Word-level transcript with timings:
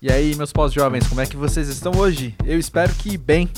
E 0.00 0.12
aí, 0.12 0.32
meus 0.36 0.52
pós-jovens, 0.52 1.08
como 1.08 1.20
é 1.20 1.26
que 1.26 1.36
vocês 1.36 1.68
estão 1.68 1.90
hoje? 1.96 2.32
Eu 2.46 2.56
espero 2.56 2.94
que 2.94 3.18
bem, 3.18 3.50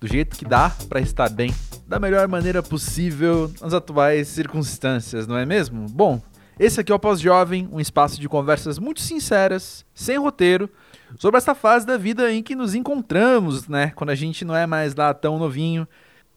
do 0.00 0.06
jeito 0.06 0.34
que 0.34 0.46
dá 0.46 0.74
para 0.88 0.98
estar 0.98 1.28
bem, 1.28 1.54
da 1.86 2.00
melhor 2.00 2.26
maneira 2.26 2.62
possível 2.62 3.52
nas 3.60 3.74
atuais 3.74 4.28
circunstâncias, 4.28 5.26
não 5.26 5.36
é 5.36 5.44
mesmo? 5.44 5.86
Bom, 5.90 6.22
esse 6.58 6.80
aqui 6.80 6.90
é 6.90 6.94
o 6.94 6.98
Pós-Jovem, 6.98 7.68
um 7.70 7.78
espaço 7.78 8.18
de 8.18 8.30
conversas 8.30 8.78
muito 8.78 9.02
sinceras, 9.02 9.84
sem 9.94 10.16
roteiro, 10.16 10.70
sobre 11.18 11.36
essa 11.36 11.54
fase 11.54 11.84
da 11.84 11.98
vida 11.98 12.32
em 12.32 12.42
que 12.42 12.56
nos 12.56 12.74
encontramos, 12.74 13.68
né? 13.68 13.92
Quando 13.94 14.08
a 14.08 14.14
gente 14.14 14.42
não 14.42 14.56
é 14.56 14.66
mais 14.66 14.94
lá 14.94 15.12
tão 15.12 15.38
novinho, 15.38 15.86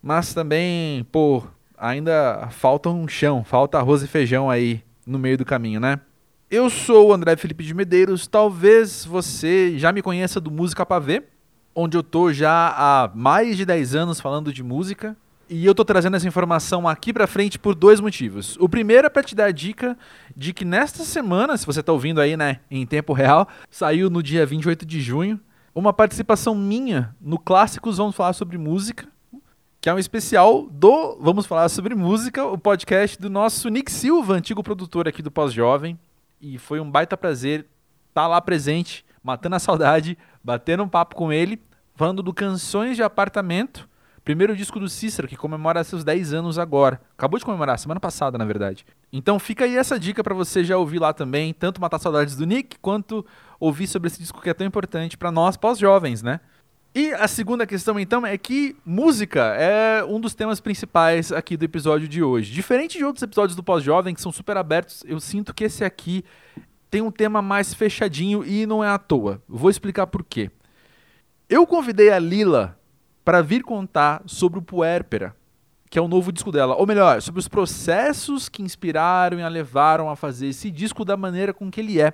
mas 0.04 0.34
também, 0.34 1.06
pô, 1.06 1.42
ainda 1.78 2.50
falta 2.52 2.90
um 2.90 3.08
chão, 3.08 3.46
falta 3.46 3.78
arroz 3.78 4.04
e 4.04 4.08
feijão 4.08 4.50
aí 4.50 4.84
no 5.06 5.18
meio 5.18 5.38
do 5.38 5.46
caminho, 5.46 5.80
né? 5.80 6.02
Eu 6.50 6.70
sou 6.70 7.10
o 7.10 7.14
André 7.14 7.36
Felipe 7.36 7.62
de 7.62 7.74
Medeiros. 7.74 8.26
Talvez 8.26 9.04
você 9.04 9.78
já 9.78 9.92
me 9.92 10.02
conheça 10.02 10.40
do 10.40 10.50
Música 10.50 10.86
Pavê, 10.86 11.24
onde 11.76 11.98
eu 11.98 12.02
tô 12.02 12.32
já 12.32 12.70
há 12.70 13.12
mais 13.14 13.58
de 13.58 13.66
10 13.66 13.96
anos 13.96 14.22
falando 14.22 14.54
de 14.54 14.64
música. 14.64 15.18
E 15.50 15.66
eu 15.66 15.76
tô 15.76 15.84
trazendo 15.84 16.16
essa 16.16 16.26
informação 16.28 16.88
aqui 16.88 17.12
pra 17.12 17.28
frente 17.28 17.60
por 17.60 17.76
dois 17.76 18.00
motivos. 18.00 18.56
O 18.62 18.70
primeiro 18.70 19.08
é 19.08 19.10
pra 19.10 19.24
te 19.24 19.36
dar 19.36 19.48
a 19.48 19.52
dica 19.52 19.98
de 20.38 20.54
que 20.54 20.64
nesta 20.64 21.04
semana, 21.04 21.58
se 21.58 21.66
você 21.66 21.84
tá 21.84 21.92
ouvindo 21.92 22.22
aí, 22.22 22.38
né, 22.38 22.62
em 22.72 22.86
tempo 22.86 23.12
real, 23.12 23.46
saiu 23.70 24.10
no 24.10 24.24
dia 24.24 24.46
28 24.46 24.86
de 24.86 25.02
junho, 25.02 25.38
uma 25.76 25.92
participação 25.92 26.56
minha 26.56 27.14
no 27.20 27.38
Clássicos 27.38 27.98
Vamos 27.98 28.16
Falar 28.16 28.32
Sobre 28.32 28.58
Música, 28.58 29.06
que 29.82 29.90
é 29.90 29.94
um 29.94 30.00
especial 30.00 30.66
do 30.72 31.18
Vamos 31.20 31.46
Falar 31.46 31.68
Sobre 31.68 31.94
Música, 31.94 32.46
o 32.46 32.58
podcast 32.58 33.20
do 33.20 33.30
nosso 33.30 33.68
Nick 33.68 33.92
Silva, 33.92 34.36
antigo 34.36 34.64
produtor 34.64 35.10
aqui 35.10 35.22
do 35.22 35.30
Pós-Jovem 35.30 36.00
e 36.42 36.58
foi 36.58 36.80
um 36.80 36.90
baita 36.90 37.18
prazer 37.18 37.62
estar 38.10 38.24
tá 38.24 38.28
lá 38.28 38.42
presente, 38.42 39.06
matando 39.24 39.56
a 39.56 39.60
saudade, 39.60 40.18
batendo 40.44 40.84
um 40.84 40.90
papo 40.90 41.16
com 41.16 41.32
ele, 41.32 41.62
falando 41.96 42.22
do 42.24 42.34
Canções 42.34 42.96
de 42.96 43.04
Apartamento, 43.04 43.88
primeiro 44.24 44.56
disco 44.56 44.80
do 44.80 44.90
Cícero, 44.90 45.28
que 45.28 45.38
comemora 45.38 45.84
seus 45.84 46.04
10 46.04 46.34
anos 46.34 46.60
agora. 46.60 47.02
Acabou 47.18 47.40
de 47.40 47.46
comemorar, 47.46 47.80
semana 47.80 48.00
passada, 48.00 48.38
na 48.38 48.46
verdade. 48.46 48.86
Então 49.12 49.40
fica 49.40 49.66
aí 49.66 49.78
essa 49.78 50.00
dica 50.00 50.24
para 50.24 50.36
você 50.36 50.64
já 50.64 50.78
ouvir 50.78 51.00
lá 51.00 51.14
também, 51.14 51.54
tanto 51.54 51.80
matar 51.80 51.98
saudades 51.98 52.36
do 52.36 52.46
Nick, 52.46 52.78
quanto 52.80 53.26
ouvir 53.60 53.88
sobre 53.88 54.08
esse 54.08 54.20
disco 54.20 54.42
que 54.42 54.50
é 54.50 54.54
tão 54.54 54.68
importante 54.68 55.18
para 55.18 55.32
nós 55.32 55.56
pós-jovens, 55.56 56.22
né? 56.22 56.42
E 56.96 57.14
a 57.14 57.28
segunda 57.28 57.68
questão, 57.68 58.00
então, 58.00 58.26
é 58.26 58.38
que 58.38 58.76
música 58.86 59.54
é 59.56 60.04
um 60.04 60.20
dos 60.20 60.34
temas 60.34 60.60
principais 60.60 61.32
aqui 61.32 61.56
do 61.56 61.64
episódio 61.64 62.08
de 62.08 62.24
hoje. 62.24 62.52
Diferente 62.52 62.98
de 62.98 63.06
outros 63.06 63.22
episódios 63.22 63.56
do 63.56 63.64
Pós-Jovem, 63.64 64.16
que 64.16 64.22
são 64.22 64.32
super 64.32 64.58
abertos, 64.58 65.04
eu 65.06 65.20
sinto 65.20 65.54
que 65.54 65.66
esse 65.66 65.84
aqui 65.84 66.24
tem 66.90 67.02
um 67.02 67.12
tema 67.12 67.42
mais 67.42 67.74
fechadinho 67.74 68.44
e 68.44 68.66
não 68.66 68.84
é 68.84 68.90
à 68.90 68.98
toa. 68.98 69.42
Vou 69.48 69.70
explicar 69.70 70.08
por 70.08 70.24
quê. 70.24 70.50
Eu 71.50 71.68
convidei 71.68 72.10
a 72.10 72.20
Lila 72.20 72.78
para 73.24 73.42
vir 73.42 73.62
contar 73.62 74.24
sobre 74.26 74.58
o 74.60 74.62
Puérpera, 74.62 75.36
que 75.90 76.00
é 76.00 76.02
o 76.02 76.08
novo 76.08 76.32
disco 76.32 76.52
dela. 76.52 76.76
Ou 76.76 76.88
melhor, 76.88 77.22
sobre 77.22 77.40
os 77.40 77.48
processos 77.48 78.50
que 78.50 78.64
inspiraram 78.64 79.40
e 79.40 79.44
a 79.44 79.48
levaram 79.48 80.10
a 80.10 80.16
fazer 80.16 80.48
esse 80.48 80.72
disco 80.72 81.06
da 81.06 81.16
maneira 81.16 81.54
com 81.54 81.70
que 81.70 81.80
ele 81.80 82.02
é. 82.02 82.14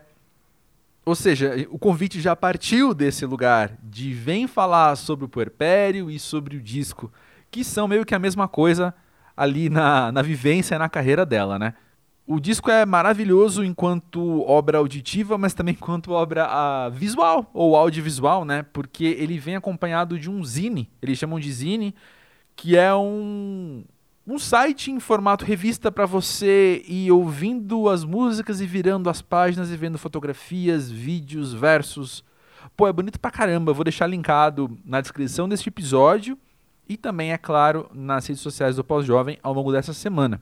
Ou 1.05 1.15
seja, 1.15 1.67
o 1.69 1.77
convite 1.77 2.21
já 2.21 2.35
partiu 2.35 2.93
desse 2.93 3.25
lugar 3.25 3.77
de 3.83 4.13
vem 4.13 4.47
falar 4.47 4.95
sobre 4.95 5.25
o 5.25 5.29
puerpério 5.29 6.09
e 6.09 6.17
sobre 6.17 6.55
o 6.55 6.61
disco, 6.61 7.11
que 7.51 7.63
são 7.63 7.87
meio 7.87 8.05
que 8.05 8.15
a 8.15 8.19
mesma 8.19 8.47
coisa 8.47 8.93
ali 9.35 9.69
na, 9.69 10.11
na 10.11 10.21
vivência 10.21 10.75
e 10.75 10.79
na 10.79 10.87
carreira 10.87 11.25
dela, 11.25 11.59
né? 11.59 11.73
O 12.25 12.39
disco 12.39 12.71
é 12.71 12.85
maravilhoso 12.85 13.65
enquanto 13.65 14.41
obra 14.47 14.77
auditiva, 14.77 15.37
mas 15.37 15.53
também 15.53 15.75
enquanto 15.77 16.11
obra 16.11 16.47
uh, 16.47 16.91
visual 16.91 17.49
ou 17.53 17.75
audiovisual, 17.75 18.45
né? 18.45 18.63
Porque 18.71 19.03
ele 19.03 19.37
vem 19.37 19.57
acompanhado 19.57 20.17
de 20.17 20.29
um 20.29 20.41
zine, 20.41 20.89
eles 21.01 21.17
chamam 21.17 21.37
de 21.37 21.51
zine, 21.51 21.93
que 22.55 22.77
é 22.77 22.95
um, 22.95 23.83
um 24.25 24.39
site 24.39 24.89
em 24.89 24.99
formato 24.99 25.43
revista 25.43 25.91
para 25.91 26.05
você 26.05 26.83
ir 26.87 27.11
ouvindo 27.11 27.89
as 27.89 28.05
músicas 28.05 28.61
e 28.61 28.65
virando 28.65 29.09
as 29.09 29.21
páginas 29.21 29.69
e 29.69 29.77
vendo 29.77 29.97
fotografias, 29.97 30.89
vídeos, 30.89 31.53
versos. 31.53 32.23
Pô, 32.75 32.87
é 32.87 32.93
bonito 32.93 33.19
pra 33.19 33.29
caramba. 33.29 33.73
Vou 33.73 33.83
deixar 33.83 34.07
linkado 34.07 34.77
na 34.85 35.01
descrição 35.01 35.49
deste 35.49 35.67
episódio 35.67 36.37
e 36.87 36.95
também, 36.95 37.33
é 37.33 37.37
claro, 37.37 37.89
nas 37.93 38.25
redes 38.25 38.41
sociais 38.41 38.77
do 38.77 38.83
Pós-Jovem 38.83 39.37
ao 39.43 39.53
longo 39.53 39.71
dessa 39.71 39.93
semana. 39.93 40.41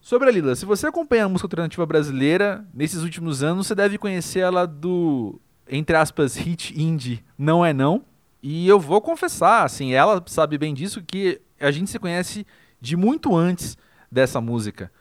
Sobre 0.00 0.28
a 0.28 0.32
Lila, 0.32 0.54
se 0.54 0.66
você 0.66 0.86
acompanha 0.86 1.24
a 1.24 1.28
música 1.28 1.46
alternativa 1.46 1.86
brasileira, 1.86 2.66
nesses 2.74 3.02
últimos 3.02 3.42
anos 3.42 3.66
você 3.66 3.74
deve 3.74 3.96
conhecer 3.96 4.40
ela 4.40 4.66
do, 4.66 5.40
entre 5.68 5.96
aspas, 5.96 6.36
hit 6.36 6.78
indie 6.78 7.24
Não 7.38 7.64
É 7.64 7.72
Não. 7.72 8.02
E 8.42 8.68
eu 8.68 8.78
vou 8.78 9.00
confessar, 9.00 9.64
assim, 9.64 9.94
ela 9.94 10.22
sabe 10.26 10.58
bem 10.58 10.74
disso, 10.74 11.02
que 11.02 11.40
a 11.58 11.70
gente 11.70 11.90
se 11.90 11.98
conhece 11.98 12.46
de 12.84 12.96
muito 12.96 13.34
antes 13.34 13.76
dessa 14.12 14.40
música. 14.40 14.92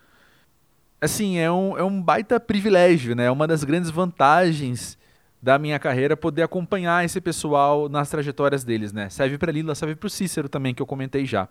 Assim, 1.01 1.37
é 1.37 1.51
um, 1.51 1.77
é 1.77 1.83
um 1.83 2.01
baita 2.01 2.39
privilégio, 2.39 3.13
né? 3.13 3.25
É 3.25 3.31
uma 3.31 3.45
das 3.45 3.63
grandes 3.65 3.89
vantagens 3.89 4.97
da 5.41 5.59
minha 5.59 5.77
carreira 5.77 6.15
poder 6.15 6.43
acompanhar 6.43 7.03
esse 7.03 7.19
pessoal 7.19 7.89
nas 7.89 8.09
trajetórias 8.09 8.63
deles, 8.63 8.93
né? 8.93 9.09
Serve 9.09 9.37
para 9.37 9.51
Lila, 9.51 9.75
serve 9.75 9.95
para 9.95 10.07
o 10.07 10.09
Cícero 10.09 10.47
também, 10.47 10.73
que 10.73 10.81
eu 10.81 10.85
comentei 10.85 11.25
já. 11.25 11.49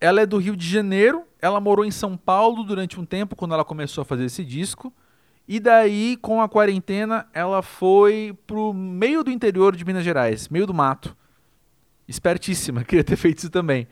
Ela 0.00 0.22
é 0.22 0.26
do 0.26 0.36
Rio 0.36 0.56
de 0.56 0.68
Janeiro, 0.68 1.22
ela 1.40 1.60
morou 1.60 1.84
em 1.84 1.92
São 1.92 2.16
Paulo 2.16 2.64
durante 2.64 2.98
um 2.98 3.06
tempo 3.06 3.36
quando 3.36 3.54
ela 3.54 3.64
começou 3.64 4.02
a 4.02 4.04
fazer 4.04 4.24
esse 4.24 4.44
disco. 4.44 4.92
E 5.46 5.60
daí, 5.60 6.18
com 6.20 6.42
a 6.42 6.48
quarentena, 6.48 7.28
ela 7.32 7.62
foi 7.62 8.36
pro 8.48 8.74
meio 8.74 9.22
do 9.22 9.30
interior 9.30 9.76
de 9.76 9.84
Minas 9.84 10.02
Gerais, 10.02 10.48
meio 10.48 10.66
do 10.66 10.74
mato. 10.74 11.16
Espertíssima, 12.08 12.82
queria 12.84 13.04
ter 13.04 13.16
feito 13.16 13.38
isso 13.38 13.50
também. 13.50 13.86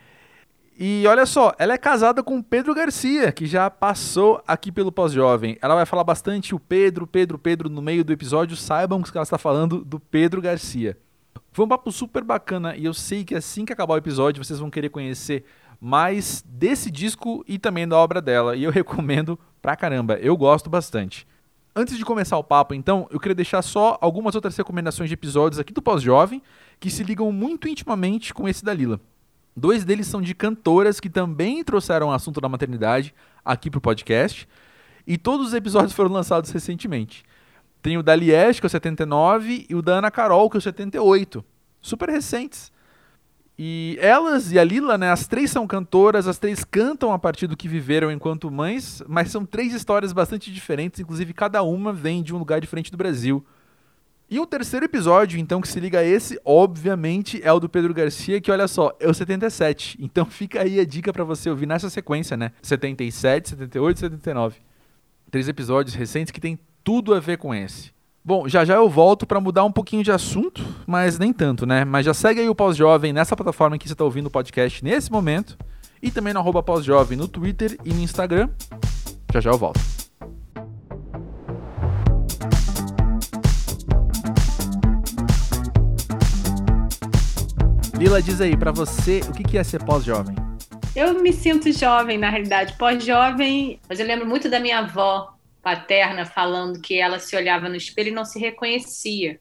E 0.76 1.06
olha 1.06 1.24
só, 1.24 1.54
ela 1.56 1.72
é 1.74 1.78
casada 1.78 2.20
com 2.20 2.42
Pedro 2.42 2.74
Garcia, 2.74 3.30
que 3.30 3.46
já 3.46 3.70
passou 3.70 4.42
aqui 4.46 4.72
pelo 4.72 4.90
Pós-Jovem. 4.90 5.56
Ela 5.62 5.76
vai 5.76 5.86
falar 5.86 6.02
bastante 6.02 6.52
o 6.52 6.58
Pedro, 6.58 7.06
Pedro, 7.06 7.38
Pedro 7.38 7.68
no 7.68 7.80
meio 7.80 8.04
do 8.04 8.12
episódio. 8.12 8.56
Saibam 8.56 9.00
que 9.00 9.16
ela 9.16 9.22
está 9.22 9.38
falando 9.38 9.84
do 9.84 10.00
Pedro 10.00 10.42
Garcia. 10.42 10.98
Foi 11.52 11.64
um 11.64 11.68
papo 11.68 11.92
super 11.92 12.24
bacana 12.24 12.74
e 12.74 12.84
eu 12.84 12.92
sei 12.92 13.24
que 13.24 13.36
assim 13.36 13.64
que 13.64 13.72
acabar 13.72 13.94
o 13.94 13.98
episódio 13.98 14.44
vocês 14.44 14.58
vão 14.58 14.68
querer 14.68 14.88
conhecer 14.88 15.44
mais 15.80 16.44
desse 16.44 16.90
disco 16.90 17.44
e 17.46 17.56
também 17.56 17.86
da 17.86 17.96
obra 17.96 18.20
dela. 18.20 18.56
E 18.56 18.64
eu 18.64 18.72
recomendo 18.72 19.38
pra 19.62 19.76
caramba, 19.76 20.14
eu 20.14 20.36
gosto 20.36 20.68
bastante. 20.68 21.24
Antes 21.76 21.96
de 21.96 22.04
começar 22.04 22.36
o 22.38 22.44
papo, 22.44 22.74
então, 22.74 23.06
eu 23.10 23.20
queria 23.20 23.34
deixar 23.34 23.62
só 23.62 23.96
algumas 24.00 24.34
outras 24.34 24.56
recomendações 24.56 25.08
de 25.08 25.14
episódios 25.14 25.60
aqui 25.60 25.72
do 25.72 25.82
Pós-Jovem 25.82 26.42
que 26.80 26.90
se 26.90 27.04
ligam 27.04 27.30
muito 27.30 27.68
intimamente 27.68 28.34
com 28.34 28.48
esse 28.48 28.64
da 28.64 28.74
Lila. 28.74 29.00
Dois 29.56 29.84
deles 29.84 30.06
são 30.06 30.20
de 30.20 30.34
cantoras 30.34 30.98
que 30.98 31.08
também 31.08 31.62
trouxeram 31.62 32.08
o 32.08 32.12
assunto 32.12 32.40
da 32.40 32.48
maternidade 32.48 33.14
aqui 33.44 33.70
pro 33.70 33.80
podcast. 33.80 34.48
E 35.06 35.16
todos 35.16 35.48
os 35.48 35.54
episódios 35.54 35.92
foram 35.92 36.10
lançados 36.10 36.50
recentemente. 36.50 37.24
Tem 37.82 37.98
o 37.98 38.02
da 38.02 38.16
Liege, 38.16 38.60
que 38.60 38.66
é 38.66 38.68
o 38.68 38.70
79, 38.70 39.66
e 39.68 39.74
o 39.74 39.82
da 39.82 39.98
Ana 39.98 40.10
Carol, 40.10 40.48
que 40.48 40.56
é 40.56 40.58
o 40.58 40.62
78. 40.62 41.44
Super 41.80 42.08
recentes. 42.08 42.72
E 43.56 43.96
elas 44.00 44.50
e 44.50 44.58
a 44.58 44.64
Lila, 44.64 44.98
né, 44.98 45.12
as 45.12 45.28
três 45.28 45.50
são 45.50 45.64
cantoras, 45.66 46.26
as 46.26 46.38
três 46.38 46.64
cantam 46.64 47.12
a 47.12 47.18
partir 47.18 47.46
do 47.46 47.56
que 47.56 47.68
viveram 47.68 48.10
enquanto 48.10 48.50
mães, 48.50 49.00
mas 49.06 49.30
são 49.30 49.46
três 49.46 49.72
histórias 49.72 50.12
bastante 50.12 50.52
diferentes, 50.52 50.98
inclusive 50.98 51.32
cada 51.32 51.62
uma 51.62 51.92
vem 51.92 52.20
de 52.20 52.34
um 52.34 52.38
lugar 52.38 52.60
diferente 52.60 52.90
do 52.90 52.96
Brasil. 52.96 53.46
E 54.30 54.40
o 54.40 54.46
terceiro 54.46 54.86
episódio, 54.86 55.38
então, 55.38 55.60
que 55.60 55.68
se 55.68 55.78
liga 55.78 55.98
a 55.98 56.04
esse, 56.04 56.40
obviamente, 56.44 57.40
é 57.44 57.52
o 57.52 57.60
do 57.60 57.68
Pedro 57.68 57.92
Garcia, 57.92 58.40
que 58.40 58.50
olha 58.50 58.66
só, 58.66 58.92
é 58.98 59.08
o 59.08 59.12
77. 59.12 59.98
Então 60.00 60.24
fica 60.30 60.62
aí 60.62 60.80
a 60.80 60.84
dica 60.84 61.12
para 61.12 61.24
você 61.24 61.50
ouvir 61.50 61.66
nessa 61.66 61.90
sequência, 61.90 62.36
né? 62.36 62.50
77, 62.62 63.50
78 63.50 63.96
e 63.96 64.00
79. 64.00 64.56
Três 65.30 65.48
episódios 65.48 65.94
recentes 65.94 66.30
que 66.30 66.40
tem 66.40 66.58
tudo 66.82 67.14
a 67.14 67.20
ver 67.20 67.36
com 67.36 67.54
esse. 67.54 67.92
Bom, 68.24 68.48
já 68.48 68.64
já 68.64 68.74
eu 68.76 68.88
volto 68.88 69.26
para 69.26 69.38
mudar 69.38 69.64
um 69.64 69.72
pouquinho 69.72 70.02
de 70.02 70.10
assunto, 70.10 70.64
mas 70.86 71.18
nem 71.18 71.30
tanto, 71.30 71.66
né? 71.66 71.84
Mas 71.84 72.06
já 72.06 72.14
segue 72.14 72.40
aí 72.40 72.48
o 72.48 72.54
Pós-Jovem 72.54 73.12
nessa 73.12 73.36
plataforma 73.36 73.76
que 73.76 73.86
você 73.86 73.92
está 73.92 74.04
ouvindo 74.04 74.26
o 74.26 74.30
podcast 74.30 74.82
nesse 74.82 75.12
momento. 75.12 75.58
E 76.02 76.10
também 76.10 76.32
no 76.32 76.40
arroba 76.40 76.62
Pós-Jovem 76.62 77.18
no 77.18 77.28
Twitter 77.28 77.78
e 77.84 77.92
no 77.92 78.00
Instagram. 78.00 78.48
Já 79.32 79.40
já 79.40 79.50
eu 79.50 79.58
volto. 79.58 80.03
Lila, 88.04 88.20
diz 88.20 88.38
aí, 88.38 88.54
para 88.54 88.70
você, 88.70 89.20
o 89.20 89.32
que 89.32 89.56
é 89.56 89.64
ser 89.64 89.82
pós-jovem? 89.82 90.36
Eu 90.94 91.22
me 91.22 91.32
sinto 91.32 91.72
jovem, 91.72 92.18
na 92.18 92.28
realidade. 92.28 92.76
Pós-jovem, 92.76 93.80
mas 93.88 93.98
eu 93.98 94.06
lembro 94.06 94.26
muito 94.26 94.50
da 94.50 94.60
minha 94.60 94.80
avó 94.80 95.34
paterna 95.62 96.26
falando 96.26 96.82
que 96.82 97.00
ela 97.00 97.18
se 97.18 97.34
olhava 97.34 97.66
no 97.66 97.76
espelho 97.76 98.08
e 98.08 98.14
não 98.14 98.26
se 98.26 98.38
reconhecia 98.38 99.40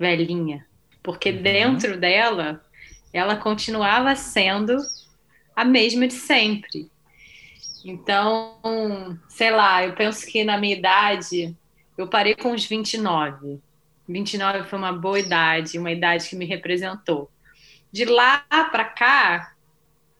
velhinha. 0.00 0.66
Porque 1.02 1.28
uhum. 1.28 1.42
dentro 1.42 2.00
dela, 2.00 2.64
ela 3.12 3.36
continuava 3.36 4.16
sendo 4.16 4.78
a 5.54 5.62
mesma 5.62 6.08
de 6.08 6.14
sempre. 6.14 6.90
Então, 7.84 8.56
sei 9.28 9.50
lá, 9.50 9.84
eu 9.84 9.92
penso 9.92 10.24
que 10.26 10.44
na 10.44 10.56
minha 10.56 10.74
idade, 10.74 11.54
eu 11.98 12.08
parei 12.08 12.34
com 12.34 12.54
os 12.54 12.64
29. 12.64 13.60
29 14.08 14.64
foi 14.64 14.78
uma 14.78 14.94
boa 14.94 15.20
idade, 15.20 15.78
uma 15.78 15.92
idade 15.92 16.26
que 16.26 16.36
me 16.36 16.46
representou. 16.46 17.30
De 17.92 18.04
lá 18.04 18.44
para 18.70 18.84
cá, 18.84 19.52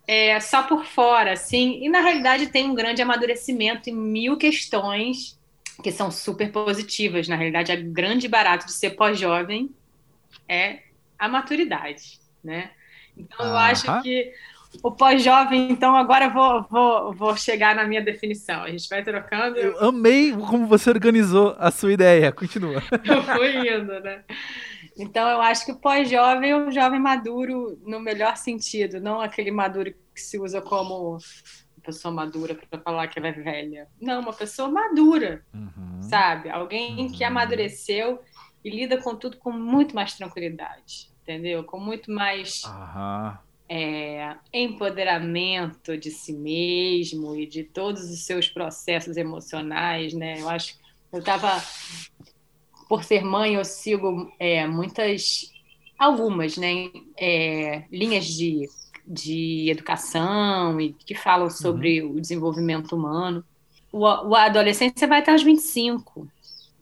é 0.06 0.38
só 0.40 0.62
por 0.62 0.84
fora, 0.84 1.32
assim, 1.32 1.84
e 1.84 1.88
na 1.88 2.00
realidade 2.00 2.46
tem 2.46 2.70
um 2.70 2.74
grande 2.74 3.02
amadurecimento 3.02 3.90
em 3.90 3.94
mil 3.94 4.36
questões 4.36 5.38
que 5.82 5.90
são 5.90 6.10
super 6.10 6.50
positivas. 6.52 7.28
Na 7.28 7.36
realidade, 7.36 7.72
a 7.72 7.76
grande 7.76 8.28
barato 8.28 8.66
de 8.66 8.72
ser 8.72 8.90
pós-jovem 8.90 9.70
é 10.48 10.80
a 11.18 11.28
maturidade, 11.28 12.20
né? 12.42 12.70
Então, 13.16 13.44
eu 13.44 13.56
acho 13.56 14.02
que 14.02 14.32
o 14.82 14.90
pós-jovem, 14.90 15.70
então 15.70 15.96
agora 15.96 16.26
eu 16.26 16.32
vou, 16.32 16.66
vou, 16.70 17.12
vou 17.12 17.36
chegar 17.36 17.74
na 17.74 17.84
minha 17.84 18.02
definição. 18.02 18.62
A 18.62 18.70
gente 18.70 18.88
vai 18.88 19.02
trocando. 19.02 19.56
Eu 19.56 19.88
amei 19.88 20.32
como 20.32 20.66
você 20.66 20.90
organizou 20.90 21.56
a 21.58 21.70
sua 21.70 21.92
ideia. 21.92 22.30
Continua. 22.32 22.82
Eu 23.04 23.22
fui 23.22 23.68
indo, 23.68 24.00
né? 24.00 24.22
Então 24.98 25.28
eu 25.28 25.40
acho 25.42 25.64
que 25.64 25.72
o 25.72 25.78
pós-jovem 25.78 26.50
é 26.50 26.56
um 26.56 26.70
jovem 26.70 27.00
maduro 27.00 27.78
no 27.84 28.00
melhor 28.00 28.36
sentido, 28.36 29.00
não 29.00 29.20
aquele 29.20 29.50
maduro 29.50 29.94
que 30.14 30.20
se 30.20 30.38
usa 30.38 30.62
como 30.62 31.18
pessoa 31.86 32.12
madura 32.12 32.54
para 32.54 32.80
falar 32.80 33.06
que 33.06 33.18
ela 33.18 33.28
é 33.28 33.32
velha. 33.32 33.88
Não, 34.00 34.20
uma 34.20 34.32
pessoa 34.32 34.68
madura, 34.68 35.44
uhum. 35.54 36.02
sabe? 36.02 36.50
Alguém 36.50 36.98
uhum. 36.98 37.12
que 37.12 37.22
amadureceu 37.22 38.20
e 38.64 38.70
lida 38.70 39.00
com 39.00 39.14
tudo 39.14 39.36
com 39.36 39.52
muito 39.52 39.94
mais 39.94 40.14
tranquilidade, 40.14 41.12
entendeu? 41.22 41.62
Com 41.62 41.78
muito 41.78 42.10
mais 42.10 42.64
uhum. 42.64 43.32
é, 43.68 44.36
empoderamento 44.52 45.96
de 45.96 46.10
si 46.10 46.32
mesmo 46.32 47.36
e 47.36 47.46
de 47.46 47.62
todos 47.62 48.10
os 48.10 48.26
seus 48.26 48.48
processos 48.48 49.16
emocionais, 49.16 50.12
né? 50.12 50.40
Eu 50.40 50.48
acho 50.48 50.84
eu 51.12 51.20
estava 51.20 51.62
por 52.88 53.04
ser 53.04 53.24
mãe 53.24 53.54
eu 53.54 53.64
sigo 53.64 54.32
é, 54.38 54.66
muitas 54.66 55.52
algumas 55.98 56.56
né 56.56 56.90
é, 57.18 57.84
linhas 57.90 58.24
de 58.26 58.68
de 59.06 59.70
educação 59.70 60.80
e 60.80 60.92
que 60.92 61.14
falam 61.14 61.48
sobre 61.48 62.02
uhum. 62.02 62.16
o 62.16 62.20
desenvolvimento 62.20 62.96
humano. 62.96 63.44
O, 63.92 64.00
o 64.00 64.34
adolescência 64.34 65.06
vai 65.06 65.20
até 65.20 65.32
os 65.32 65.42
25. 65.42 66.28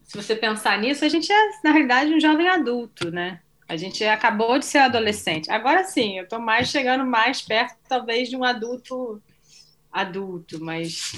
Se 0.03 0.17
você 0.17 0.35
pensar 0.35 0.77
nisso, 0.79 1.05
a 1.05 1.09
gente 1.09 1.31
é, 1.31 1.49
na 1.63 1.71
realidade, 1.71 2.13
um 2.13 2.19
jovem 2.19 2.47
adulto, 2.47 3.11
né? 3.11 3.39
A 3.67 3.75
gente 3.75 4.03
acabou 4.03 4.57
de 4.57 4.65
ser 4.65 4.79
adolescente. 4.79 5.51
Agora 5.51 5.83
sim, 5.83 6.17
eu 6.17 6.23
estou 6.23 6.39
mais 6.39 6.69
chegando 6.69 7.05
mais 7.05 7.41
perto, 7.41 7.77
talvez, 7.87 8.29
de 8.29 8.35
um 8.35 8.43
adulto 8.43 9.21
adulto, 9.91 10.63
mas 10.63 11.13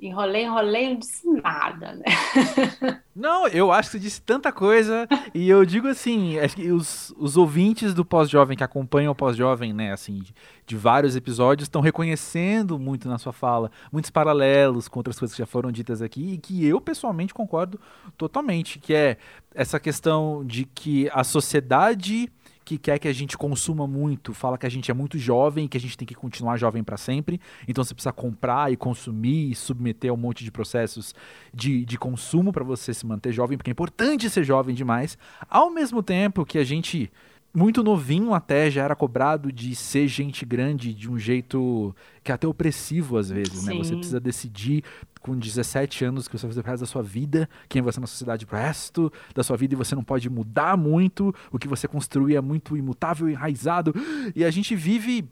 Enrolei, 0.00 0.44
enrolei, 0.44 0.90
não 0.90 0.96
disse 0.96 1.28
nada, 1.28 1.94
né? 1.94 2.04
Não, 3.18 3.48
eu 3.48 3.72
acho 3.72 3.90
que 3.90 3.96
você 3.96 3.98
disse 3.98 4.22
tanta 4.22 4.52
coisa. 4.52 5.08
e 5.34 5.50
eu 5.50 5.64
digo 5.64 5.88
assim, 5.88 6.38
acho 6.38 6.54
que 6.54 6.70
os, 6.70 7.12
os 7.18 7.36
ouvintes 7.36 7.92
do 7.92 8.04
pós-jovem 8.04 8.56
que 8.56 8.62
acompanham 8.62 9.10
o 9.10 9.14
pós-jovem, 9.14 9.72
né, 9.72 9.92
assim, 9.92 10.20
de, 10.20 10.32
de 10.64 10.76
vários 10.76 11.16
episódios, 11.16 11.66
estão 11.66 11.80
reconhecendo 11.80 12.78
muito 12.78 13.08
na 13.08 13.18
sua 13.18 13.32
fala, 13.32 13.72
muitos 13.90 14.08
paralelos 14.08 14.86
com 14.86 15.00
outras 15.00 15.18
coisas 15.18 15.34
que 15.34 15.42
já 15.42 15.46
foram 15.46 15.72
ditas 15.72 16.00
aqui, 16.00 16.34
e 16.34 16.38
que 16.38 16.64
eu 16.64 16.80
pessoalmente 16.80 17.34
concordo 17.34 17.80
totalmente, 18.16 18.78
que 18.78 18.94
é 18.94 19.16
essa 19.52 19.80
questão 19.80 20.44
de 20.44 20.64
que 20.64 21.10
a 21.12 21.24
sociedade 21.24 22.30
que 22.68 22.76
quer 22.76 22.98
que 22.98 23.08
a 23.08 23.12
gente 23.14 23.38
consuma 23.38 23.86
muito, 23.86 24.34
fala 24.34 24.58
que 24.58 24.66
a 24.66 24.68
gente 24.68 24.90
é 24.90 24.94
muito 24.94 25.18
jovem, 25.18 25.66
que 25.66 25.78
a 25.78 25.80
gente 25.80 25.96
tem 25.96 26.06
que 26.06 26.14
continuar 26.14 26.58
jovem 26.58 26.84
para 26.84 26.98
sempre. 26.98 27.40
Então 27.66 27.82
você 27.82 27.94
precisa 27.94 28.12
comprar 28.12 28.70
e 28.70 28.76
consumir 28.76 29.50
e 29.50 29.54
submeter 29.54 30.10
a 30.10 30.12
um 30.12 30.18
monte 30.18 30.44
de 30.44 30.50
processos 30.50 31.14
de, 31.54 31.86
de 31.86 31.96
consumo 31.96 32.52
para 32.52 32.62
você 32.62 32.92
se 32.92 33.06
manter 33.06 33.32
jovem, 33.32 33.56
porque 33.56 33.70
é 33.70 33.72
importante 33.72 34.28
ser 34.28 34.44
jovem 34.44 34.74
demais. 34.74 35.16
Ao 35.48 35.70
mesmo 35.70 36.02
tempo 36.02 36.44
que 36.44 36.58
a 36.58 36.64
gente 36.64 37.10
muito 37.54 37.82
novinho 37.82 38.34
até 38.34 38.70
já 38.70 38.84
era 38.84 38.94
cobrado 38.94 39.50
de 39.50 39.74
ser 39.74 40.06
gente 40.06 40.44
grande 40.44 40.92
de 40.92 41.10
um 41.10 41.18
jeito 41.18 41.94
que 42.22 42.30
é 42.30 42.34
até 42.34 42.46
opressivo 42.46 43.16
às 43.16 43.30
vezes, 43.30 43.60
Sim. 43.60 43.66
né? 43.66 43.74
Você 43.76 43.96
precisa 43.96 44.20
decidir 44.20 44.84
com 45.20 45.36
17 45.36 46.04
anos 46.04 46.28
que 46.28 46.38
você 46.38 46.46
vai 46.46 46.54
fazer 46.54 46.68
resto 46.68 46.80
da 46.80 46.86
sua 46.86 47.02
vida, 47.02 47.48
quem 47.68 47.82
você 47.82 47.98
é 47.98 48.02
na 48.02 48.06
sociedade 48.06 48.46
pro 48.46 48.56
resto 48.56 49.12
da 49.34 49.42
sua 49.42 49.56
vida 49.56 49.74
e 49.74 49.76
você 49.76 49.94
não 49.94 50.04
pode 50.04 50.28
mudar 50.30 50.76
muito, 50.76 51.34
o 51.50 51.58
que 51.58 51.66
você 51.66 51.88
construir 51.88 52.36
é 52.36 52.40
muito 52.40 52.76
imutável, 52.76 53.28
enraizado. 53.28 53.94
E 54.36 54.44
a 54.44 54.50
gente 54.50 54.76
vive 54.76 55.28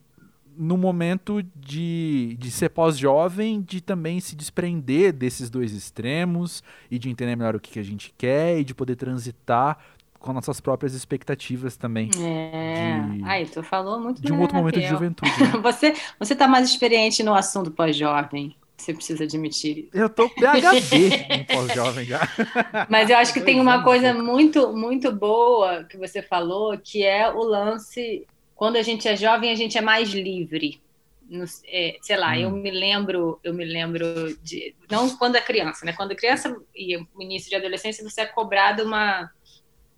no 0.56 0.76
momento 0.76 1.42
de, 1.54 2.36
de 2.38 2.50
ser 2.50 2.70
pós-jovem, 2.70 3.60
de 3.60 3.80
também 3.80 4.20
se 4.20 4.34
desprender 4.34 5.12
desses 5.12 5.50
dois 5.50 5.72
extremos 5.72 6.62
e 6.90 6.98
de 6.98 7.10
entender 7.10 7.36
melhor 7.36 7.56
o 7.56 7.60
que, 7.60 7.72
que 7.72 7.78
a 7.78 7.84
gente 7.84 8.14
quer 8.16 8.58
e 8.58 8.64
de 8.64 8.74
poder 8.74 8.96
transitar 8.96 9.78
com 10.18 10.32
nossas 10.32 10.60
próprias 10.60 10.94
expectativas 10.94 11.76
também. 11.76 12.10
É. 12.18 13.00
De... 13.00 13.24
Aí, 13.24 13.46
tu 13.46 13.62
falou 13.62 14.00
muito 14.00 14.20
De 14.20 14.32
um 14.32 14.40
outro 14.40 14.56
momento 14.56 14.80
de 14.80 14.86
juventude. 14.86 15.30
Né? 15.36 15.60
você, 15.62 15.94
você 16.18 16.34
tá 16.34 16.48
mais 16.48 16.68
experiente 16.68 17.22
no 17.22 17.34
assunto 17.34 17.70
pós-jovem. 17.70 18.56
Você 18.76 18.92
precisa 18.92 19.24
admitir. 19.24 19.88
Eu 19.92 20.08
tô 20.08 20.28
PHD 20.28 21.08
em 21.30 21.44
pós-jovem 21.44 22.04
já. 22.04 22.20
Mas 22.90 23.08
eu 23.08 23.16
acho 23.16 23.32
que 23.32 23.40
tem 23.40 23.58
uma 23.58 23.82
coisa 23.82 24.12
muito, 24.12 24.72
muito 24.72 25.10
boa 25.10 25.84
que 25.84 25.96
você 25.96 26.20
falou, 26.20 26.76
que 26.78 27.02
é 27.02 27.30
o 27.30 27.42
lance. 27.42 28.26
Quando 28.54 28.76
a 28.76 28.82
gente 28.82 29.08
é 29.08 29.16
jovem, 29.16 29.50
a 29.50 29.54
gente 29.54 29.78
é 29.78 29.80
mais 29.80 30.10
livre. 30.10 30.80
No, 31.28 31.44
é, 31.66 31.96
sei 32.02 32.16
lá, 32.16 32.32
hum. 32.32 32.40
eu 32.40 32.50
me 32.50 32.70
lembro, 32.70 33.40
eu 33.42 33.54
me 33.54 33.64
lembro 33.64 34.36
de. 34.42 34.74
Não 34.90 35.08
quando 35.16 35.36
é 35.36 35.40
criança, 35.40 35.84
né? 35.84 35.92
Quando 35.92 36.12
é 36.12 36.14
criança 36.14 36.56
e 36.74 36.98
início 37.18 37.48
de 37.48 37.56
adolescência, 37.56 38.08
você 38.08 38.20
é 38.20 38.26
cobrado 38.26 38.84
uma 38.84 39.30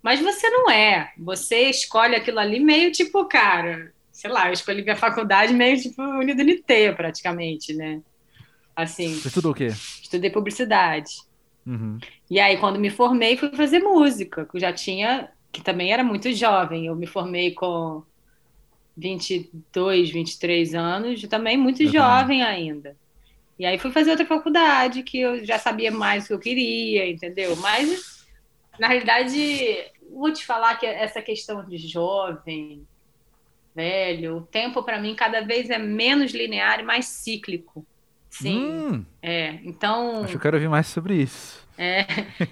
mas 0.01 0.19
você 0.19 0.49
não 0.49 0.69
é. 0.69 1.11
Você 1.17 1.69
escolhe 1.69 2.15
aquilo 2.15 2.39
ali 2.39 2.59
meio 2.59 2.91
tipo, 2.91 3.25
cara, 3.25 3.93
sei 4.11 4.29
lá, 4.29 4.47
eu 4.47 4.53
escolhi 4.53 4.81
minha 4.81 4.95
faculdade 4.95 5.53
meio 5.53 5.79
tipo 5.79 6.01
Unido 6.01 6.41
NT, 6.43 6.93
praticamente, 6.95 7.73
né? 7.73 8.01
Assim. 8.75 9.13
Você 9.15 9.27
estudou 9.27 9.51
o 9.51 9.55
quê? 9.55 9.67
Estudei 9.67 10.29
publicidade. 10.29 11.11
Uhum. 11.65 11.99
E 12.29 12.39
aí, 12.39 12.57
quando 12.57 12.79
me 12.79 12.89
formei, 12.89 13.37
fui 13.37 13.49
fazer 13.51 13.79
música, 13.79 14.45
que 14.45 14.55
eu 14.55 14.61
já 14.61 14.71
tinha, 14.71 15.29
que 15.51 15.61
também 15.61 15.91
era 15.91 16.03
muito 16.03 16.31
jovem. 16.33 16.85
Eu 16.85 16.95
me 16.95 17.05
formei 17.05 17.53
com 17.53 18.01
22, 18.97 20.09
23 20.09 20.75
anos, 20.75 21.21
também 21.23 21.57
muito 21.57 21.83
eu 21.83 21.91
jovem 21.91 22.39
também. 22.39 22.71
ainda. 22.71 22.95
E 23.57 23.65
aí 23.65 23.77
fui 23.77 23.91
fazer 23.91 24.11
outra 24.11 24.25
faculdade, 24.25 25.03
que 25.03 25.19
eu 25.19 25.45
já 25.45 25.59
sabia 25.59 25.91
mais 25.91 26.23
o 26.23 26.27
que 26.27 26.33
eu 26.33 26.39
queria, 26.39 27.09
entendeu? 27.09 27.55
Mas 27.57 28.18
na 28.79 28.87
realidade, 28.87 29.91
vou 30.11 30.31
te 30.31 30.45
falar 30.45 30.75
que 30.77 30.85
essa 30.85 31.21
questão 31.21 31.63
de 31.65 31.77
jovem, 31.77 32.87
velho, 33.75 34.37
o 34.37 34.41
tempo 34.41 34.81
para 34.83 34.99
mim 34.99 35.15
cada 35.15 35.41
vez 35.41 35.69
é 35.69 35.77
menos 35.77 36.31
linear 36.31 36.79
e 36.79 36.83
mais 36.83 37.05
cíclico. 37.05 37.85
Sim. 38.29 38.59
Hum, 38.59 39.05
é, 39.21 39.59
então. 39.63 40.23
Acho 40.23 40.29
que 40.29 40.35
eu 40.35 40.41
quero 40.41 40.57
ouvir 40.57 40.69
mais 40.69 40.87
sobre 40.87 41.15
isso. 41.15 41.67
É, 41.77 42.05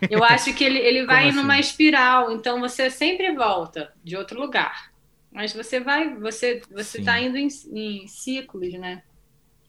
eu 0.09 0.23
acho 0.23 0.53
que 0.53 0.63
ele, 0.63 0.79
ele 0.79 1.05
vai 1.07 1.27
assim? 1.27 1.37
numa 1.37 1.59
espiral, 1.59 2.31
então 2.31 2.59
você 2.59 2.89
sempre 2.89 3.33
volta 3.35 3.93
de 4.03 4.15
outro 4.15 4.39
lugar. 4.39 4.91
Mas 5.31 5.53
você 5.53 5.79
vai, 5.79 6.15
você 6.15 6.61
você 6.71 6.99
está 6.99 7.19
indo 7.19 7.37
em, 7.37 7.47
em 7.73 8.07
ciclos, 8.07 8.73
né? 8.73 9.03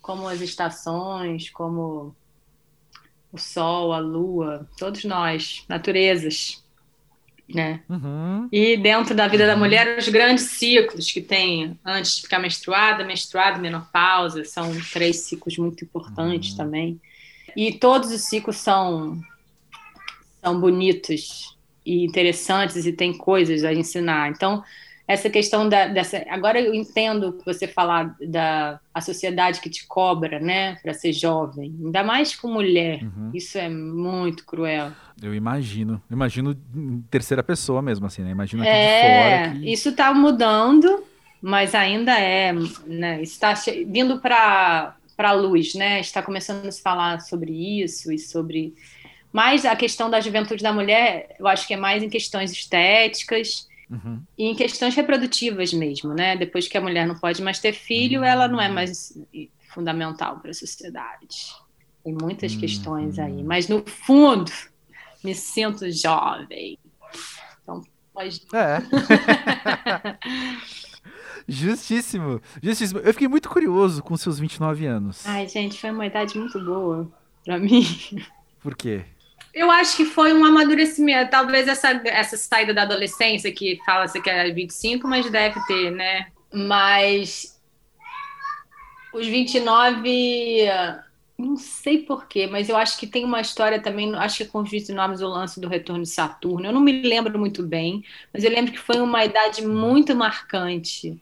Como 0.00 0.27
as 0.27 0.41
estações, 0.41 1.50
como 1.50 2.17
o 3.33 3.39
sol, 3.39 3.93
a 3.93 3.99
lua, 3.99 4.67
todos 4.79 5.05
nós, 5.05 5.65
naturezas, 5.69 6.63
né? 7.49 7.81
Uhum. 7.89 8.49
E 8.53 8.77
dentro 8.77 9.15
da 9.15 9.27
vida 9.27 9.47
da 9.47 9.55
uhum. 9.55 9.61
mulher, 9.61 9.99
os 9.99 10.09
grandes 10.09 10.45
ciclos 10.45 11.11
que 11.11 11.21
tem 11.21 11.79
antes 11.85 12.17
de 12.17 12.23
ficar 12.23 12.39
menstruada, 12.39 13.05
menstruada, 13.05 13.59
menopausa, 13.59 14.45
são 14.45 14.71
três 14.93 15.21
ciclos 15.21 15.57
muito 15.57 15.85
importantes 15.85 16.53
uhum. 16.53 16.57
também. 16.57 17.01
E 17.57 17.73
todos 17.73 18.11
os 18.13 18.23
ciclos 18.23 18.57
são 18.57 19.19
são 20.43 20.61
bonitos 20.61 21.57
e 21.85 22.05
interessantes 22.05 22.87
e 22.87 22.93
tem 22.93 23.13
coisas 23.13 23.65
a 23.65 23.73
ensinar. 23.73 24.31
Então, 24.31 24.63
essa 25.09 25.31
questão 25.31 25.67
da, 25.67 25.88
dessa. 25.88 26.23
Agora 26.29 26.61
eu 26.61 26.75
entendo 26.75 27.33
que 27.33 27.47
você 27.47 27.67
falar 27.67 28.15
da 28.21 28.79
a 28.93 29.00
sociedade 29.00 29.61
que 29.61 29.71
te 29.71 29.87
cobra, 29.87 30.38
né, 30.38 30.77
para 30.83 30.93
ser 30.93 31.15
jovem, 31.15 31.75
ainda 31.83 32.05
mais 32.05 32.37
com 32.37 32.53
mulher. 32.53 33.03
Uhum. 33.03 33.31
Isso 33.33 33.57
é 33.57 33.71
muito 33.71 34.45
cruel. 34.45 34.93
Eu 35.23 35.35
imagino. 35.35 36.03
Imagino 36.11 36.55
em 36.77 37.00
terceira 37.11 37.43
pessoa 37.43 37.81
mesmo, 37.81 38.05
assim, 38.05 38.23
né? 38.23 38.31
Imagino 38.31 38.62
aqui 38.62 38.71
é, 38.71 39.00
de 39.00 39.49
fora. 39.49 39.61
Que... 39.61 39.73
Isso 39.73 39.88
está 39.88 40.12
mudando, 40.12 41.03
mas 41.41 41.75
ainda 41.75 42.19
é, 42.21 42.53
né? 42.87 43.23
Está 43.23 43.55
vindo 43.87 44.21
para 44.21 44.95
para 45.17 45.31
a 45.31 45.33
luz, 45.33 45.75
né? 45.75 45.99
Está 45.99 46.23
começando 46.23 46.67
a 46.67 46.71
se 46.71 46.81
falar 46.81 47.21
sobre 47.23 47.50
isso 47.83 48.12
e 48.12 48.19
sobre. 48.21 48.75
Mas 49.33 49.65
a 49.65 49.75
questão 49.75 50.09
da 50.09 50.21
juventude 50.21 50.62
da 50.62 50.73
mulher, 50.73 51.35
eu 51.41 51.49
acho 51.49 51.67
que 51.67 51.75
é 51.75 51.77
mais 51.77 52.05
em 52.05 52.09
questões 52.09 52.53
estéticas 52.53 53.67
Uhum. 53.90 54.21
E 54.37 54.45
em 54.45 54.54
questões 54.54 54.95
reprodutivas 54.95 55.73
mesmo, 55.73 56.12
né? 56.12 56.37
Depois 56.37 56.68
que 56.68 56.76
a 56.76 56.80
mulher 56.80 57.07
não 57.07 57.14
pode 57.14 57.42
mais 57.42 57.59
ter 57.59 57.73
filho, 57.73 58.23
ela 58.23 58.47
não 58.47 58.61
é 58.61 58.68
mais 58.68 59.18
fundamental 59.68 60.38
para 60.40 60.50
a 60.50 60.54
sociedade. 60.54 61.54
Tem 62.04 62.12
muitas 62.12 62.54
uhum. 62.54 62.61
questões 62.61 63.18
aí, 63.18 63.42
mas 63.42 63.68
no 63.68 63.83
fundo, 63.87 64.52
me 65.23 65.35
sinto 65.35 65.90
jovem. 65.90 66.78
Então, 67.62 67.83
pode. 68.12 68.42
É. 68.52 68.83
Justíssimo, 71.50 72.42
justíssimo. 72.62 73.00
Eu 73.00 73.14
fiquei 73.14 73.26
muito 73.26 73.49
curioso 73.49 74.02
com 74.02 74.14
seus 74.18 74.38
29 74.38 74.85
anos. 74.85 75.26
Ai, 75.26 75.49
gente, 75.49 75.80
foi 75.80 75.90
uma 75.90 76.04
idade 76.04 76.38
muito 76.38 76.62
boa 76.62 77.11
pra 77.42 77.59
mim. 77.59 77.87
Por 78.61 78.76
quê? 78.76 79.07
Eu 79.59 79.73
acho 79.73 79.97
que 79.97 80.05
foi 80.05 80.33
um 80.33 80.45
amadurecimento. 80.45 81.33
Talvez 81.33 81.67
essa, 81.67 81.91
essa 82.05 82.37
saída 82.37 82.73
da 82.73 82.83
adolescência, 82.83 83.50
que 83.50 83.81
fala-se 83.85 84.23
que 84.23 84.31
é 84.31 84.53
25, 84.53 85.09
mas 85.09 85.29
deve 85.29 85.61
ter, 85.67 85.91
né? 85.91 86.29
Mas 86.55 87.61
os 89.12 89.27
29, 89.27 90.65
não 91.37 91.57
sei 91.57 92.05
porquê, 92.05 92.47
mas 92.47 92.69
eu 92.69 92.77
acho 92.77 92.97
que 93.00 93.07
tem 93.07 93.25
uma 93.25 93.41
história 93.41 93.83
também. 93.83 94.15
Acho 94.15 94.38
que 94.38 94.45
com 94.45 94.61
os 94.61 94.71
29 94.71 95.25
o 95.25 95.29
lance 95.29 95.61
do 95.61 95.67
retorno 95.67 96.05
de 96.05 96.09
Saturno. 96.09 96.67
Eu 96.67 96.73
não 96.73 96.81
me 96.81 97.03
lembro 97.03 97.37
muito 97.37 97.65
bem, 97.65 98.05
mas 98.33 98.45
eu 98.45 98.50
lembro 98.53 98.71
que 98.71 98.79
foi 98.79 99.00
uma 99.00 99.25
idade 99.25 99.67
muito 99.67 100.15
marcante 100.15 101.21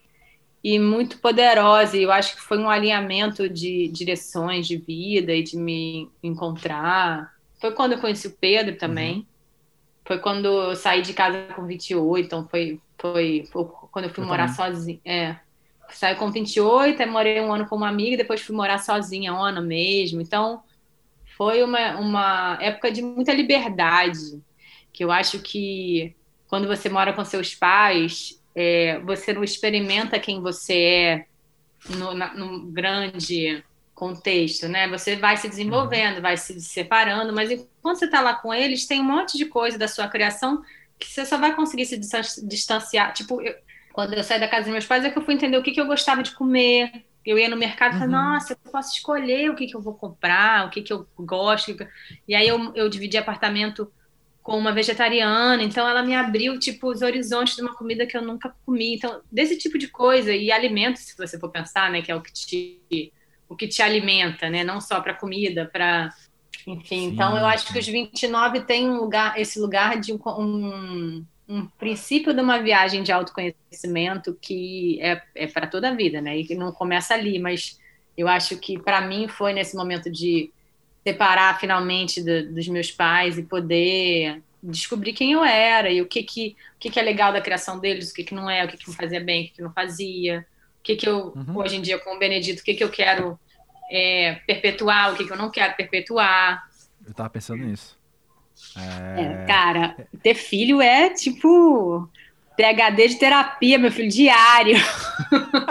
e 0.63 0.79
muito 0.79 1.19
poderosa. 1.21 1.97
E 1.97 2.03
eu 2.03 2.13
acho 2.13 2.37
que 2.37 2.43
foi 2.43 2.59
um 2.59 2.69
alinhamento 2.69 3.49
de 3.49 3.89
direções 3.89 4.69
de 4.69 4.77
vida 4.77 5.33
e 5.33 5.43
de 5.43 5.57
me 5.57 6.11
encontrar. 6.23 7.35
Foi 7.59 7.73
quando 7.73 7.93
eu 7.93 8.01
conheci 8.01 8.27
o 8.27 8.33
Pedro 8.33 8.77
também. 8.77 9.17
Uhum. 9.17 9.27
Foi 10.05 10.19
quando 10.19 10.47
eu 10.47 10.77
saí 10.77 11.03
de 11.03 11.13
casa 11.13 11.49
com 11.55 11.67
28, 11.67 12.27
então 12.27 12.47
foi, 12.49 12.81
foi, 12.99 13.49
foi 13.51 13.65
quando 13.91 14.05
eu 14.05 14.11
fui 14.15 14.23
eu 14.23 14.29
morar 14.29 14.49
sozinha. 14.49 15.01
É. 15.05 15.37
Saí 15.91 16.15
com 16.15 16.31
28, 16.31 17.01
aí 17.01 17.09
morei 17.09 17.41
um 17.41 17.53
ano 17.53 17.67
com 17.67 17.77
uma 17.77 17.89
amiga, 17.89 18.17
depois 18.17 18.41
fui 18.41 18.55
morar 18.55 18.79
sozinha 18.79 19.33
um 19.33 19.41
ano 19.41 19.63
mesmo. 19.63 20.21
Então, 20.21 20.63
foi 21.37 21.63
uma, 21.63 21.97
uma 21.97 22.59
época 22.61 22.91
de 22.91 23.03
muita 23.03 23.33
liberdade, 23.33 24.41
que 24.93 25.05
eu 25.05 25.11
acho 25.11 25.41
que 25.41 26.15
quando 26.49 26.67
você 26.67 26.89
mora 26.89 27.13
com 27.13 27.25
seus 27.25 27.55
pais, 27.55 28.41
é, 28.55 28.99
você 29.01 29.33
não 29.33 29.45
experimenta 29.45 30.19
quem 30.19 30.41
você 30.41 30.75
é 30.75 31.27
no, 31.91 32.15
na, 32.15 32.33
no 32.35 32.67
grande 32.67 33.63
contexto, 33.97 34.69
né? 34.69 34.87
Você 34.89 35.17
vai 35.17 35.39
se 35.39 35.49
desenvolvendo, 35.49 36.21
vai 36.21 36.37
se 36.37 36.61
separando, 36.61 37.33
mas 37.33 37.51
enquanto 37.51 37.99
você 37.99 38.05
está 38.05 38.21
lá 38.21 38.35
com 38.35 38.53
eles, 38.53 38.87
tem 38.87 39.01
um 39.01 39.05
monte 39.05 39.39
de 39.39 39.47
coisa 39.47 39.79
da 39.79 39.89
sua 39.89 40.07
criação 40.07 40.63
que 40.99 41.09
você 41.09 41.25
só 41.25 41.39
vai 41.39 41.57
conseguir 41.57 41.87
se 41.87 41.99
distanciar. 42.45 43.15
Tipo, 43.15 43.41
eu, 43.41 43.55
quando 43.93 44.13
eu 44.13 44.23
saí 44.23 44.39
da 44.39 44.47
casa 44.47 44.65
dos 44.65 44.73
meus 44.73 44.87
pais, 44.87 45.03
é 45.03 45.11
que 45.11 45.19
eu 45.19 45.25
fui 45.25 45.33
entender 45.33 45.57
o 45.57 45.63
que, 45.63 45.73
que 45.73 45.81
eu 45.81 45.87
gostava 45.87 46.23
de 46.23 46.33
comer. 46.33 47.07
Eu 47.25 47.39
ia 47.39 47.49
no 47.49 47.57
mercado 47.57 47.97
e 47.97 47.99
falava, 47.99 48.17
uhum. 48.17 48.33
nossa, 48.35 48.53
eu 48.53 48.71
posso 48.71 48.95
escolher 48.95 49.51
o 49.51 49.57
que, 49.57 49.67
que 49.67 49.75
eu 49.75 49.81
vou 49.81 49.95
comprar, 49.95 50.67
o 50.67 50.71
que, 50.71 50.83
que 50.83 50.93
eu 50.93 51.09
gosto. 51.19 51.75
E 52.29 52.35
aí 52.35 52.47
eu, 52.47 52.73
eu 52.75 52.91
dividi 52.91 53.17
apartamento 53.17 53.91
com 54.43 54.59
uma 54.59 54.73
vegetariana, 54.73 55.61
então 55.63 55.89
ela 55.89 56.05
me 56.05 56.15
abriu 56.15 56.57
tipo 56.59 56.89
os 56.89 57.03
horizontes 57.03 57.57
de 57.57 57.63
uma 57.63 57.75
comida 57.75 58.07
que 58.07 58.17
eu 58.17 58.23
nunca 58.23 58.55
comi. 58.65 58.95
Então, 58.95 59.23
desse 59.33 59.57
tipo 59.57 59.77
de 59.77 59.89
coisa 59.89 60.33
e 60.33 60.53
alimentos, 60.53 61.03
se 61.03 61.17
você 61.17 61.37
for 61.39 61.49
pensar, 61.49 61.91
né, 61.91 62.01
que 62.01 62.13
é 62.13 62.15
o 62.15 62.23
que 62.23 62.33
te 62.33 63.13
o 63.49 63.57
que 63.57 63.69
te 63.69 63.83
alimenta, 63.83 64.51
né, 64.51 64.65
não 64.65 64.81
só 64.81 65.01
para 65.01 65.15
comida, 65.15 65.69
para 65.73 66.13
enfim. 66.67 66.85
Sim, 66.85 67.05
então, 67.07 67.37
eu 67.37 67.47
acho 67.47 67.73
que 67.73 67.79
os 67.79 67.87
29 67.87 68.63
tem 68.63 68.91
um 68.91 68.99
lugar, 68.99 69.39
esse 69.39 69.59
lugar 69.61 70.01
de 70.01 70.13
um, 70.13 70.19
um, 70.27 71.25
um 71.49 71.67
princípio 71.79 72.35
de 72.35 72.41
uma 72.41 72.59
viagem 72.61 73.05
de 73.05 73.13
autoconhecimento 73.13 74.37
que 74.41 75.01
é, 75.01 75.23
é 75.35 75.47
para 75.47 75.69
toda 75.69 75.91
a 75.91 75.95
vida, 75.95 76.21
né? 76.21 76.39
E 76.39 76.45
que 76.45 76.57
não 76.57 76.73
começa 76.73 77.15
ali, 77.15 77.39
mas 77.39 77.79
eu 78.17 78.27
acho 78.27 78.57
que 78.57 78.79
para 78.79 79.01
mim 79.01 79.29
foi 79.29 79.53
nesse 79.53 79.77
momento 79.77 80.11
de 80.11 80.51
separar 81.07 81.61
finalmente 81.61 82.21
do, 82.21 82.53
dos 82.53 82.67
meus 82.67 82.91
pais 82.91 83.39
e 83.39 83.45
poder 83.45 84.43
descobrir 84.61 85.13
quem 85.13 85.33
eu 85.33 85.45
era 85.45 85.89
e 85.89 86.03
o 86.03 86.07
que 86.07 86.25
que, 86.25 86.57
o 86.75 86.79
que, 86.81 86.91
que 86.91 86.99
é 86.99 87.03
legal 87.03 87.33
da 87.33 87.41
criação 87.41 87.79
deles, 87.79 88.11
o 88.11 88.15
que, 88.15 88.25
que 88.25 88.35
não 88.35 88.51
é, 88.51 88.65
o 88.65 88.69
que, 88.69 88.77
que 88.77 88.91
me 88.91 88.97
fazia 88.97 89.21
bem, 89.21 89.45
o 89.45 89.47
que, 89.47 89.55
que 89.55 89.63
não 89.63 89.73
fazia, 89.73 90.45
que, 90.87 90.95
que 90.95 91.09
eu, 91.09 91.33
uhum. 91.35 91.59
hoje 91.59 91.77
em 91.77 91.83
dia, 91.83 91.99
com 91.99 92.15
o 92.15 92.19
Benedito, 92.19 92.63
o 92.63 92.65
que, 92.65 92.75
que 92.75 92.85
eu 92.85 92.89
quero 92.89 93.39
é, 93.91 94.37
perpetuar, 94.47 95.13
o 95.13 95.17
que, 95.17 95.25
que 95.25 95.33
eu 95.33 95.37
não 95.37 95.51
quero 95.51 95.75
perpetuar. 95.75 96.65
Eu 97.05 97.13
tava 97.13 97.29
pensando 97.29 97.65
nisso. 97.65 97.99
É... 98.77 99.23
É, 99.23 99.45
cara, 99.47 99.97
ter 100.23 100.35
filho 100.35 100.81
é 100.81 101.11
tipo 101.11 102.09
PHD 102.57 103.09
de 103.09 103.19
terapia, 103.19 103.79
meu 103.79 103.91
filho, 103.91 104.09
diário. 104.09 104.77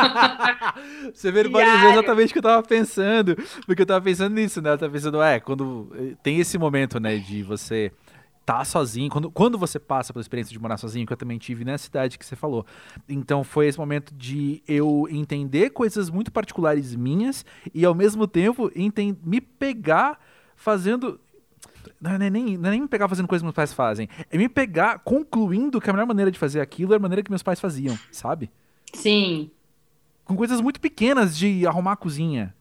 Você 1.13 1.31
verbalizou 1.31 1.91
exatamente 1.91 2.29
o 2.31 2.33
que 2.33 2.39
eu 2.39 2.43
tava 2.43 2.61
pensando. 2.61 3.37
Porque 3.65 3.83
eu 3.83 3.87
tava 3.87 4.03
pensando 4.03 4.35
nisso, 4.35 4.61
né? 4.61 4.71
Eu 4.71 4.77
tava 4.77 4.91
pensando, 4.91 5.21
é, 5.21 5.39
quando 5.39 6.17
tem 6.21 6.39
esse 6.41 6.57
momento, 6.57 6.99
né, 6.99 7.17
de 7.17 7.41
você 7.41 7.89
tá 8.45 8.63
sozinho, 8.63 9.09
quando, 9.09 9.31
quando 9.31 9.57
você 9.57 9.79
passa 9.79 10.13
pela 10.13 10.21
experiência 10.21 10.53
de 10.53 10.59
morar 10.59 10.77
sozinho, 10.77 11.05
que 11.05 11.11
eu 11.11 11.17
também 11.17 11.37
tive 11.37 11.65
nessa 11.65 11.85
cidade 11.85 12.17
que 12.17 12.25
você 12.25 12.35
falou. 12.35 12.65
Então 13.09 13.43
foi 13.43 13.67
esse 13.67 13.77
momento 13.77 14.13
de 14.13 14.61
eu 14.67 15.07
entender 15.09 15.71
coisas 15.71 16.09
muito 16.09 16.31
particulares 16.31 16.95
minhas 16.95 17.43
e 17.73 17.83
ao 17.83 17.95
mesmo 17.95 18.27
tempo 18.27 18.71
me 19.23 19.41
pegar 19.41 20.19
fazendo 20.55 21.19
não 21.99 22.11
é, 22.11 22.29
nem, 22.29 22.57
não 22.57 22.67
é 22.67 22.71
nem 22.71 22.81
me 22.81 22.87
pegar 22.87 23.07
fazendo 23.07 23.27
coisas 23.27 23.41
que 23.41 23.45
meus 23.45 23.55
pais 23.55 23.73
fazem. 23.73 24.07
É 24.29 24.37
me 24.37 24.49
pegar 24.49 24.99
concluindo 24.99 25.81
que 25.81 25.89
a 25.89 25.93
melhor 25.93 26.05
maneira 26.05 26.31
de 26.31 26.37
fazer 26.37 26.61
aquilo 26.61 26.93
é 26.93 26.97
a 26.97 26.99
maneira 26.99 27.23
que 27.23 27.31
meus 27.31 27.43
pais 27.43 27.59
faziam, 27.59 27.97
sabe? 28.11 28.51
Sim. 28.93 29.49
Com 30.23 30.35
coisas 30.35 30.61
muito 30.61 30.79
pequenas 30.79 31.37
de 31.37 31.65
arrumar 31.65 31.93
a 31.93 31.95
cozinha. 31.95 32.54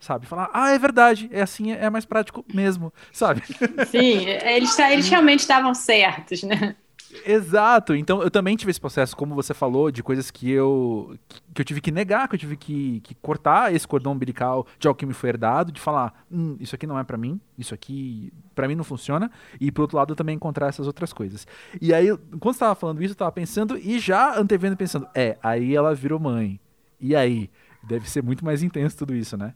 Sabe? 0.00 0.26
Falar, 0.26 0.50
ah, 0.52 0.70
é 0.70 0.78
verdade, 0.78 1.28
é 1.32 1.42
assim, 1.42 1.72
é 1.72 1.90
mais 1.90 2.04
prático 2.04 2.44
mesmo, 2.54 2.92
sabe? 3.12 3.42
Sim, 3.90 4.26
eles, 4.26 4.78
eles 4.78 5.08
realmente 5.08 5.40
estavam 5.40 5.74
certos, 5.74 6.42
né? 6.44 6.76
Exato. 7.24 7.94
Então 7.94 8.22
eu 8.22 8.30
também 8.30 8.56
tive 8.56 8.70
esse 8.70 8.80
processo, 8.80 9.16
como 9.16 9.34
você 9.34 9.54
falou, 9.54 9.90
de 9.90 10.02
coisas 10.02 10.30
que 10.30 10.50
eu 10.50 11.16
que 11.54 11.62
eu 11.62 11.64
tive 11.64 11.80
que 11.80 11.90
negar, 11.90 12.28
que 12.28 12.34
eu 12.34 12.38
tive 12.38 12.56
que, 12.56 13.00
que 13.00 13.14
cortar 13.14 13.74
esse 13.74 13.86
cordão 13.88 14.12
umbilical 14.12 14.66
de 14.78 14.86
algo 14.86 14.98
que 14.98 15.06
me 15.06 15.14
foi 15.14 15.30
herdado, 15.30 15.72
de 15.72 15.80
falar, 15.80 16.24
hum, 16.30 16.56
isso 16.60 16.74
aqui 16.74 16.86
não 16.86 16.98
é 16.98 17.04
para 17.04 17.16
mim, 17.16 17.40
isso 17.56 17.74
aqui 17.74 18.32
para 18.54 18.68
mim 18.68 18.74
não 18.74 18.84
funciona, 18.84 19.30
e 19.60 19.72
por 19.72 19.82
outro 19.82 19.96
lado 19.96 20.12
eu 20.12 20.16
também 20.16 20.36
encontrar 20.36 20.68
essas 20.68 20.86
outras 20.86 21.12
coisas. 21.12 21.46
E 21.80 21.94
aí, 21.94 22.14
quando 22.38 22.54
você 22.54 22.60
tava 22.60 22.74
falando 22.74 23.02
isso, 23.02 23.12
eu 23.12 23.16
tava 23.18 23.32
pensando 23.32 23.76
e 23.78 23.98
já 23.98 24.38
antevendo 24.38 24.76
pensando, 24.76 25.08
é, 25.14 25.38
aí 25.42 25.74
ela 25.74 25.94
virou 25.94 26.18
mãe. 26.18 26.60
E 27.00 27.14
aí, 27.14 27.50
deve 27.82 28.10
ser 28.10 28.22
muito 28.22 28.44
mais 28.44 28.62
intenso 28.62 28.96
tudo 28.98 29.14
isso, 29.14 29.36
né? 29.36 29.54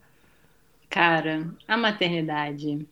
Cara, 0.93 1.49
a 1.67 1.75
maternidade 1.75 2.87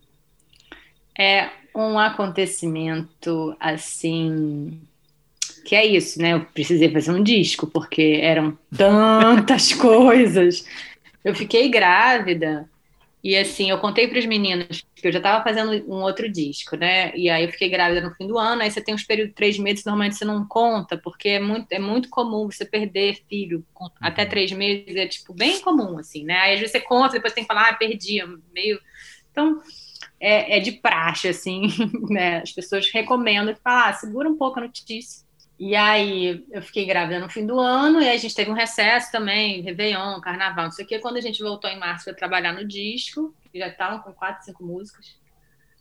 é 1.18 1.50
um 1.74 1.98
acontecimento 1.98 3.54
assim 3.60 4.80
que 5.66 5.76
é 5.76 5.84
isso, 5.84 6.18
né? 6.18 6.32
Eu 6.32 6.40
precisei 6.46 6.90
fazer 6.90 7.12
um 7.12 7.22
disco 7.22 7.66
porque 7.66 8.18
eram 8.22 8.56
tantas 8.74 9.74
coisas. 9.76 10.64
Eu 11.22 11.34
fiquei 11.34 11.68
grávida 11.68 12.66
e 13.22 13.36
assim, 13.36 13.70
eu 13.70 13.78
contei 13.78 14.08
para 14.08 14.18
os 14.18 14.24
meninos 14.24 14.82
que 14.94 15.06
eu 15.06 15.12
já 15.12 15.18
estava 15.18 15.44
fazendo 15.44 15.72
um 15.86 16.02
outro 16.02 16.30
disco, 16.30 16.76
né? 16.76 17.14
E 17.14 17.28
aí 17.28 17.44
eu 17.44 17.50
fiquei 17.50 17.68
grávida 17.68 18.00
no 18.00 18.14
fim 18.14 18.26
do 18.26 18.38
ano, 18.38 18.62
aí 18.62 18.70
você 18.70 18.80
tem 18.80 18.94
uns 18.94 19.04
períodos 19.04 19.30
de 19.30 19.36
três 19.36 19.58
meses, 19.58 19.84
normalmente 19.84 20.16
você 20.16 20.24
não 20.24 20.46
conta, 20.46 20.96
porque 20.96 21.28
é 21.30 21.40
muito, 21.40 21.70
é 21.70 21.78
muito 21.78 22.08
comum 22.08 22.50
você 22.50 22.64
perder 22.64 23.22
filho 23.28 23.64
com, 23.74 23.90
até 24.00 24.24
três 24.24 24.50
meses, 24.52 24.96
é 24.96 25.06
tipo 25.06 25.34
bem 25.34 25.60
comum, 25.60 25.98
assim, 25.98 26.24
né? 26.24 26.36
Aí 26.38 26.54
às 26.54 26.60
vezes 26.60 26.72
você 26.72 26.80
conta, 26.80 27.14
depois 27.14 27.34
tem 27.34 27.44
que 27.44 27.48
falar, 27.48 27.68
ah, 27.68 27.74
perdi, 27.74 28.22
meio. 28.54 28.80
Então, 29.30 29.60
é, 30.18 30.56
é 30.56 30.60
de 30.60 30.72
praxe, 30.72 31.28
assim, 31.28 31.62
né? 32.08 32.38
As 32.38 32.52
pessoas 32.52 32.90
recomendam 32.90 33.54
que 33.54 33.60
falar, 33.60 33.90
ah, 33.90 33.92
segura 33.92 34.28
um 34.28 34.36
pouco 34.36 34.58
a 34.58 34.62
notícia. 34.62 35.29
E 35.60 35.76
aí 35.76 36.42
eu 36.50 36.62
fiquei 36.62 36.86
grávida 36.86 37.20
no 37.20 37.28
fim 37.28 37.44
do 37.44 37.60
ano, 37.60 38.00
e 38.00 38.08
a 38.08 38.16
gente 38.16 38.34
teve 38.34 38.50
um 38.50 38.54
recesso 38.54 39.12
também, 39.12 39.60
Réveillon, 39.60 40.18
Carnaval, 40.22 40.64
não 40.64 40.72
sei 40.72 40.86
o 40.86 40.88
quê. 40.88 40.98
Quando 40.98 41.18
a 41.18 41.20
gente 41.20 41.42
voltou 41.42 41.68
em 41.68 41.78
março 41.78 42.06
para 42.06 42.14
trabalhar 42.14 42.54
no 42.54 42.66
disco, 42.66 43.34
já 43.54 43.68
estavam 43.68 43.98
com 43.98 44.10
quatro, 44.10 44.42
cinco 44.42 44.64
músicas. 44.64 45.20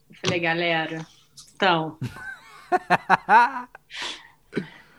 Eu 0.10 0.18
falei, 0.18 0.38
galera, 0.42 1.08
então. 1.56 1.98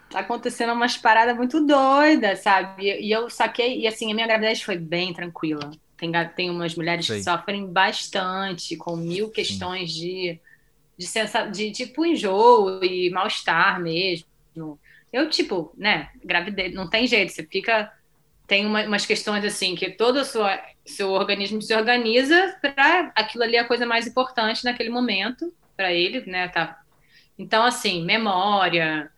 tá 0.08 0.20
acontecendo 0.20 0.72
umas 0.72 0.96
paradas 0.96 1.36
muito 1.36 1.60
doidas, 1.66 2.38
sabe? 2.38 2.84
E 2.84 3.12
eu 3.12 3.28
saquei, 3.28 3.80
e 3.80 3.86
assim, 3.86 4.10
a 4.10 4.14
minha 4.14 4.26
gravidez 4.26 4.62
foi 4.62 4.78
bem 4.78 5.12
tranquila. 5.12 5.72
Tem, 5.98 6.10
tem 6.34 6.48
umas 6.48 6.74
mulheres 6.74 7.04
Sei. 7.04 7.18
que 7.18 7.24
sofrem 7.24 7.70
bastante, 7.70 8.78
com 8.78 8.96
mil 8.96 9.28
questões 9.28 9.90
de, 9.92 10.40
de, 10.96 11.06
sensa, 11.06 11.44
de 11.44 11.70
tipo 11.70 12.06
enjoo 12.06 12.82
e 12.82 13.10
mal-estar 13.10 13.78
mesmo. 13.78 14.29
Eu, 15.12 15.28
tipo, 15.28 15.72
né, 15.76 16.10
gravidez, 16.24 16.72
não 16.74 16.88
tem 16.88 17.06
jeito, 17.06 17.32
você 17.32 17.44
fica. 17.44 17.92
Tem 18.46 18.66
uma, 18.66 18.84
umas 18.84 19.06
questões 19.06 19.44
assim, 19.44 19.76
que 19.76 19.90
todo 19.90 20.16
o 20.16 20.24
seu, 20.24 20.42
seu 20.84 21.10
organismo 21.10 21.62
se 21.62 21.72
organiza 21.74 22.56
para 22.60 23.12
aquilo 23.14 23.44
ali 23.44 23.56
é 23.56 23.60
a 23.60 23.66
coisa 23.66 23.86
mais 23.86 24.08
importante 24.08 24.64
naquele 24.64 24.90
momento, 24.90 25.52
para 25.76 25.92
ele, 25.92 26.24
né? 26.26 26.48
Tá. 26.48 26.80
Então, 27.38 27.62
assim, 27.62 28.04
memória, 28.04 29.10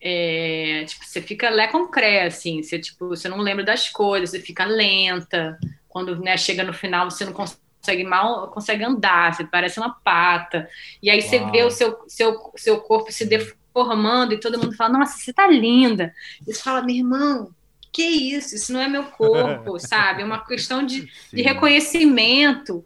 é, 0.00 0.84
tipo, 0.86 1.04
você 1.04 1.22
fica 1.22 1.48
lé 1.48 1.68
com 1.68 1.86
cré, 1.86 2.26
assim, 2.26 2.60
você, 2.60 2.78
tipo, 2.78 3.08
você 3.08 3.28
não 3.28 3.38
lembra 3.38 3.64
das 3.64 3.88
coisas, 3.88 4.30
você 4.30 4.40
fica 4.40 4.64
lenta, 4.64 5.56
quando 5.88 6.18
né, 6.20 6.36
chega 6.36 6.64
no 6.64 6.72
final 6.72 7.08
você 7.08 7.24
não 7.24 7.32
consegue 7.32 8.02
mal 8.04 8.48
consegue 8.50 8.82
andar, 8.82 9.34
você 9.34 9.44
parece 9.44 9.78
uma 9.78 9.90
pata. 9.90 10.68
E 11.02 11.08
aí 11.08 11.20
Uau. 11.20 11.28
você 11.28 11.50
vê 11.50 11.62
o 11.62 11.70
seu, 11.70 11.98
seu, 12.08 12.52
seu 12.56 12.80
corpo 12.80 13.12
se 13.12 13.26
formando 13.72 14.32
e 14.32 14.40
todo 14.40 14.58
mundo 14.58 14.74
fala, 14.74 14.98
nossa, 14.98 15.18
você 15.18 15.32
tá 15.32 15.46
linda. 15.46 16.14
E 16.46 16.52
você 16.52 16.62
fala, 16.62 16.82
meu 16.82 16.96
irmão, 16.96 17.54
que 17.92 18.02
isso? 18.02 18.54
Isso 18.54 18.72
não 18.72 18.80
é 18.80 18.88
meu 18.88 19.04
corpo, 19.04 19.78
sabe? 19.80 20.22
É 20.22 20.24
uma 20.24 20.44
questão 20.44 20.84
de, 20.84 21.08
de 21.32 21.42
reconhecimento. 21.42 22.84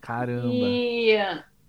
Caramba. 0.00 0.48
E, 0.52 1.16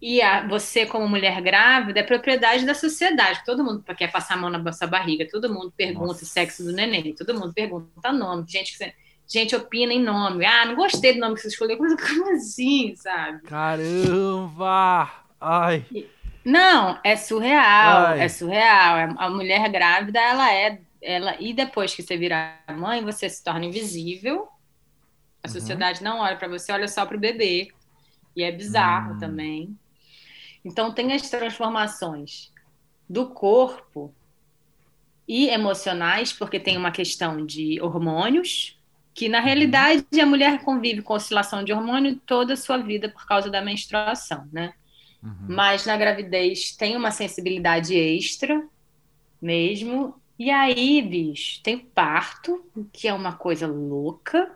e 0.02 0.22
a, 0.22 0.46
você, 0.48 0.86
como 0.86 1.08
mulher 1.08 1.42
grávida, 1.42 2.00
é 2.00 2.04
propriedade 2.04 2.66
da 2.66 2.74
sociedade. 2.74 3.44
Todo 3.46 3.64
mundo 3.64 3.84
quer 3.96 4.12
passar 4.12 4.36
a 4.36 4.38
mão 4.38 4.50
na 4.50 4.74
sua 4.74 4.88
barriga, 4.88 5.28
todo 5.30 5.52
mundo 5.52 5.74
pergunta 5.76 6.08
Nossa. 6.08 6.24
o 6.24 6.28
sexo 6.28 6.64
do 6.64 6.72
neném, 6.72 7.16
todo 7.16 7.34
mundo 7.34 7.54
pergunta 7.54 8.12
nome, 8.12 8.46
gente 8.48 8.78
que 8.78 8.94
gente 9.28 9.56
opina 9.56 9.92
em 9.92 10.02
nome. 10.02 10.46
Ah, 10.46 10.66
não 10.66 10.76
gostei 10.76 11.14
do 11.14 11.20
nome 11.20 11.36
que 11.36 11.42
você 11.42 11.50
escolheu. 11.50 11.78
Como 11.78 12.34
assim, 12.34 12.96
sabe? 12.96 13.42
Caramba! 13.44 15.12
Ai. 15.40 15.86
Não, 16.48 16.98
é 17.04 17.18
surreal, 17.18 18.06
Ai. 18.08 18.22
é 18.22 18.30
surreal. 18.30 18.98
É, 18.98 19.14
a 19.18 19.30
mulher 19.30 19.70
grávida, 19.70 20.18
ela 20.18 20.54
é, 20.54 20.80
ela 21.02 21.36
e 21.42 21.54
depois 21.54 21.94
que 21.94 22.02
você 22.02 22.16
virar 22.16 22.64
mãe, 22.70 23.04
você 23.04 23.30
se 23.30 23.44
torna 23.44 23.66
invisível. 23.66 24.48
A 25.44 25.48
uhum. 25.48 25.54
sociedade 25.54 26.02
não 26.02 26.20
olha 26.20 26.38
para 26.38 26.48
você, 26.48 26.72
olha 26.72 26.88
só 26.88 27.06
para 27.06 27.18
o 27.18 27.20
bebê. 27.20 27.68
E 28.34 28.44
é 28.44 28.52
bizarro 28.52 29.16
hum. 29.16 29.20
também. 29.20 29.78
Então 30.64 30.94
tem 30.94 31.12
as 31.12 31.30
transformações 31.30 32.50
do 33.10 33.28
corpo 33.28 34.16
e 35.28 35.50
emocionais, 35.50 36.32
porque 36.32 36.62
tem 36.62 36.78
uma 36.78 36.92
questão 36.92 37.46
de 37.46 37.78
hormônios, 37.82 38.80
que 39.14 39.28
na 39.28 39.42
realidade 39.42 40.06
a 40.22 40.26
mulher 40.26 40.64
convive 40.64 41.02
com 41.02 41.14
oscilação 41.14 41.62
de 41.62 41.74
hormônio 41.74 42.16
toda 42.26 42.54
a 42.54 42.58
sua 42.58 42.78
vida 42.78 43.10
por 43.10 43.28
causa 43.28 43.50
da 43.50 43.62
menstruação, 43.62 44.48
né? 44.50 44.74
Uhum. 45.22 45.48
Mas 45.50 45.86
na 45.86 45.98
gravidez 45.98 46.72
tem 46.72 46.96
uma 46.96 47.12
sensibilidade 47.12 47.96
extra 47.96 48.64
mesmo. 49.42 50.16
E 50.38 50.52
aí, 50.52 51.02
bicho, 51.02 51.62
tem 51.64 51.80
parto, 51.80 52.64
que 52.94 53.08
é 53.08 53.14
uma 53.14 53.34
coisa 53.34 53.68
louca. 53.68 54.52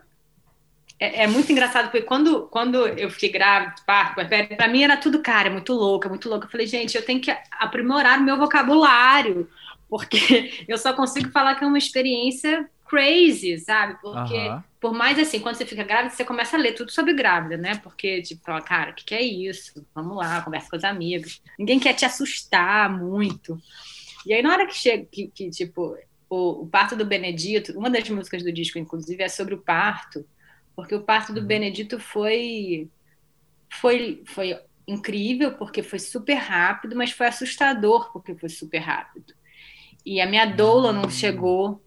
É, 0.99 1.23
é 1.23 1.27
muito 1.27 1.51
engraçado, 1.51 1.85
porque 1.85 2.03
quando, 2.03 2.43
quando 2.47 2.87
eu 2.87 3.09
fiquei 3.09 3.31
grávida, 3.31 3.73
parto, 3.87 4.21
para 4.55 4.67
mim 4.67 4.83
era 4.83 4.95
tudo 4.95 5.21
cara, 5.21 5.47
é 5.47 5.51
muito 5.51 5.73
louca, 5.73 6.07
muito 6.07 6.29
louca. 6.29 6.45
Eu 6.45 6.51
falei, 6.51 6.67
gente, 6.67 6.95
eu 6.95 7.03
tenho 7.03 7.19
que 7.19 7.35
aprimorar 7.59 8.19
o 8.19 8.23
meu 8.23 8.37
vocabulário, 8.37 9.49
porque 9.89 10.63
eu 10.69 10.77
só 10.77 10.93
consigo 10.93 11.31
falar 11.31 11.55
que 11.55 11.63
é 11.63 11.67
uma 11.67 11.77
experiência 11.77 12.69
crazy, 12.87 13.57
sabe? 13.57 13.97
Porque, 13.99 14.35
uhum. 14.35 14.63
Por 14.81 14.93
mais 14.93 15.19
assim, 15.19 15.39
quando 15.39 15.55
você 15.55 15.65
fica 15.65 15.83
grávida, 15.83 16.09
você 16.09 16.25
começa 16.25 16.57
a 16.57 16.59
ler 16.59 16.73
tudo 16.73 16.91
sobre 16.91 17.13
grávida, 17.13 17.55
né? 17.55 17.77
Porque, 17.77 18.19
tipo, 18.23 18.43
fala, 18.43 18.61
cara, 18.61 18.89
o 18.89 18.95
que, 18.95 19.05
que 19.05 19.13
é 19.13 19.21
isso? 19.21 19.85
Vamos 19.93 20.17
lá, 20.17 20.41
conversa 20.41 20.71
com 20.71 20.75
os 20.75 20.83
amigos. 20.83 21.39
Ninguém 21.57 21.79
quer 21.79 21.93
te 21.93 22.03
assustar 22.03 22.91
muito. 22.91 23.61
E 24.25 24.33
aí, 24.33 24.41
na 24.41 24.51
hora 24.51 24.65
que 24.65 24.73
chega, 24.73 25.05
que, 25.05 25.27
que 25.27 25.51
tipo, 25.51 25.95
o, 26.27 26.63
o, 26.63 26.67
parto 26.67 26.95
do 26.95 27.05
Benedito, 27.05 27.77
uma 27.77 27.91
das 27.91 28.09
músicas 28.09 28.41
do 28.41 28.51
disco, 28.51 28.79
inclusive, 28.79 29.21
é 29.21 29.29
sobre 29.29 29.53
o 29.53 29.59
parto, 29.59 30.25
porque 30.75 30.95
o 30.95 31.03
parto 31.03 31.31
do 31.31 31.41
uhum. 31.41 31.45
Benedito 31.45 31.99
foi, 31.99 32.89
foi, 33.69 34.23
foi 34.25 34.59
incrível, 34.87 35.53
porque 35.53 35.83
foi 35.83 35.99
super 35.99 36.35
rápido, 36.35 36.95
mas 36.95 37.11
foi 37.11 37.27
assustador, 37.27 38.11
porque 38.11 38.33
foi 38.33 38.49
super 38.49 38.79
rápido. 38.79 39.35
E 40.03 40.19
a 40.19 40.25
minha 40.25 40.47
doula 40.47 40.91
não 40.91 41.05
hum. 41.05 41.09
chegou 41.11 41.79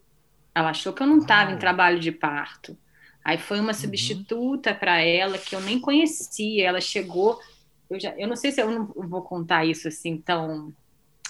ela 0.55 0.71
achou 0.71 0.93
que 0.93 1.03
eu 1.03 1.07
não 1.07 1.19
estava 1.19 1.51
em 1.51 1.59
trabalho 1.59 1.99
de 1.99 2.13
parto. 2.13 2.79
Aí 3.25 3.39
foi 3.39 3.59
uma 3.59 3.69
uhum. 3.69 3.75
substituta 3.75 4.75
para 4.75 5.01
ela 5.01 5.39
que 5.39 5.57
eu 5.57 5.61
nem 5.61 5.81
conhecia. 5.81 6.69
Ela 6.69 6.81
chegou. 6.81 7.41
Eu, 7.89 7.99
já, 7.99 8.15
eu 8.19 8.29
não 8.29 8.37
sei 8.37 8.53
se 8.53 8.61
eu 8.61 8.71
não 8.71 8.87
vou 8.87 9.23
contar 9.23 9.65
isso 9.65 9.89
assim 9.89 10.19
tão 10.19 10.73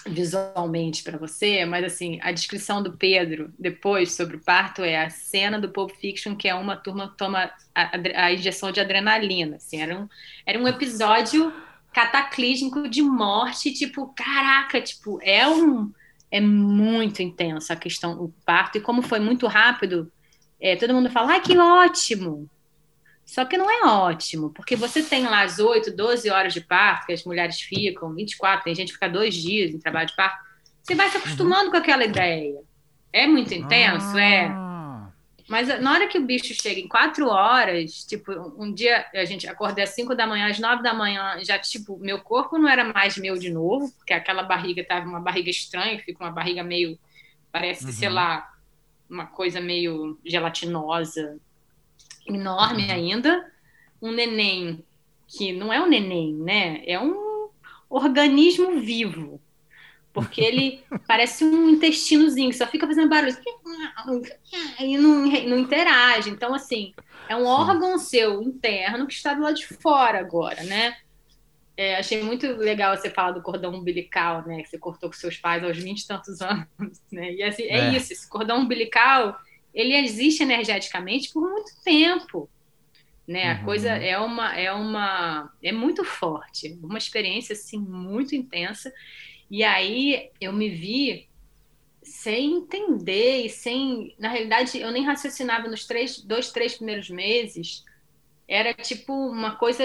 visualmente 0.07 1.01
para 1.01 1.17
você, 1.17 1.65
mas 1.65 1.83
assim, 1.83 2.19
a 2.21 2.31
descrição 2.31 2.83
do 2.83 2.93
Pedro 2.95 3.51
depois 3.57 4.13
sobre 4.13 4.37
o 4.37 4.39
parto 4.39 4.83
é 4.83 5.03
a 5.03 5.09
cena 5.09 5.59
do 5.59 5.69
Pulp 5.69 5.91
Fiction 5.99 6.35
que 6.35 6.47
é 6.47 6.53
uma 6.53 6.77
turma 6.77 7.09
que 7.09 7.17
toma 7.17 7.49
a, 7.73 8.25
a, 8.25 8.31
injeção 8.31 8.71
de 8.71 8.79
adrenalina, 8.79 9.55
assim, 9.55 9.81
era 9.81 9.99
um, 9.99 10.07
era 10.45 10.59
um 10.59 10.67
episódio 10.67 11.51
cataclísmico 11.91 12.87
de 12.87 13.01
morte, 13.01 13.73
tipo, 13.73 14.13
caraca, 14.15 14.79
tipo, 14.79 15.19
é 15.23 15.47
um 15.47 15.91
é 16.29 16.41
muito 16.41 17.21
intensa 17.21 17.73
a 17.73 17.77
questão 17.77 18.15
do 18.15 18.33
parto, 18.45 18.77
e 18.77 18.81
como 18.81 19.01
foi 19.01 19.19
muito 19.19 19.47
rápido, 19.47 20.11
é, 20.65 20.75
todo 20.75 20.95
mundo 20.95 21.11
fala, 21.11 21.33
ai, 21.33 21.41
que 21.41 21.55
ótimo! 21.55 22.49
Só 23.23 23.45
que 23.45 23.55
não 23.55 23.69
é 23.69 23.85
ótimo, 23.85 24.49
porque 24.49 24.75
você 24.75 25.03
tem 25.03 25.23
lá 25.23 25.43
as 25.43 25.59
8, 25.59 25.95
12 25.95 26.27
horas 26.31 26.53
de 26.55 26.61
parto, 26.61 27.05
que 27.05 27.13
as 27.13 27.23
mulheres 27.23 27.61
ficam, 27.61 28.15
24, 28.15 28.63
tem 28.63 28.73
gente 28.73 28.87
que 28.87 28.93
fica 28.95 29.07
dois 29.07 29.35
dias 29.35 29.71
em 29.71 29.77
trabalho 29.77 30.07
de 30.07 30.15
parto, 30.15 30.43
você 30.81 30.95
vai 30.95 31.07
se 31.09 31.17
acostumando 31.17 31.65
uhum. 31.65 31.71
com 31.71 31.77
aquela 31.77 32.03
ideia. 32.03 32.59
É 33.13 33.27
muito 33.27 33.53
intenso, 33.53 34.17
é. 34.17 34.47
ah. 34.47 35.09
é. 35.11 35.45
Mas 35.47 35.67
na 35.79 35.91
hora 35.91 36.07
que 36.07 36.17
o 36.17 36.25
bicho 36.25 36.55
chega 36.59 36.79
em 36.79 36.87
quatro 36.87 37.27
horas, 37.27 38.03
tipo, 38.03 38.31
um 38.57 38.73
dia 38.73 39.05
a 39.13 39.25
gente 39.25 39.47
acordei 39.47 39.83
às 39.83 39.91
cinco 39.91 40.15
da 40.15 40.25
manhã, 40.25 40.49
às 40.49 40.57
nove 40.57 40.81
da 40.81 40.95
manhã, 40.95 41.37
já, 41.43 41.59
tipo, 41.59 41.99
meu 41.99 42.19
corpo 42.19 42.57
não 42.57 42.67
era 42.67 42.83
mais 42.83 43.15
meu 43.17 43.37
de 43.37 43.51
novo, 43.51 43.91
porque 43.97 44.13
aquela 44.13 44.41
barriga 44.41 44.83
tava 44.83 45.05
uma 45.05 45.19
barriga 45.19 45.51
estranha, 45.51 45.99
fica 45.99 46.23
uma 46.23 46.31
barriga 46.31 46.63
meio, 46.63 46.97
parece, 47.51 47.85
uhum. 47.85 47.91
sei 47.91 48.09
lá, 48.09 48.54
uma 49.09 49.25
coisa 49.25 49.61
meio 49.61 50.19
gelatinosa, 50.25 51.37
enorme 52.27 52.85
uhum. 52.85 52.91
ainda. 52.91 53.51
Um 54.01 54.11
neném 54.11 54.83
que 55.27 55.53
não 55.53 55.71
é 55.71 55.81
um 55.81 55.87
neném, 55.87 56.33
né? 56.35 56.83
É 56.85 56.99
um 56.99 57.49
organismo 57.89 58.79
vivo 58.79 59.41
porque 60.15 60.39
ele 60.39 60.81
parece 61.05 61.43
um 61.43 61.69
intestinozinho, 61.69 62.49
que 62.49 62.57
só 62.57 62.65
fica 62.65 62.87
fazendo 62.87 63.09
barulho 63.09 63.35
e 64.79 64.97
não, 64.97 65.25
não 65.25 65.59
interage. 65.59 66.29
Então, 66.29 66.55
assim, 66.55 66.93
é 67.27 67.35
um 67.35 67.45
órgão 67.45 67.99
seu 67.99 68.41
interno 68.41 69.05
que 69.05 69.13
está 69.13 69.33
do 69.33 69.41
lado 69.41 69.57
de 69.57 69.67
fora 69.67 70.19
agora, 70.19 70.63
né? 70.63 70.95
É, 71.77 71.97
achei 71.97 72.23
muito 72.23 72.47
legal 72.53 72.95
você 72.95 73.09
falar 73.09 73.31
do 73.33 73.41
cordão 73.41 73.73
umbilical, 73.73 74.45
né? 74.47 74.61
Que 74.63 74.69
você 74.69 74.77
cortou 74.77 75.09
com 75.09 75.15
seus 75.15 75.37
pais 75.37 75.63
aos 75.63 75.77
20 75.77 76.01
e 76.01 76.07
tantos 76.07 76.39
anos, 76.41 77.01
né? 77.11 77.33
E 77.33 77.43
assim, 77.43 77.63
é. 77.63 77.77
é 77.77 77.95
isso, 77.95 78.13
esse 78.13 78.29
cordão 78.29 78.61
umbilical, 78.61 79.37
ele 79.73 79.93
existe 79.93 80.41
energeticamente 80.41 81.31
por 81.33 81.41
muito 81.41 81.71
tempo, 81.83 82.49
né? 83.27 83.51
A 83.51 83.59
uhum. 83.59 83.65
coisa 83.65 83.89
é 83.89 84.17
uma, 84.17 84.55
é 84.55 84.71
uma, 84.71 85.51
é 85.61 85.71
muito 85.71 86.03
forte, 86.03 86.79
uma 86.81 86.97
experiência, 86.97 87.53
assim, 87.53 87.77
muito 87.77 88.35
intensa. 88.35 88.93
E 89.51 89.63
aí 89.63 90.29
eu 90.39 90.53
me 90.53 90.69
vi 90.69 91.27
sem 92.03 92.57
entender 92.57 93.45
e 93.45 93.49
sem. 93.49 94.15
Na 94.19 94.29
realidade, 94.29 94.79
eu 94.79 94.91
nem 94.91 95.03
raciocinava 95.03 95.67
nos 95.67 95.85
três, 95.85 96.19
dois, 96.19 96.51
três 96.51 96.75
primeiros 96.75 97.09
meses. 97.09 97.83
Era 98.47 98.73
tipo 98.73 99.11
uma 99.13 99.55
coisa 99.55 99.83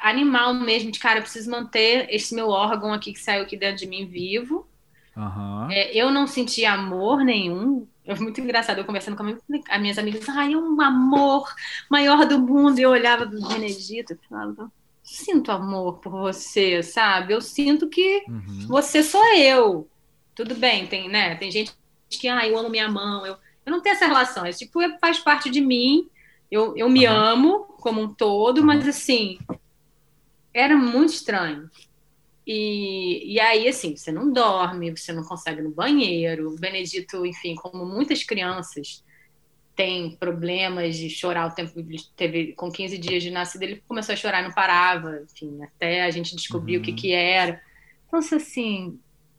animal 0.00 0.54
mesmo, 0.54 0.90
de 0.90 0.98
cara, 0.98 1.18
eu 1.18 1.22
preciso 1.22 1.50
manter 1.50 2.06
esse 2.10 2.34
meu 2.34 2.48
órgão 2.48 2.92
aqui 2.92 3.12
que 3.12 3.20
saiu 3.20 3.42
aqui 3.42 3.56
dentro 3.56 3.76
de 3.76 3.86
mim 3.86 4.06
vivo. 4.06 4.66
Uhum. 5.14 5.70
É, 5.70 5.94
eu 5.94 6.10
não 6.10 6.26
senti 6.26 6.64
amor 6.64 7.24
nenhum. 7.24 7.86
É 8.06 8.14
muito 8.14 8.40
engraçado. 8.40 8.78
Eu 8.78 8.84
conversando 8.84 9.16
com 9.16 9.24
as 9.68 9.80
minhas 9.80 9.98
amigas, 9.98 10.26
ai, 10.28 10.54
é 10.54 10.56
um 10.56 10.80
amor 10.80 11.52
maior 11.90 12.24
do 12.24 12.38
mundo. 12.38 12.78
E 12.78 12.82
eu 12.82 12.90
olhava 12.90 13.26
do 13.26 13.46
Benedito 13.46 14.14
e 14.14 14.28
falava, 14.28 14.72
sinto 15.02 15.50
amor 15.50 15.98
por 15.98 16.12
você, 16.12 16.82
sabe? 16.82 17.34
Eu 17.34 17.40
sinto 17.42 17.88
que 17.88 18.24
uhum. 18.28 18.66
você 18.68 19.02
sou 19.02 19.24
eu. 19.34 19.88
Tudo 20.34 20.54
bem, 20.54 20.86
tem, 20.86 21.08
né? 21.08 21.34
Tem 21.34 21.50
gente 21.50 21.72
que, 22.08 22.28
ah, 22.28 22.46
eu 22.46 22.56
amo 22.56 22.70
minha 22.70 22.88
mão. 22.88 23.26
Eu, 23.26 23.36
eu 23.66 23.72
não 23.72 23.80
tenho 23.80 23.94
essa 23.94 24.06
relação. 24.06 24.46
Esse 24.46 24.60
tipo 24.60 24.80
faz 25.00 25.18
parte 25.18 25.50
de 25.50 25.60
mim. 25.60 26.08
Eu, 26.50 26.76
eu 26.76 26.88
me 26.88 27.06
uhum. 27.06 27.14
amo 27.14 27.64
como 27.78 28.00
um 28.00 28.14
todo, 28.14 28.64
mas 28.64 28.86
assim, 28.86 29.38
era 30.52 30.76
muito 30.76 31.12
estranho. 31.12 31.70
E, 32.46 33.34
e 33.34 33.38
aí, 33.38 33.68
assim, 33.68 33.94
você 33.94 34.10
não 34.10 34.32
dorme, 34.32 34.96
você 34.96 35.12
não 35.12 35.22
consegue 35.22 35.60
ir 35.60 35.64
no 35.64 35.70
banheiro. 35.70 36.50
O 36.50 36.56
Benedito, 36.58 37.26
enfim, 37.26 37.54
como 37.54 37.84
muitas 37.84 38.24
crianças, 38.24 39.04
tem 39.78 40.10
problemas 40.16 40.96
de 40.96 41.08
chorar 41.08 41.46
o 41.46 41.54
tempo 41.54 41.72
teve 42.16 42.52
com 42.54 42.68
15 42.68 42.98
dias 42.98 43.22
de 43.22 43.30
nascida 43.30 43.64
ele 43.64 43.80
começou 43.86 44.12
a 44.12 44.16
chorar 44.16 44.42
não 44.42 44.50
parava 44.50 45.22
enfim 45.22 45.62
até 45.62 46.02
a 46.02 46.10
gente 46.10 46.34
descobrir 46.34 46.74
uhum. 46.74 46.82
o 46.82 46.84
que 46.84 46.90
uhum. 46.90 46.96
que 46.96 47.12
era 47.12 47.62
então 48.08 48.18
assim 48.18 48.98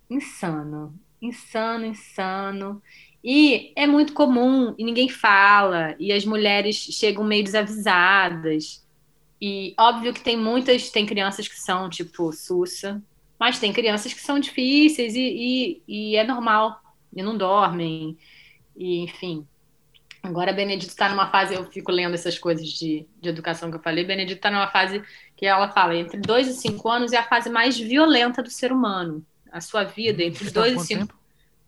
insano 0.09 0.97
insano 1.21 1.87
insano 1.87 2.81
e 3.23 3.73
é 3.75 3.85
muito 3.87 4.13
comum 4.13 4.73
e 4.77 4.83
ninguém 4.83 5.09
fala 5.09 5.95
e 5.99 6.11
as 6.11 6.25
mulheres 6.25 6.75
chegam 6.75 7.23
meio 7.23 7.43
desavisadas 7.43 8.85
e 9.41 9.73
óbvio 9.79 10.13
que 10.13 10.21
tem 10.21 10.37
muitas 10.37 10.89
tem 10.89 11.05
crianças 11.05 11.47
que 11.47 11.59
são 11.59 11.89
tipo 11.89 12.31
Sussa 12.31 13.01
mas 13.39 13.59
tem 13.59 13.73
crianças 13.73 14.13
que 14.13 14.21
são 14.21 14.39
difíceis 14.39 15.15
e, 15.15 15.81
e, 15.87 16.11
e 16.11 16.15
é 16.15 16.23
normal 16.23 16.81
e 17.15 17.21
não 17.23 17.37
dormem 17.37 18.17
e 18.75 18.99
enfim 19.03 19.47
Agora, 20.21 20.51
Benedito 20.51 20.89
está 20.89 21.07
numa 21.09 21.29
fase, 21.31 21.55
eu 21.55 21.65
fico 21.65 21.91
lendo 21.91 22.13
essas 22.13 22.37
coisas 22.37 22.67
de, 22.67 23.07
de 23.21 23.29
educação 23.29 23.69
que 23.71 23.77
eu 23.77 23.81
falei. 23.81 24.03
Benedito 24.03 24.37
está 24.37 24.51
numa 24.51 24.67
fase 24.69 25.01
que 25.35 25.45
ela 25.45 25.71
fala 25.71 25.95
entre 25.95 26.19
2 26.19 26.47
e 26.49 26.53
5 26.53 26.89
anos 26.89 27.13
é 27.13 27.17
a 27.17 27.23
fase 27.27 27.49
mais 27.49 27.79
violenta 27.79 28.43
do 28.43 28.49
ser 28.49 28.71
humano. 28.71 29.25
a 29.51 29.61
sua 29.61 29.83
vida 29.83 30.23
entre 30.23 30.43
os 30.43 30.51
Tá 30.51 30.61
dois 30.61 30.73
e 30.73 30.85
cinco. 30.85 31.18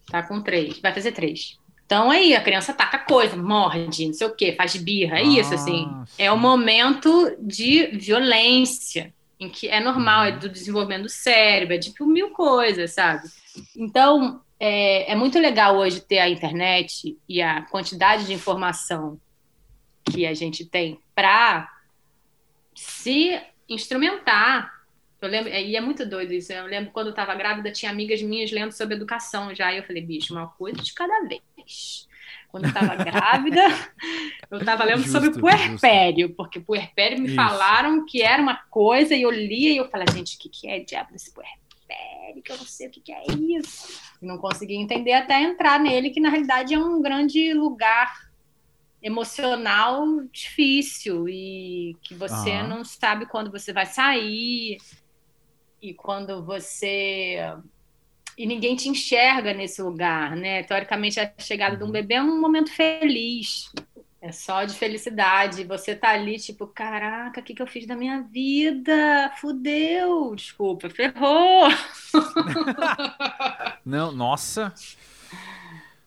Tá 0.08 0.24
com 0.24 0.42
três, 0.42 0.80
vai 0.80 0.94
fazer 0.94 1.12
três. 1.12 1.58
Então 1.86 2.10
aí 2.10 2.34
a 2.36 2.42
criança 2.42 2.74
taca 2.74 3.00
coisa, 3.00 3.36
morde, 3.36 4.06
não 4.08 4.14
sei 4.14 4.28
o 4.28 4.36
quê, 4.36 4.54
faz 4.54 4.76
birra, 4.78 5.20
é 5.20 5.24
isso, 5.24 5.54
assim. 5.54 5.86
Ah, 5.90 6.06
É 6.18 6.32
o 6.32 6.36
sim. 6.36 6.42
momento 6.42 7.36
de 7.40 7.88
violência, 7.88 9.14
em 9.40 9.50
que 9.50 9.68
é 9.68 9.80
normal, 9.80 10.22
Uhum. 10.22 10.28
é 10.28 10.32
do 10.34 10.48
desenvolvimento 10.50 11.04
do 11.04 11.10
cérebro, 11.10 11.74
é 11.76 11.80
tipo 11.80 12.06
mil 12.06 12.30
coisas, 12.32 12.94
sabe? 12.94 13.28
Então, 13.76 14.42
é, 14.60 15.12
é 15.12 15.16
muito 15.16 15.38
legal 15.40 15.76
hoje 15.78 16.00
ter 16.00 16.20
a 16.20 16.30
internet 16.30 17.18
e 17.28 17.42
a 17.42 17.64
quantidade 17.64 18.26
de 18.26 18.34
informação 18.34 19.20
que 20.06 20.26
a 20.26 20.34
gente 20.34 20.66
tem 20.66 21.00
para 21.14 21.70
se 22.76 23.40
instrumentar. 23.68 24.81
Eu 25.22 25.30
lembro, 25.30 25.54
e 25.54 25.76
é 25.76 25.82
muito 25.82 26.04
doido 26.04 26.34
isso. 26.34 26.52
Eu 26.52 26.66
lembro 26.66 26.92
quando 26.92 27.08
eu 27.08 27.12
estava 27.12 27.36
grávida, 27.36 27.72
tinha 27.72 27.92
amigas 27.92 28.22
minhas 28.24 28.52
lendo 28.52 28.72
sobre 28.72 28.96
educação 28.96 29.54
já. 29.54 29.72
E 29.72 29.78
eu 29.78 29.84
falei, 29.84 30.02
bicho, 30.04 30.34
uma 30.34 30.48
coisa 30.48 30.82
de 30.82 30.94
cada 30.94 31.22
vez. 31.28 32.08
Quando 32.50 32.64
eu 32.64 32.70
estava 32.70 32.96
grávida, 32.96 33.62
eu 34.50 34.58
estava 34.58 34.84
lendo 34.84 35.04
Justo, 35.04 35.12
sobre 35.12 35.28
justo. 35.28 35.42
puerpério, 35.42 36.34
porque 36.36 36.60
puerpério 36.60 37.20
me 37.20 37.28
Isso. 37.28 37.36
falaram 37.36 38.06
que 38.06 38.22
era 38.22 38.42
uma 38.42 38.56
coisa 38.56 39.16
e 39.16 39.22
eu 39.22 39.32
lia 39.32 39.72
e 39.72 39.78
eu 39.78 39.90
falei, 39.90 40.08
gente, 40.12 40.36
o 40.36 40.40
que, 40.40 40.50
que 40.50 40.68
é 40.68 40.80
diabo 40.80 41.12
desse 41.12 41.32
puerpério? 41.34 42.42
Que 42.44 42.52
eu 42.52 42.58
não 42.58 42.66
sei 42.66 42.88
o 42.88 42.90
que, 42.90 43.00
que 43.00 43.14
é 43.14 43.24
isso. 43.28 44.02
E 44.22 44.26
não 44.26 44.38
consegui 44.38 44.76
entender 44.76 45.14
até 45.14 45.42
entrar 45.42 45.80
nele, 45.80 46.10
que 46.10 46.20
na 46.20 46.30
realidade 46.30 46.74
é 46.74 46.80
um 46.80 47.02
grande 47.02 47.54
lugar 47.54 48.32
emocional 49.02 50.06
difícil 50.32 51.28
e 51.28 51.96
que 52.04 52.14
você 52.14 52.52
Aham. 52.52 52.68
não 52.68 52.86
sabe 52.86 53.26
quando 53.26 53.52
você 53.52 53.74
vai 53.74 53.86
sair 53.86 54.78
e 55.82 55.94
quando 55.94 56.44
você 56.44 57.38
e 58.38 58.46
ninguém 58.46 58.76
te 58.76 58.90
enxerga 58.90 59.54
nesse 59.54 59.82
lugar, 59.82 60.36
né? 60.36 60.64
Teoricamente 60.64 61.20
a 61.20 61.32
chegada 61.38 61.76
de 61.76 61.84
um 61.84 61.92
bebê 61.92 62.16
é 62.16 62.22
um 62.22 62.40
momento 62.40 62.72
feliz. 62.72 63.72
É 64.22 64.32
só 64.32 64.64
de 64.64 64.76
felicidade. 64.76 65.64
Você 65.64 65.96
tá 65.96 66.10
ali, 66.10 66.38
tipo, 66.38 66.68
caraca, 66.68 67.40
o 67.40 67.44
que, 67.44 67.56
que 67.56 67.62
eu 67.62 67.68
fiz 67.68 67.88
da 67.88 67.96
minha 67.96 68.22
vida? 68.22 69.32
Fudeu! 69.38 70.36
Desculpa, 70.36 70.90
ferrou! 70.90 71.68
Não, 73.84 74.12
nossa. 74.12 74.74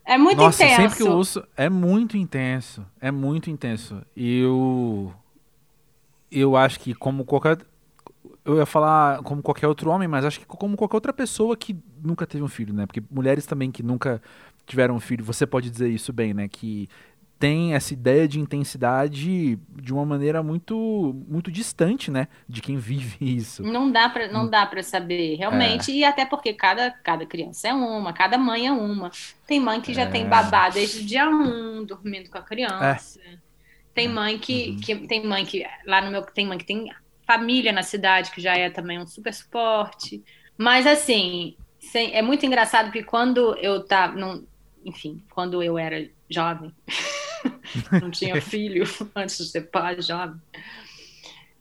É 0.05 0.19
muito 0.19 0.37
Nossa, 0.37 0.63
intenso. 0.65 0.83
sempre 0.83 0.97
que 0.99 1.03
eu 1.03 1.13
ouço, 1.13 1.43
é 1.57 1.71
muito 1.71 2.17
intenso. 2.17 2.87
É 3.01 3.11
muito 3.11 3.49
intenso. 3.51 4.03
E 4.15 4.41
eu. 4.41 5.13
Eu 6.31 6.57
acho 6.57 6.79
que, 6.79 6.95
como 6.95 7.25
qualquer. 7.25 7.59
Eu 8.45 8.57
ia 8.59 8.67
falar 8.67 9.23
como 9.23 9.43
qualquer 9.43 9.67
outro 9.67 9.91
homem, 9.91 10.07
mas 10.07 10.25
acho 10.25 10.39
que 10.41 10.47
como 10.47 10.77
qualquer 10.77 10.97
outra 10.97 11.13
pessoa 11.15 11.57
que 11.57 11.75
nunca 12.03 12.27
teve 12.27 12.45
um 12.45 12.49
filho, 12.49 12.75
né? 12.75 12.85
Porque 12.87 13.03
mulheres 13.11 13.47
também 13.47 13.71
que 13.71 13.83
nunca 13.83 14.21
tiveram 14.67 14.97
um 14.97 15.01
filho, 15.01 15.25
você 15.25 15.47
pode 15.47 15.71
dizer 15.71 15.89
isso 15.89 16.13
bem, 16.13 16.35
né? 16.35 16.47
Que 16.49 16.87
tem 17.39 17.75
essa 17.75 17.93
ideia 17.93 18.29
de 18.29 18.39
intensidade 18.39 19.57
de 19.83 19.93
uma 19.93 20.05
maneira 20.07 20.43
muito 20.43 21.15
muito 21.27 21.51
distante, 21.51 22.11
né? 22.11 22.29
De 22.49 22.61
quem 22.61 22.77
vive 22.77 23.17
isso. 23.37 23.63
Não 23.63 23.91
dá 23.91 24.09
para 24.11 24.31
não 24.31 24.49
dá 24.49 24.67
para 24.67 24.83
saber 24.83 25.37
realmente 25.37 25.91
e 25.91 26.05
até 26.05 26.27
porque 26.27 26.53
cada, 26.53 26.91
cada 26.91 27.25
criança 27.27 27.69
é 27.69 27.73
uma, 27.75 28.13
cada 28.13 28.37
mãe 28.37 28.67
é 28.67 28.73
uma. 28.73 29.11
Tem 29.47 29.59
mãe 29.59 29.81
que 29.81 29.95
já 29.95 30.03
É. 30.03 30.07
tem 30.07 30.29
babá 30.29 30.69
desde 30.69 31.01
o 31.01 31.07
dia 31.07 31.29
um, 31.29 31.85
dormindo 31.85 32.29
com 32.31 32.39
a 32.39 32.43
criança. 32.43 33.19
Tem 33.95 34.09
mãe 34.09 34.39
que, 34.39 34.71
Uhum. 34.71 34.81
que 34.81 34.97
tem 35.09 35.27
mãe 35.27 35.45
que 35.47 35.65
lá 35.87 36.01
no 36.03 36.11
meu 36.11 36.23
tem 36.23 36.47
mãe 36.47 36.59
que 36.59 36.65
tem 36.67 36.91
família 37.27 37.73
na 37.73 37.83
cidade 37.83 38.31
que 38.31 38.41
já 38.41 38.57
é 38.57 38.71
também 38.71 38.99
um 38.99 39.07
super 39.07 39.33
suporte. 39.33 40.23
Mas 40.57 40.87
assim, 40.87 41.57
é 41.95 42.23
muito 42.23 42.47
engraçado 42.47 42.91
que 42.93 43.03
quando 43.03 43.57
eu 43.59 43.85
tava, 43.85 44.15
não, 44.15 44.45
enfim, 44.85 45.23
quando 45.31 45.63
eu 45.63 45.77
era 45.79 46.09
jovem, 46.31 46.73
não 48.01 48.11
tinha 48.11 48.41
filho 48.43 48.85
antes 49.15 49.39
de 49.39 49.45
ser 49.47 49.63
pai 49.71 50.01
jovem 50.01 50.41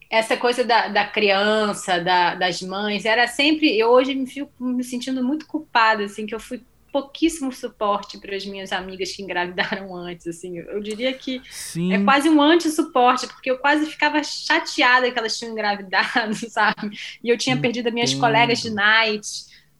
essa 0.09 0.37
coisa 0.37 0.63
da, 0.63 0.89
da 0.89 1.07
criança, 1.07 1.99
da- 1.99 2.35
das 2.35 2.61
mães, 2.61 3.03
era 3.03 3.25
sempre. 3.27 3.75
Eu 3.75 3.89
hoje 3.89 4.13
me 4.13 4.27
fico 4.27 4.51
me 4.63 4.83
sentindo 4.83 5.23
muito 5.23 5.47
culpada, 5.47 6.03
assim, 6.03 6.27
que 6.27 6.35
eu 6.35 6.39
fui 6.39 6.61
pouquíssimo 6.93 7.51
suporte 7.51 8.19
para 8.19 8.35
as 8.35 8.45
minhas 8.45 8.71
amigas 8.71 9.11
que 9.11 9.23
engravidaram 9.23 9.93
antes, 9.97 10.27
assim. 10.27 10.59
Eu 10.59 10.79
diria 10.79 11.11
que 11.11 11.41
Sim. 11.49 11.91
é 11.91 12.03
quase 12.03 12.29
um 12.29 12.39
anti-suporte, 12.39 13.25
porque 13.25 13.49
eu 13.49 13.57
quase 13.57 13.87
ficava 13.87 14.23
chateada 14.23 15.11
que 15.11 15.17
elas 15.17 15.37
tinham 15.37 15.51
engravidado, 15.51 16.35
sabe? 16.49 16.95
E 17.23 17.29
eu 17.29 17.37
tinha 17.37 17.57
perdido 17.57 17.87
as 17.87 17.93
minhas 17.93 18.11
Entendo. 18.11 18.21
colegas 18.21 18.61
de 18.61 18.69
night, 18.69 19.27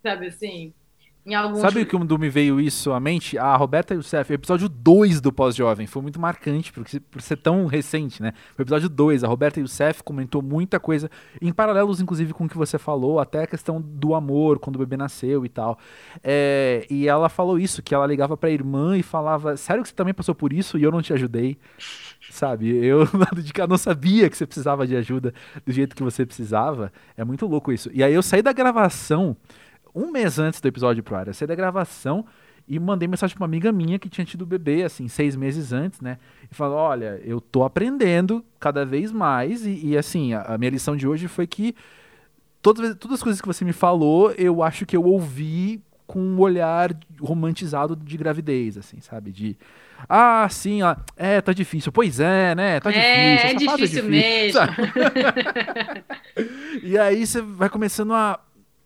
sabe 0.01 0.27
assim? 0.27 0.73
Em 1.25 1.35
alguns 1.35 1.59
Sabe 1.59 1.81
o 1.81 1.85
que 1.85 2.17
me 2.17 2.29
veio 2.29 2.59
isso 2.59 2.91
à 2.91 2.99
mente? 2.99 3.37
A 3.37 3.55
Roberta 3.55 3.93
Youssef, 3.93 4.31
o 4.31 4.35
episódio 4.35 4.67
2 4.67 5.21
do 5.21 5.31
Pós-Jovem, 5.31 5.87
foi 5.87 6.01
muito 6.01 6.19
marcante 6.19 6.71
porque, 6.73 6.99
por 6.99 7.21
ser 7.21 7.37
tão 7.37 7.65
recente, 7.65 8.21
né? 8.21 8.33
O 8.57 8.61
episódio 8.61 8.89
2, 8.89 9.23
a 9.23 9.27
Roberta 9.27 9.59
Youssef 9.59 10.03
comentou 10.03 10.41
muita 10.41 10.81
coisa, 10.81 11.09
em 11.41 11.53
paralelos, 11.53 12.01
inclusive, 12.01 12.33
com 12.33 12.43
o 12.43 12.49
que 12.49 12.57
você 12.57 12.77
falou, 12.77 13.19
até 13.19 13.43
a 13.43 13.47
questão 13.47 13.81
do 13.81 14.13
amor, 14.13 14.59
quando 14.59 14.75
o 14.75 14.79
bebê 14.79 14.97
nasceu 14.97 15.45
e 15.45 15.49
tal. 15.49 15.79
É, 16.21 16.85
e 16.89 17.07
ela 17.07 17.29
falou 17.29 17.57
isso, 17.57 17.81
que 17.81 17.95
ela 17.95 18.05
ligava 18.05 18.35
pra 18.35 18.49
irmã 18.49 18.97
e 18.97 19.03
falava, 19.03 19.55
sério 19.55 19.81
que 19.81 19.89
você 19.89 19.95
também 19.95 20.13
passou 20.13 20.35
por 20.35 20.51
isso 20.51 20.77
e 20.77 20.83
eu 20.83 20.91
não 20.91 21.01
te 21.01 21.13
ajudei? 21.13 21.57
Sabe, 22.29 22.69
eu 22.83 23.07
lado 23.13 23.41
de 23.41 23.53
cá 23.53 23.67
não 23.67 23.77
sabia 23.77 24.29
que 24.29 24.35
você 24.35 24.45
precisava 24.45 24.87
de 24.87 24.95
ajuda 24.95 25.33
do 25.65 25.71
jeito 25.71 25.95
que 25.95 26.03
você 26.03 26.25
precisava. 26.25 26.91
É 27.15 27.23
muito 27.23 27.45
louco 27.45 27.71
isso. 27.71 27.89
E 27.93 28.03
aí 28.03 28.13
eu 28.13 28.23
saí 28.23 28.41
da 28.41 28.51
gravação 28.51 29.37
um 29.93 30.11
mês 30.11 30.39
antes 30.39 30.59
do 30.61 30.67
episódio 30.67 31.03
pro 31.03 31.15
ar. 31.15 31.27
Eu 31.27 31.33
saí 31.33 31.47
da 31.47 31.55
gravação 31.55 32.25
e 32.67 32.79
mandei 32.79 33.07
mensagem 33.07 33.35
pra 33.35 33.43
uma 33.43 33.47
amiga 33.47 33.71
minha 33.71 33.99
que 33.99 34.09
tinha 34.09 34.25
tido 34.25 34.45
bebê, 34.45 34.83
assim, 34.83 35.07
seis 35.07 35.35
meses 35.35 35.73
antes, 35.73 35.99
né? 36.01 36.17
E 36.51 36.55
falou: 36.55 36.77
Olha, 36.77 37.19
eu 37.23 37.39
tô 37.41 37.63
aprendendo 37.63 38.43
cada 38.59 38.85
vez 38.85 39.11
mais. 39.11 39.65
E, 39.65 39.87
e, 39.87 39.97
assim, 39.97 40.33
a, 40.33 40.41
a 40.43 40.57
minha 40.57 40.71
lição 40.71 40.95
de 40.95 41.07
hoje 41.07 41.27
foi 41.27 41.45
que 41.45 41.75
todas, 42.61 42.95
todas 42.95 43.17
as 43.17 43.23
coisas 43.23 43.41
que 43.41 43.47
você 43.47 43.65
me 43.65 43.73
falou, 43.73 44.31
eu 44.31 44.63
acho 44.63 44.85
que 44.85 44.95
eu 44.95 45.03
ouvi 45.03 45.81
com 46.07 46.19
um 46.19 46.39
olhar 46.39 46.89
romantizado 47.21 47.95
de 47.95 48.17
gravidez, 48.17 48.77
assim, 48.77 48.99
sabe? 49.01 49.31
De. 49.31 49.57
Ah, 50.07 50.45
sim, 50.49 50.81
ó, 50.83 50.95
é, 51.15 51.39
tá 51.39 51.53
difícil. 51.53 51.89
Pois 51.91 52.19
é, 52.19 52.53
né? 52.55 52.79
Tá 52.81 52.91
É, 52.91 53.35
difícil. 53.35 53.47
é 53.47 53.55
essa 53.55 53.65
fase 53.65 53.81
difícil 53.83 54.09
mesmo. 54.09 54.59
E 56.83 56.97
aí 56.97 57.25
você 57.25 57.41
vai 57.41 57.69
começando 57.69 58.13
a, 58.13 58.39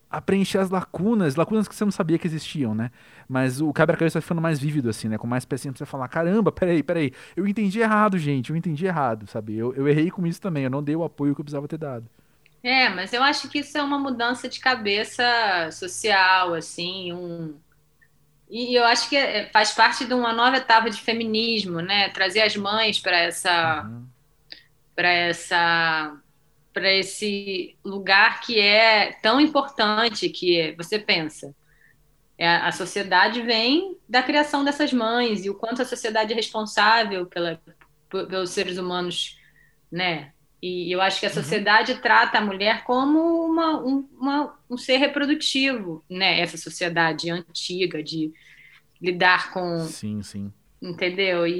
a 0.09 0.21
preencher 0.21 0.59
as 0.59 0.69
lacunas, 0.69 1.35
lacunas 1.35 1.67
que 1.67 1.75
você 1.75 1.83
não 1.85 1.91
sabia 1.91 2.17
que 2.17 2.27
existiam, 2.27 2.73
né? 2.75 2.91
Mas 3.27 3.59
o 3.61 3.73
quebra-cabeça 3.73 4.19
vai 4.19 4.21
ficando 4.21 4.41
mais 4.41 4.59
vívido, 4.59 4.89
assim, 4.89 5.07
né? 5.09 5.17
Com 5.17 5.27
mais 5.27 5.45
pecinhas 5.45 5.73
pra 5.77 5.85
você 5.85 5.89
falar, 5.89 6.07
caramba, 6.07 6.51
peraí, 6.51 6.81
peraí, 6.83 7.11
eu 7.35 7.47
entendi 7.47 7.79
errado, 7.79 8.17
gente, 8.17 8.49
eu 8.51 8.55
entendi 8.55 8.85
errado, 8.85 9.27
sabe? 9.27 9.55
Eu, 9.57 9.73
eu 9.75 9.87
errei 9.87 10.09
com 10.11 10.25
isso 10.25 10.41
também, 10.41 10.63
eu 10.63 10.69
não 10.69 10.83
dei 10.83 10.95
o 10.95 11.03
apoio 11.03 11.35
que 11.35 11.41
eu 11.41 11.45
precisava 11.45 11.67
ter 11.67 11.77
dado. 11.77 12.09
É, 12.63 12.89
mas 12.89 13.13
eu 13.13 13.23
acho 13.23 13.49
que 13.49 13.59
isso 13.59 13.77
é 13.77 13.83
uma 13.83 13.99
mudança 13.99 14.49
de 14.49 14.59
cabeça 14.59 15.23
social, 15.71 16.53
assim, 16.53 17.13
um... 17.13 17.59
E 18.49 18.75
eu 18.79 18.85
acho 18.85 19.09
que 19.09 19.17
é- 19.17 19.49
faz 19.51 19.71
parte 19.73 20.05
de 20.05 20.13
uma 20.13 20.33
nova 20.33 20.57
etapa 20.57 20.89
de 20.89 21.01
feminismo, 21.01 21.81
né? 21.81 22.09
Trazer 22.09 22.41
as 22.41 22.55
mães 22.55 22.99
para 22.99 23.17
essa, 23.17 23.83
Uhum. 23.83 24.07
para 24.95 25.09
essa, 25.09 26.17
para 26.77 26.93
esse 26.93 27.75
lugar 27.83 28.39
que 28.41 28.59
é 28.59 29.13
tão 29.13 29.41
importante 29.41 30.29
que 30.29 30.75
você 30.77 30.99
pensa. 30.99 31.55
É, 32.37 32.47
a 32.47 32.71
sociedade 32.71 33.41
vem 33.41 33.97
da 34.07 34.21
criação 34.21 34.63
dessas 34.63 34.93
mães 34.93 35.43
e 35.43 35.49
o 35.49 35.55
quanto 35.55 35.81
a 35.81 35.85
sociedade 35.85 36.33
é 36.33 36.35
responsável 36.35 37.25
pela, 37.25 37.59
pelos 38.11 38.51
seres 38.51 38.77
humanos, 38.77 39.39
né? 39.91 40.33
E 40.61 40.91
eu 40.93 41.01
acho 41.01 41.19
que 41.19 41.25
a 41.25 41.31
sociedade 41.31 41.95
trata 41.99 42.37
a 42.37 42.41
mulher 42.41 42.83
como 42.83 43.43
uma, 43.43 43.83
um, 43.83 44.07
uma- 44.13 44.59
um 44.69 44.77
ser 44.77 44.97
reprodutivo, 44.97 46.05
né? 46.07 46.39
Essa 46.39 46.57
sociedade 46.57 47.31
antiga 47.31 48.03
de 48.03 48.31
lidar 49.01 49.51
com 49.51 49.79
Sim, 49.79 50.21
sim. 50.21 50.53
entendeu? 50.79 51.47
E, 51.47 51.53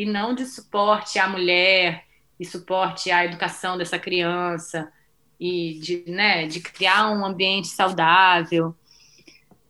e, 0.00 0.02
e 0.02 0.06
não 0.06 0.34
de 0.34 0.44
suporte 0.44 1.18
à 1.18 1.26
mulher 1.26 2.03
e 2.38 2.44
suporte 2.44 3.10
à 3.10 3.24
educação 3.24 3.78
dessa 3.78 3.98
criança 3.98 4.92
e 5.40 5.78
de, 5.80 6.04
né, 6.08 6.46
de 6.46 6.60
criar 6.60 7.10
um 7.10 7.24
ambiente 7.24 7.68
saudável. 7.68 8.74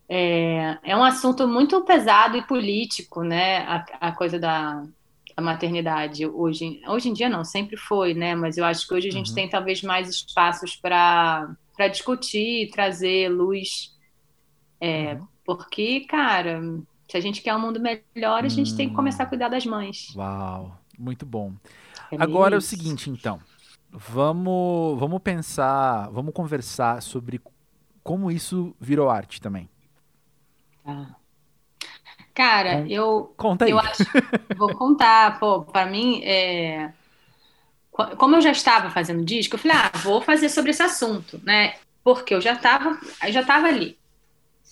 É, 0.07 0.77
é 0.91 0.95
um 0.97 1.03
assunto 1.03 1.47
muito 1.47 1.83
pesado 1.85 2.37
e 2.37 2.45
político, 2.45 3.23
né? 3.23 3.59
A, 3.59 3.85
a 4.09 4.11
coisa 4.15 4.39
da, 4.39 4.83
da 5.35 5.41
maternidade 5.43 6.25
hoje, 6.27 6.79
hoje 6.87 7.09
em 7.09 7.13
dia 7.13 7.27
não, 7.29 7.43
sempre 7.43 7.75
foi, 7.77 8.13
né? 8.13 8.35
Mas 8.35 8.57
eu 8.57 8.65
acho 8.65 8.87
que 8.87 8.93
hoje 8.93 9.07
a 9.09 9.11
gente 9.11 9.29
Uhum. 9.29 9.33
tem 9.33 9.49
talvez 9.49 9.81
mais 9.81 10.09
espaços 10.09 10.75
para 10.75 11.47
para 11.75 11.89
discutir, 11.89 12.69
trazer 12.71 13.27
luz, 13.29 13.89
é, 14.81 15.17
Uhum. 15.17 15.27
porque, 15.45 16.01
cara, 16.07 16.61
se 17.09 17.17
a 17.17 17.21
gente 17.21 17.41
quer 17.41 17.55
um 17.55 17.59
mundo 17.59 17.79
melhor, 17.79 18.45
a 18.45 18.49
gente 18.49 18.75
tem 18.75 18.87
que 18.89 18.93
Hum. 18.93 18.95
começar 18.95 19.23
a 19.23 19.27
cuidar 19.27 19.49
das 19.49 19.65
mães. 19.65 20.15
Uau, 20.15 20.77
muito 20.97 21.25
bom. 21.25 21.53
É 22.11 22.21
Agora 22.21 22.55
é 22.55 22.57
o 22.57 22.61
seguinte, 22.61 23.09
então. 23.09 23.39
Vamos, 23.91 24.99
vamos 24.99 25.21
pensar, 25.21 26.09
vamos 26.09 26.33
conversar 26.33 27.01
sobre 27.01 27.41
como 28.03 28.29
isso 28.29 28.75
virou 28.79 29.09
arte 29.09 29.41
também. 29.41 29.69
Ah. 30.85 31.15
Cara, 32.35 32.85
eu. 32.89 33.33
Conta 33.37 33.63
aí. 33.63 33.71
Eu 33.71 33.79
acho, 33.79 34.03
vou 34.57 34.75
contar. 34.75 35.39
Pô, 35.39 35.63
para 35.63 35.85
mim, 35.85 36.21
é... 36.23 36.91
como 38.17 38.35
eu 38.35 38.41
já 38.41 38.51
estava 38.51 38.89
fazendo 38.89 39.23
disco, 39.23 39.55
eu 39.55 39.59
falei, 39.59 39.77
ah, 39.77 39.97
vou 39.99 40.21
fazer 40.21 40.49
sobre 40.49 40.71
esse 40.71 40.83
assunto, 40.83 41.39
né? 41.43 41.75
Porque 42.03 42.35
eu 42.35 42.41
já 42.41 42.53
estava 42.53 42.99
já 43.29 43.43
tava 43.43 43.67
ali, 43.67 43.97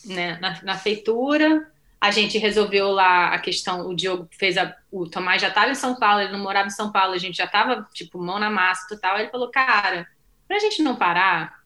né? 0.06 0.38
Na, 0.42 0.62
na, 0.62 0.78
feitura, 0.78 1.72
a 2.04 2.12
gente 2.12 2.38
resolveu 2.38 2.92
lá 2.92 3.30
a 3.30 3.40
questão. 3.40 3.88
O 3.88 3.96
Diogo 3.96 4.28
fez 4.38 4.58
a. 4.58 4.76
O 4.92 5.08
Tomás 5.08 5.42
já 5.42 5.48
estava 5.48 5.72
em 5.72 5.76
São 5.76 5.96
Paulo, 5.96 6.20
ele 6.20 6.34
não 6.34 6.40
morava 6.40 6.68
em 6.68 6.70
São 6.70 6.92
Paulo, 6.92 7.14
a 7.14 7.18
gente 7.18 7.38
já 7.38 7.46
estava, 7.46 7.88
tipo, 7.94 8.22
mão 8.22 8.38
na 8.38 8.50
massa 8.50 8.86
total. 8.90 9.18
Ele 9.18 9.30
falou, 9.30 9.50
cara, 9.50 10.06
pra 10.46 10.60
gente 10.60 10.82
não 10.82 10.98
parar, 10.98 11.64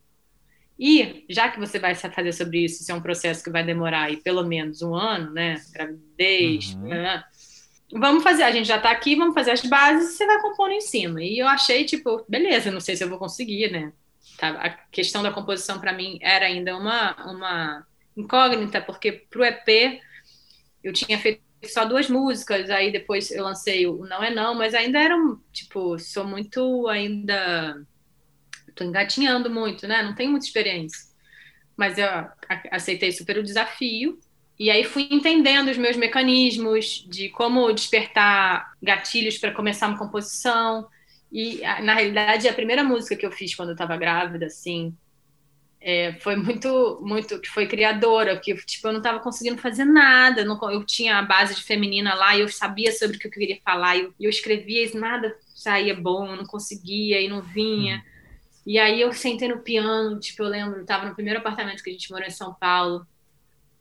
e 0.77 1.25
já 1.27 1.49
que 1.49 1.59
você 1.59 1.79
vai 1.79 1.95
fazer 1.95 2.31
sobre 2.33 2.63
isso, 2.63 2.83
isso 2.83 2.91
é 2.91 2.93
um 2.93 3.01
processo 3.01 3.43
que 3.43 3.49
vai 3.49 3.63
demorar 3.63 4.03
aí 4.03 4.17
pelo 4.17 4.43
menos 4.43 4.83
um 4.83 4.93
ano, 4.93 5.33
né? 5.33 5.59
Gravidez, 5.73 6.75
uhum. 6.75 6.87
né? 6.89 7.23
Vamos 7.91 8.21
fazer, 8.21 8.43
a 8.43 8.51
gente 8.51 8.67
já 8.67 8.79
tá 8.79 8.91
aqui, 8.91 9.15
vamos 9.15 9.33
fazer 9.33 9.49
as 9.51 9.63
bases 9.63 10.13
e 10.13 10.17
você 10.17 10.27
vai 10.27 10.39
compondo 10.39 10.73
em 10.73 10.81
cima. 10.81 11.23
E 11.23 11.39
eu 11.39 11.47
achei, 11.47 11.83
tipo, 11.83 12.23
beleza, 12.29 12.69
não 12.69 12.79
sei 12.79 12.95
se 12.95 13.03
eu 13.03 13.09
vou 13.09 13.17
conseguir, 13.17 13.71
né? 13.71 13.91
Tá, 14.37 14.49
a 14.49 14.69
questão 14.91 15.23
da 15.23 15.31
composição 15.31 15.79
para 15.79 15.93
mim 15.93 16.19
era 16.21 16.45
ainda 16.45 16.77
uma, 16.77 17.15
uma 17.25 17.87
incógnita, 18.15 18.79
porque 18.79 19.11
pro 19.11 19.43
EP 19.43 19.99
eu 20.83 20.93
tinha 20.93 21.17
feito 21.19 21.41
só 21.65 21.85
duas 21.85 22.09
músicas, 22.09 22.69
aí 22.69 22.91
depois 22.91 23.31
eu 23.31 23.43
lancei 23.43 23.87
o 23.87 24.05
Não 24.05 24.23
é 24.23 24.29
Não, 24.33 24.53
mas 24.53 24.73
ainda 24.73 24.99
era, 24.99 25.15
tipo, 25.51 25.97
sou 25.97 26.25
muito 26.25 26.87
ainda 26.87 27.85
tô 28.77 28.83
engatinhando 28.83 29.49
muito, 29.49 29.87
né? 29.87 30.03
Não 30.03 30.15
tenho 30.15 30.31
muita 30.31 30.45
experiência. 30.45 30.99
Mas 31.75 31.97
eu 31.97 32.07
aceitei 32.71 33.11
super 33.11 33.37
o 33.37 33.43
desafio. 33.43 34.19
E 34.57 34.71
aí 34.71 34.83
fui 34.83 35.07
entendendo 35.11 35.69
os 35.69 35.77
meus 35.77 35.97
mecanismos 35.97 37.05
de 37.09 37.29
como 37.29 37.71
despertar 37.71 38.73
gatilhos 38.81 39.37
para 39.37 39.51
começar 39.53 39.87
uma 39.87 39.97
composição. 39.97 40.87
E, 41.31 41.61
na 41.81 41.93
realidade, 41.93 42.47
a 42.47 42.53
primeira 42.53 42.83
música 42.83 43.15
que 43.15 43.25
eu 43.25 43.31
fiz 43.31 43.53
quando 43.53 43.69
eu 43.69 43.73
estava 43.73 43.97
grávida, 43.97 44.45
assim, 44.45 44.95
é, 45.79 46.13
foi 46.19 46.35
muito, 46.35 46.99
muito, 47.01 47.39
que 47.39 47.49
foi 47.49 47.67
criadora, 47.67 48.35
porque 48.35 48.55
tipo, 48.55 48.87
eu 48.87 48.93
não 48.93 48.99
estava 48.99 49.19
conseguindo 49.19 49.61
fazer 49.61 49.85
nada, 49.85 50.43
não, 50.43 50.59
eu 50.71 50.83
tinha 50.83 51.17
a 51.17 51.21
base 51.21 51.55
de 51.55 51.63
feminina 51.63 52.13
lá, 52.15 52.35
e 52.35 52.41
eu 52.41 52.49
sabia 52.49 52.91
sobre 52.91 53.17
o 53.17 53.19
que 53.19 53.27
eu 53.27 53.31
queria 53.31 53.59
falar, 53.63 53.95
e 53.95 54.01
eu, 54.01 54.13
eu 54.19 54.29
escrevia 54.29 54.85
e 54.85 54.97
nada 54.97 55.37
saía 55.55 55.95
bom, 55.95 56.27
eu 56.27 56.35
não 56.35 56.45
conseguia, 56.45 57.21
e 57.21 57.27
não 57.27 57.41
vinha. 57.41 57.97
Hum. 57.97 58.17
E 58.65 58.77
aí 58.77 58.99
eu 58.99 59.13
sentei 59.13 59.47
no 59.47 59.59
piano, 59.59 60.19
tipo, 60.19 60.43
eu 60.43 60.49
lembro, 60.49 60.81
estava 60.81 61.07
no 61.07 61.15
primeiro 61.15 61.39
apartamento 61.39 61.81
que 61.81 61.89
a 61.89 61.93
gente 61.93 62.11
morou 62.11 62.27
em 62.27 62.31
São 62.31 62.53
Paulo. 62.53 63.07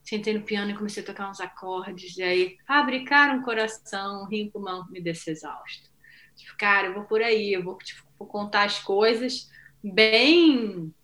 Sentei 0.05 0.33
no 0.33 0.43
piano 0.43 0.71
e 0.71 0.75
comecei 0.75 1.03
a 1.03 1.07
tocar 1.07 1.29
uns 1.29 1.41
acordes, 1.41 2.17
e 2.17 2.23
aí 2.23 2.57
fabricar 2.65 3.35
um 3.37 3.43
coração, 3.43 4.23
um 4.23 4.27
rim, 4.27 4.49
pulmão, 4.49 4.87
me 4.89 5.01
desce 5.01 5.31
exausto. 5.31 5.91
Tipo, 6.37 6.57
cara, 6.57 6.87
eu 6.87 6.95
vou 6.95 7.03
por 7.03 7.21
aí, 7.21 7.53
eu 7.53 7.65
vou, 7.65 7.77
tipo, 7.79 8.07
vou 8.17 8.29
contar 8.29 8.63
as 8.63 8.79
coisas 8.79 9.51
bem 9.83 10.95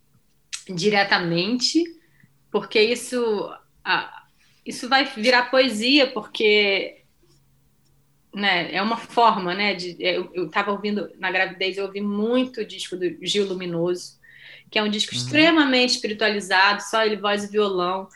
diretamente, 0.69 1.83
porque 2.51 2.79
isso, 2.81 3.51
ah, 3.83 4.23
isso 4.65 4.87
vai 4.87 5.05
virar 5.05 5.49
poesia, 5.49 6.07
porque 6.07 7.03
né, 8.33 8.73
é 8.73 8.81
uma 8.81 8.97
forma, 8.97 9.53
né, 9.53 9.75
de, 9.75 9.95
é, 10.03 10.17
eu 10.17 10.45
estava 10.45 10.71
ouvindo, 10.71 11.11
na 11.19 11.31
gravidez, 11.31 11.77
eu 11.77 11.85
ouvi 11.85 12.01
muito 12.01 12.61
o 12.61 12.65
disco 12.65 12.95
do 12.97 13.05
Gil 13.21 13.45
Luminoso, 13.45 14.19
que 14.71 14.79
é 14.79 14.83
um 14.83 14.89
disco 14.89 15.13
uhum. 15.13 15.21
extremamente 15.21 15.91
espiritualizado, 15.91 16.81
só 16.81 17.05
ele, 17.05 17.15
voz 17.15 17.43
e 17.43 17.51
violão, 17.51 18.07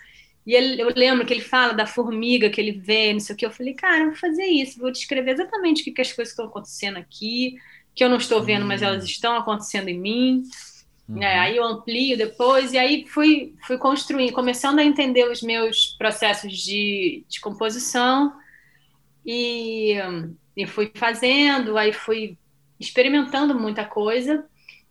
e 0.45 0.55
ele, 0.55 0.81
eu 0.81 0.89
lembro 0.95 1.25
que 1.25 1.33
ele 1.33 1.41
fala 1.41 1.73
da 1.73 1.85
formiga 1.85 2.49
que 2.49 2.59
ele 2.59 2.71
vê, 2.71 3.13
não 3.13 3.19
sei 3.19 3.35
o 3.35 3.37
que, 3.37 3.45
eu 3.45 3.51
falei, 3.51 3.73
cara, 3.73 3.99
eu 3.99 4.05
vou 4.07 4.15
fazer 4.15 4.45
isso, 4.45 4.79
vou 4.79 4.91
descrever 4.91 5.31
exatamente 5.31 5.81
o 5.81 5.83
que, 5.83 5.91
que 5.91 6.01
as 6.01 6.13
coisas 6.13 6.31
estão 6.31 6.45
acontecendo 6.45 6.97
aqui, 6.97 7.57
que 7.93 8.03
eu 8.03 8.09
não 8.09 8.17
estou 8.17 8.41
vendo, 8.41 8.65
mas 8.65 8.81
elas 8.81 9.03
uhum. 9.03 9.09
estão 9.09 9.35
acontecendo 9.35 9.89
em 9.89 9.99
mim, 9.99 10.43
uhum. 11.07 11.15
né, 11.15 11.39
aí 11.39 11.57
eu 11.57 11.63
amplio 11.63 12.17
depois, 12.17 12.73
e 12.73 12.77
aí 12.77 13.05
fui, 13.07 13.55
fui 13.65 13.77
construindo, 13.77 14.33
começando 14.33 14.79
a 14.79 14.83
entender 14.83 15.29
os 15.29 15.41
meus 15.41 15.95
processos 15.97 16.57
de, 16.57 17.23
de 17.27 17.39
composição, 17.39 18.33
e, 19.25 19.95
e 20.55 20.65
fui 20.65 20.91
fazendo, 20.95 21.77
aí 21.77 21.91
fui 21.91 22.37
experimentando 22.79 23.53
muita 23.53 23.83
coisa. 23.83 24.45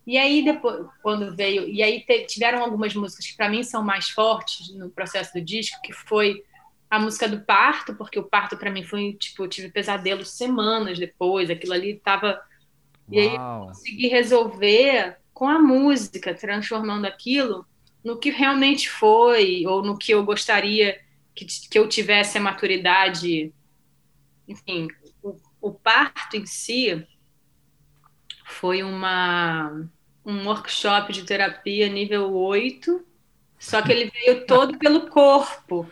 E 0.05 0.17
aí 0.17 0.43
depois, 0.43 0.85
quando 1.01 1.35
veio, 1.35 1.67
e 1.67 1.81
aí 1.81 2.01
te, 2.01 2.25
tiveram 2.25 2.63
algumas 2.63 2.93
músicas 2.93 3.25
que 3.25 3.35
para 3.35 3.49
mim 3.49 3.63
são 3.63 3.83
mais 3.83 4.09
fortes 4.09 4.73
no 4.75 4.89
processo 4.89 5.33
do 5.33 5.41
disco, 5.41 5.81
que 5.81 5.91
foi 5.91 6.43
a 6.89 6.99
música 6.99 7.27
do 7.27 7.41
parto, 7.41 7.95
porque 7.95 8.17
o 8.17 8.23
parto 8.23 8.55
para 8.55 8.71
mim 8.71 8.83
foi 8.83 9.13
tipo, 9.13 9.43
eu 9.43 9.49
tive 9.49 9.69
pesadelos 9.69 10.29
semanas 10.29 10.97
depois, 10.97 11.49
aquilo 11.49 11.73
ali 11.73 11.95
tava 11.95 12.39
e 13.09 13.19
aí 13.19 13.35
eu 13.35 13.67
consegui 13.67 14.07
resolver 14.07 15.17
com 15.37 15.47
a 15.47 15.59
música, 15.59 16.33
transformando 16.33 17.05
aquilo 17.05 17.63
no 18.03 18.17
que 18.17 18.31
realmente 18.31 18.89
foi 18.89 19.67
ou 19.67 19.83
no 19.83 19.95
que 19.95 20.11
eu 20.11 20.25
gostaria 20.25 20.99
que, 21.35 21.45
que 21.45 21.77
eu 21.77 21.87
tivesse 21.87 22.39
a 22.39 22.41
maturidade 22.41 23.53
enfim, 24.47 24.87
o, 25.21 25.35
o 25.61 25.71
parto 25.71 26.37
em 26.37 26.45
si 26.47 27.05
foi 28.45 28.81
uma, 28.81 29.87
um 30.25 30.47
workshop 30.47 31.13
de 31.13 31.23
terapia 31.23 31.87
nível 31.87 32.33
8, 32.33 33.05
só 33.59 33.81
que 33.83 33.91
ele 33.91 34.09
veio 34.09 34.45
todo 34.47 34.79
pelo 34.79 35.07
corpo. 35.07 35.87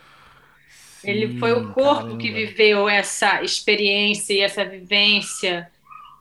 Ele 1.04 1.38
foi 1.38 1.52
o 1.52 1.72
corpo 1.72 2.02
caramba. 2.02 2.18
que 2.18 2.32
viveu 2.32 2.88
essa 2.88 3.42
experiência 3.42 4.34
e 4.34 4.40
essa 4.40 4.64
vivência. 4.64 5.70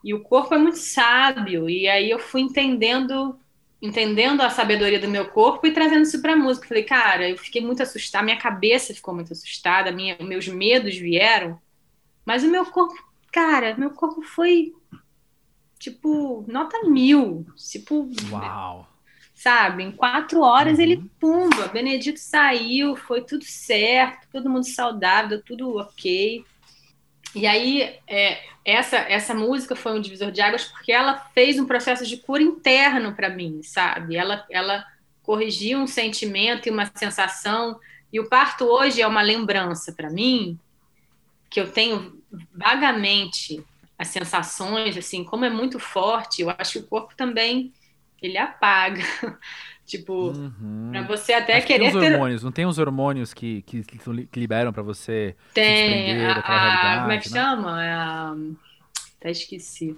E 0.06 0.14
o 0.14 0.22
corpo 0.22 0.54
é 0.54 0.58
muito 0.60 0.78
sábio. 0.78 1.68
E 1.68 1.88
aí 1.88 2.12
eu 2.12 2.20
fui 2.20 2.42
entendendo 2.42 3.40
entendendo 3.82 4.42
a 4.42 4.50
sabedoria 4.50 5.00
do 5.00 5.08
meu 5.08 5.30
corpo 5.30 5.68
e 5.68 5.72
trazendo 5.72 6.04
isso 6.04 6.22
para 6.22 6.34
a 6.34 6.38
música. 6.38 6.68
Falei, 6.68 6.84
cara, 6.84 7.30
eu 7.30 7.38
fiquei 7.38 7.62
muito 7.62 7.84
assustada, 7.84 8.24
minha 8.24 8.38
cabeça 8.38 8.94
ficou 8.94 9.14
muito 9.14 9.34
assustada, 9.34 9.92
minha, 9.92 10.16
meus 10.22 10.48
medos 10.48 10.96
vieram. 10.96 11.60
Mas 12.26 12.44
o 12.44 12.48
meu 12.48 12.66
corpo, 12.66 12.96
cara, 13.32 13.76
meu 13.78 13.92
corpo 13.92 14.22
foi 14.22 14.74
tipo 15.80 16.46
nota 16.48 16.84
mil. 16.88 17.46
Tipo. 17.56 18.10
Uau! 18.32 18.88
Sabe, 19.34 19.84
em 19.84 19.92
quatro 19.92 20.40
horas 20.40 20.78
uhum. 20.78 20.84
ele, 20.84 21.12
pumba, 21.20 21.68
Benedito 21.68 22.18
saiu, 22.20 22.96
foi 22.96 23.22
tudo 23.22 23.44
certo, 23.44 24.30
todo 24.32 24.50
mundo 24.50 24.66
saudável, 24.66 25.44
tudo 25.44 25.76
ok. 25.76 26.46
E 27.36 27.46
aí, 27.46 28.00
é, 28.08 28.42
essa, 28.64 28.98
essa 28.98 29.34
música 29.34 29.76
foi 29.76 29.92
um 29.92 30.02
divisor 30.02 30.32
de 30.32 30.42
águas 30.42 30.66
porque 30.66 30.92
ela 30.92 31.18
fez 31.34 31.60
um 31.60 31.66
processo 31.66 32.06
de 32.06 32.18
cura 32.18 32.42
interno 32.42 33.14
para 33.14 33.30
mim, 33.30 33.62
sabe? 33.62 34.16
Ela, 34.16 34.46
ela 34.50 34.86
corrigiu 35.22 35.80
um 35.80 35.88
sentimento 35.88 36.68
e 36.68 36.72
uma 36.72 36.90
sensação. 36.96 37.80
E 38.12 38.20
o 38.20 38.30
parto 38.30 38.66
hoje 38.66 39.02
é 39.02 39.08
uma 39.08 39.22
lembrança 39.22 39.92
para 39.92 40.10
mim 40.10 40.58
que 41.50 41.60
eu 41.60 41.72
tenho 41.72 42.22
vagamente 42.54 43.64
as 43.98 44.10
sensações, 44.10 44.98
assim, 44.98 45.24
como 45.24 45.46
é 45.46 45.50
muito 45.50 45.80
forte, 45.80 46.42
eu 46.42 46.50
acho 46.50 46.74
que 46.74 46.80
o 46.80 46.88
corpo 46.88 47.16
também 47.16 47.74
ele 48.22 48.38
apaga. 48.38 49.04
tipo, 49.86 50.30
uhum. 50.30 50.90
para 50.92 51.04
você 51.04 51.34
até 51.34 51.58
acho 51.58 51.68
querer 51.68 51.92
tem 51.92 51.98
os 51.98 52.04
hormônios, 52.04 52.42
ter... 52.42 52.46
não 52.46 52.52
tem 52.52 52.66
os 52.66 52.78
hormônios 52.78 53.34
que, 53.34 53.62
que, 53.62 53.84
que 53.84 54.40
liberam 54.40 54.74
para 54.74 54.84
você 54.84 55.36
tem 55.54 56.26
a, 56.26 57.00
como 57.02 57.12
é 57.12 57.18
que 57.20 57.30
né? 57.30 57.40
chama? 57.40 57.82
A, 57.82 58.36
até 59.18 59.32
esqueci 59.32 59.98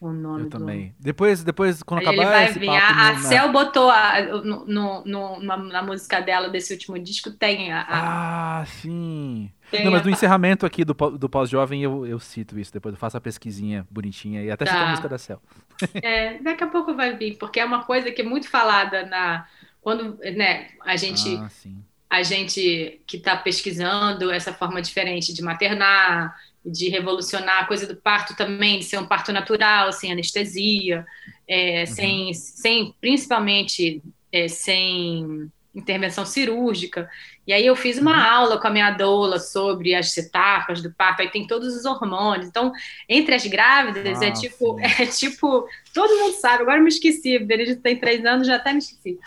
o 0.00 0.12
nome 0.12 0.44
Eu 0.44 0.50
também. 0.50 0.94
Depois, 0.98 1.42
depois 1.42 1.82
quando 1.82 2.02
Ele 2.02 2.10
acabar 2.10 2.30
vai 2.30 2.44
esse 2.50 2.58
vir. 2.58 2.66
papo... 2.66 2.80
A, 2.80 3.08
a 3.10 3.18
Cel 3.18 3.52
botou 3.52 3.90
a, 3.90 4.20
no, 4.22 4.64
no, 4.66 5.04
no, 5.04 5.40
na, 5.40 5.56
na, 5.56 5.82
música 5.82 6.20
dela 6.20 6.48
desse 6.48 6.72
último 6.72 6.98
disco, 6.98 7.30
tem 7.30 7.72
a... 7.72 7.80
a... 7.82 8.60
Ah, 8.60 8.66
sim. 8.66 9.50
Tem 9.70 9.84
Não, 9.84 9.90
mas 9.90 10.04
no 10.04 10.10
encerramento 10.10 10.64
aqui 10.64 10.84
do, 10.84 10.94
do 10.94 11.28
pós-jovem 11.28 11.82
eu, 11.82 12.06
eu 12.06 12.18
cito 12.18 12.58
isso, 12.58 12.72
depois 12.72 12.94
eu 12.94 12.98
faço 12.98 13.16
a 13.16 13.20
pesquisinha 13.20 13.86
bonitinha 13.90 14.42
e 14.42 14.50
até 14.50 14.64
tá. 14.64 14.72
cito 14.72 14.84
a 14.84 14.88
música 14.90 15.08
da 15.08 15.18
Cel. 15.18 15.42
É, 15.94 16.38
daqui 16.38 16.64
a 16.64 16.68
pouco 16.68 16.94
vai 16.94 17.16
vir, 17.16 17.36
porque 17.36 17.60
é 17.60 17.64
uma 17.64 17.84
coisa 17.84 18.10
que 18.10 18.22
é 18.22 18.24
muito 18.24 18.48
falada 18.48 19.04
na... 19.06 19.46
Quando 19.80 20.18
né, 20.36 20.68
a 20.84 20.96
gente... 20.96 21.36
Ah, 21.36 21.48
a 22.08 22.22
gente 22.22 23.00
que 23.06 23.16
está 23.16 23.36
pesquisando 23.36 24.30
essa 24.30 24.52
forma 24.52 24.80
diferente 24.80 25.34
de 25.34 25.42
maternar, 25.42 26.36
de 26.64 26.88
revolucionar 26.88 27.62
a 27.62 27.66
coisa 27.66 27.86
do 27.86 27.96
parto 27.96 28.36
também, 28.36 28.78
de 28.78 28.84
ser 28.84 28.98
um 28.98 29.06
parto 29.06 29.32
natural, 29.32 29.92
sem 29.92 30.12
anestesia, 30.12 31.04
é, 31.48 31.80
uhum. 31.80 31.86
sem, 31.86 32.34
sem, 32.34 32.94
principalmente 33.00 34.02
é, 34.32 34.48
sem 34.48 35.50
intervenção 35.74 36.24
cirúrgica. 36.24 37.08
E 37.46 37.52
aí 37.52 37.64
eu 37.64 37.76
fiz 37.76 37.98
uma 37.98 38.12
uhum. 38.12 38.30
aula 38.30 38.60
com 38.60 38.66
a 38.66 38.70
minha 38.70 38.90
doula 38.90 39.38
sobre 39.38 39.94
as 39.94 40.16
etapas 40.16 40.82
do 40.82 40.90
parto, 40.90 41.22
aí 41.22 41.30
tem 41.30 41.46
todos 41.46 41.76
os 41.76 41.84
hormônios. 41.84 42.48
Então, 42.48 42.72
entre 43.08 43.34
as 43.34 43.46
grávidas, 43.46 44.20
é 44.20 44.30
tipo, 44.32 44.78
é 44.82 45.06
tipo, 45.06 45.68
todo 45.94 46.18
mundo 46.18 46.34
sabe, 46.34 46.62
agora 46.62 46.78
eu 46.78 46.82
me 46.82 46.88
esqueci, 46.88 47.38
Benedito 47.38 47.80
tem 47.80 47.96
três 47.98 48.24
anos, 48.24 48.46
já 48.46 48.56
até 48.56 48.72
me 48.72 48.78
esqueci. 48.78 49.18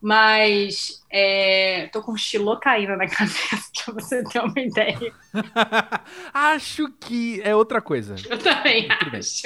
Mas 0.00 1.00
é, 1.08 1.88
tô 1.92 2.02
com 2.02 2.16
xilocaína 2.16 2.96
na 2.96 3.06
cabeça, 3.08 3.70
pra 3.84 3.94
você 3.94 4.24
ter 4.24 4.40
uma 4.40 4.58
ideia. 4.58 5.12
acho 6.34 6.88
que 6.98 7.40
é 7.44 7.54
outra 7.54 7.80
coisa. 7.80 8.16
Eu 8.28 8.38
também 8.38 8.88
acho. 8.90 9.42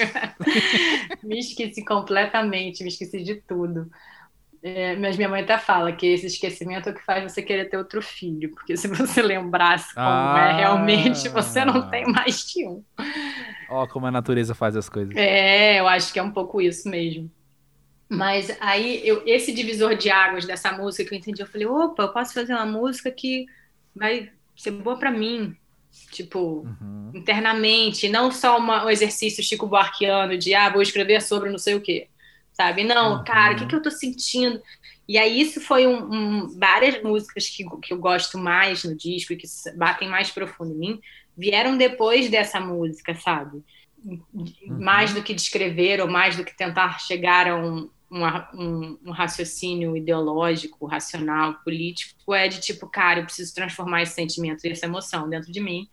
me 1.23 1.39
esqueci 1.39 1.85
completamente, 1.85 2.83
me 2.83 2.89
esqueci 2.89 3.23
de 3.23 3.35
tudo. 3.35 3.91
É, 4.63 4.97
mas 4.97 5.17
minha 5.17 5.29
mãe 5.29 5.43
até 5.43 5.59
fala 5.59 5.93
que 5.93 6.07
esse 6.07 6.27
esquecimento 6.27 6.89
é 6.89 6.93
o 6.93 6.95
que 6.95 7.05
faz 7.05 7.33
você 7.33 7.43
querer 7.43 7.67
ter 7.67 7.77
outro 7.77 8.03
filho, 8.03 8.51
porque 8.51 8.77
se 8.77 8.89
você 8.89 9.23
lembrasse 9.23 9.95
como 9.95 10.07
é 10.07 10.11
ah. 10.11 10.49
é 10.51 10.57
realmente, 10.57 11.29
você 11.29 11.65
não 11.65 11.89
tem 11.89 12.07
mais 12.07 12.47
de 12.47 12.67
um. 12.67 12.83
Ó, 13.69 13.87
como 13.87 14.07
a 14.07 14.11
natureza 14.11 14.55
faz 14.55 14.77
as 14.77 14.89
coisas. 14.89 15.15
É, 15.17 15.81
eu 15.81 15.89
acho 15.89 16.13
que 16.13 16.19
é 16.19 16.23
um 16.23 16.31
pouco 16.31 16.61
isso 16.61 16.89
mesmo. 16.89 17.31
Mas 18.09 18.57
aí, 18.61 19.01
eu, 19.05 19.23
esse 19.27 19.53
divisor 19.53 19.97
de 19.97 20.11
águas 20.11 20.47
dessa 20.47 20.71
música 20.73 21.09
que 21.09 21.15
eu 21.15 21.19
entendi, 21.19 21.43
eu 21.43 21.47
falei, 21.47 21.67
opa, 21.67 22.05
eu 22.05 22.13
posso 22.13 22.33
fazer 22.33 22.55
uma 22.55 22.67
música 22.67 23.11
que 23.11 23.47
vai 23.95 24.31
ser 24.57 24.71
boa 24.71 24.97
para 24.97 25.11
mim, 25.11 25.57
tipo, 26.13 26.67
uhum. 26.81 27.11
internamente, 27.15 28.09
não 28.09 28.31
só 28.31 28.59
uma, 28.59 28.85
um 28.85 28.91
exercício 28.91 29.43
Chico 29.43 29.67
Buarquiano 29.67 30.39
de, 30.39 30.55
ah, 30.55 30.71
vou 30.71 30.83
escrever 30.83 31.21
sobre 31.21 31.51
não 31.51 31.59
sei 31.59 31.75
o 31.75 31.81
quê, 31.81 32.09
sabe? 32.57 32.83
Não, 32.83 33.19
uhum. 33.19 33.25
cara, 33.25 33.55
o 33.55 33.57
que, 33.59 33.67
que 33.67 33.75
eu 33.75 33.83
tô 33.83 33.91
sentindo? 33.91 34.61
E 35.07 35.19
aí 35.19 35.41
isso 35.41 35.61
foi 35.61 35.87
um, 35.87 36.13
um, 36.13 36.59
várias 36.59 37.01
músicas 37.03 37.49
que, 37.49 37.65
que 37.83 37.93
eu 37.93 37.99
gosto 37.99 38.39
mais 38.39 38.83
no 38.83 38.97
disco 38.97 39.33
e 39.33 39.37
que 39.37 39.47
batem 39.77 40.09
mais 40.09 40.31
profundo 40.31 40.73
em 40.73 40.79
mim, 40.79 41.01
vieram 41.37 41.77
depois 41.77 42.31
dessa 42.31 42.59
música, 42.59 43.15
sabe? 43.15 43.63
Uhum. 44.05 44.25
Mais 44.81 45.13
do 45.13 45.23
que 45.23 45.35
descrever 45.35 46.01
ou 46.01 46.09
mais 46.09 46.37
do 46.37 46.45
que 46.45 46.57
tentar 46.57 46.99
chegar 47.01 47.47
a 47.47 47.57
um, 47.57 47.91
um, 48.11 48.99
um, 49.05 49.11
raciocínio 49.11 49.97
ideológico, 49.97 50.87
racional, 50.87 51.55
político, 51.63 52.33
é 52.35 52.49
de 52.49 52.61
tipo, 52.61 52.89
cara, 52.89 53.21
eu 53.21 53.25
preciso 53.25 53.55
transformar 53.55 54.03
esse 54.03 54.15
sentimento 54.15 54.65
e 54.65 54.71
essa 54.71 54.87
emoção 54.87 55.29
dentro 55.29 55.53
de 55.53 55.61
mim. 55.61 55.87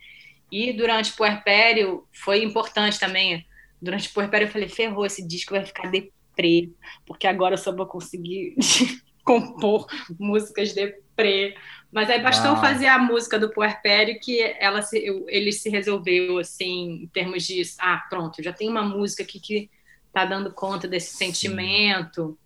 E 0.50 0.72
durante 0.72 1.12
o 1.12 1.16
puerpério 1.16 2.06
foi 2.12 2.42
importante 2.42 2.98
também. 2.98 3.44
Durante 3.82 4.08
o 4.08 4.12
puerpério 4.12 4.46
eu 4.46 4.50
falei, 4.50 4.68
ferrou, 4.68 5.04
esse 5.04 5.26
disco 5.26 5.52
vai 5.52 5.64
ficar 5.64 5.90
deprê, 6.34 6.70
porque 7.06 7.26
agora 7.26 7.54
eu 7.54 7.58
só 7.58 7.74
vou 7.74 7.86
conseguir 7.86 8.56
compor 9.24 9.86
músicas 10.18 10.72
deprê. 10.72 11.56
Mas 11.90 12.10
aí 12.10 12.20
bastou 12.20 12.56
fazer 12.56 12.88
a 12.88 12.98
música 12.98 13.38
do 13.38 13.50
puerpério 13.50 14.18
que 14.20 14.42
ela 14.58 14.82
se, 14.82 14.98
ele 15.28 15.52
se 15.52 15.70
resolveu, 15.70 16.38
assim, 16.38 17.02
em 17.04 17.06
termos 17.06 17.44
de, 17.44 17.62
ah, 17.78 18.04
pronto, 18.10 18.42
já 18.42 18.52
tem 18.52 18.68
uma 18.68 18.82
música 18.82 19.22
aqui 19.22 19.38
que 19.38 19.70
tá 20.12 20.24
dando 20.24 20.52
conta 20.52 20.88
desse 20.88 21.16
sentimento. 21.16 22.36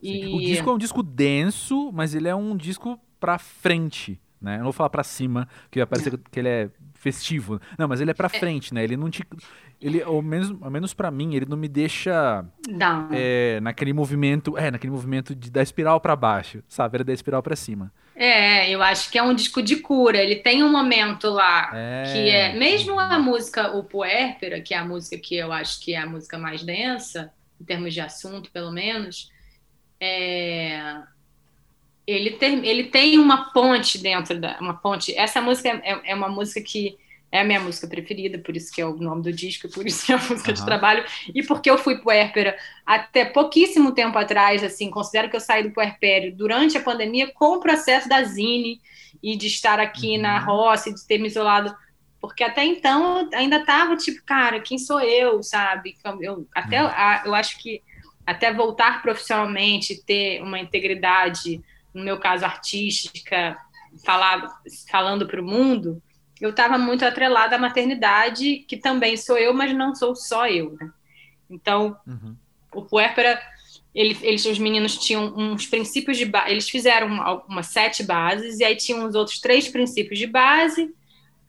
E... 0.00 0.34
O 0.34 0.38
disco 0.38 0.70
é 0.70 0.72
um 0.72 0.78
disco 0.78 1.02
denso, 1.02 1.90
mas 1.92 2.14
ele 2.14 2.28
é 2.28 2.34
um 2.34 2.56
disco 2.56 2.98
para 3.18 3.38
frente, 3.38 4.20
né? 4.40 4.54
Eu 4.54 4.58
não 4.58 4.64
vou 4.64 4.72
falar 4.72 4.90
para 4.90 5.02
cima, 5.02 5.48
que 5.70 5.80
vai 5.80 5.86
parecer 5.86 6.16
que 6.30 6.38
ele 6.38 6.48
é 6.48 6.70
festivo. 7.00 7.60
Não, 7.78 7.88
mas 7.88 8.00
ele 8.00 8.10
é 8.10 8.14
para 8.14 8.26
é. 8.26 8.38
frente, 8.38 8.72
né? 8.74 8.84
Ele 8.84 8.96
não 8.96 9.10
te 9.10 9.26
ele 9.80 10.02
ao 10.02 10.20
menos 10.20 10.54
ao 10.60 10.70
menos 10.70 10.92
para 10.92 11.10
mim, 11.10 11.34
ele 11.34 11.46
não 11.46 11.56
me 11.56 11.66
deixa 11.66 12.44
é, 13.10 13.58
naquele 13.62 13.94
movimento, 13.94 14.56
é, 14.56 14.70
naquele 14.70 14.92
movimento 14.92 15.34
de 15.34 15.50
da 15.50 15.62
espiral 15.62 15.98
para 16.00 16.14
baixo, 16.14 16.62
sabe? 16.68 16.96
Era 16.96 17.04
da 17.04 17.12
espiral 17.12 17.42
para 17.42 17.56
cima. 17.56 17.90
É, 18.14 18.68
eu 18.70 18.82
acho 18.82 19.10
que 19.10 19.16
é 19.16 19.22
um 19.22 19.34
disco 19.34 19.62
de 19.62 19.76
cura. 19.76 20.18
Ele 20.18 20.36
tem 20.36 20.62
um 20.62 20.70
momento 20.70 21.30
lá 21.30 21.70
é... 21.72 22.02
que 22.12 22.28
é, 22.28 22.52
mesmo 22.52 23.00
a 23.00 23.18
música 23.18 23.74
O 23.74 23.82
Puérpera, 23.82 24.60
que 24.60 24.74
é 24.74 24.76
a 24.76 24.84
música 24.84 25.16
que 25.16 25.34
eu 25.34 25.50
acho 25.50 25.80
que 25.80 25.94
é 25.94 25.98
a 25.98 26.06
música 26.06 26.36
mais 26.36 26.62
densa, 26.62 27.32
em 27.58 27.64
termos 27.64 27.94
de 27.94 28.00
assunto, 28.02 28.50
pelo 28.50 28.70
menos, 28.70 29.30
é... 29.98 30.78
ele, 32.10 32.30
tem, 32.32 32.66
ele 32.66 32.84
tem 32.84 33.18
uma 33.18 33.52
ponte 33.52 33.98
dentro 33.98 34.38
da. 34.40 34.58
Uma 34.60 34.74
ponte. 34.74 35.14
Essa 35.16 35.40
música 35.40 35.68
é, 35.68 36.12
é 36.12 36.14
uma 36.14 36.28
música 36.28 36.60
que 36.60 36.98
é 37.32 37.40
a 37.40 37.44
minha 37.44 37.60
música 37.60 37.86
preferida, 37.86 38.38
por 38.38 38.56
isso 38.56 38.72
que 38.72 38.80
é 38.80 38.86
o 38.86 38.96
nome 38.96 39.22
do 39.22 39.32
disco, 39.32 39.68
por 39.68 39.86
isso 39.86 40.04
que 40.04 40.12
é 40.12 40.16
a 40.16 40.18
música 40.18 40.48
uhum. 40.48 40.54
de 40.54 40.64
trabalho, 40.64 41.04
e 41.32 41.42
porque 41.44 41.70
eu 41.70 41.78
fui 41.78 41.98
puérpera 41.98 42.58
até 42.84 43.24
pouquíssimo 43.24 43.92
tempo 43.92 44.18
atrás, 44.18 44.64
assim, 44.64 44.90
considero 44.90 45.30
que 45.30 45.36
eu 45.36 45.40
saí 45.40 45.62
do 45.62 45.70
puerpério 45.70 46.34
durante 46.34 46.76
a 46.76 46.82
pandemia 46.82 47.30
com 47.32 47.56
o 47.56 47.60
processo 47.60 48.08
da 48.08 48.22
Zine 48.24 48.80
e 49.22 49.36
de 49.36 49.46
estar 49.46 49.78
aqui 49.78 50.16
uhum. 50.16 50.22
na 50.22 50.38
roça 50.40 50.90
e 50.90 50.94
de 50.94 51.06
ter 51.06 51.18
me 51.18 51.28
isolado, 51.28 51.72
porque 52.20 52.42
até 52.42 52.64
então 52.64 53.20
eu 53.30 53.38
ainda 53.38 53.58
estava 53.58 53.96
tipo, 53.96 54.24
cara, 54.24 54.58
quem 54.58 54.76
sou 54.76 55.00
eu, 55.00 55.40
sabe? 55.42 55.96
Eu, 56.20 56.48
até, 56.52 56.82
uhum. 56.82 56.90
eu 57.26 57.34
acho 57.34 57.58
que 57.58 57.80
até 58.26 58.52
voltar 58.52 59.02
profissionalmente, 59.02 60.04
ter 60.04 60.42
uma 60.42 60.58
integridade, 60.58 61.62
no 61.92 62.02
meu 62.02 62.18
caso 62.18 62.44
artística, 62.44 63.56
falar, 64.04 64.60
falando 64.90 65.26
para 65.26 65.40
o 65.40 65.44
mundo, 65.44 66.02
eu 66.40 66.50
estava 66.50 66.78
muito 66.78 67.04
atrelada 67.04 67.56
à 67.56 67.58
maternidade, 67.58 68.64
que 68.66 68.76
também 68.76 69.16
sou 69.16 69.36
eu, 69.36 69.52
mas 69.52 69.74
não 69.74 69.94
sou 69.94 70.16
só 70.16 70.48
eu. 70.48 70.76
Né? 70.80 70.90
Então, 71.50 71.96
uhum. 72.06 72.34
o 72.74 72.82
Puérpera, 72.82 73.40
ele, 73.94 74.16
eles, 74.22 74.44
os 74.46 74.58
meninos 74.58 74.96
tinham 74.96 75.36
uns 75.36 75.66
princípios 75.66 76.16
de 76.16 76.24
base, 76.24 76.50
eles 76.50 76.68
fizeram 76.68 77.08
uma, 77.08 77.44
umas 77.44 77.66
sete 77.66 78.02
bases, 78.02 78.60
e 78.60 78.64
aí 78.64 78.76
tinham 78.76 79.06
os 79.06 79.14
outros 79.14 79.38
três 79.38 79.68
princípios 79.68 80.18
de 80.18 80.26
base. 80.26 80.94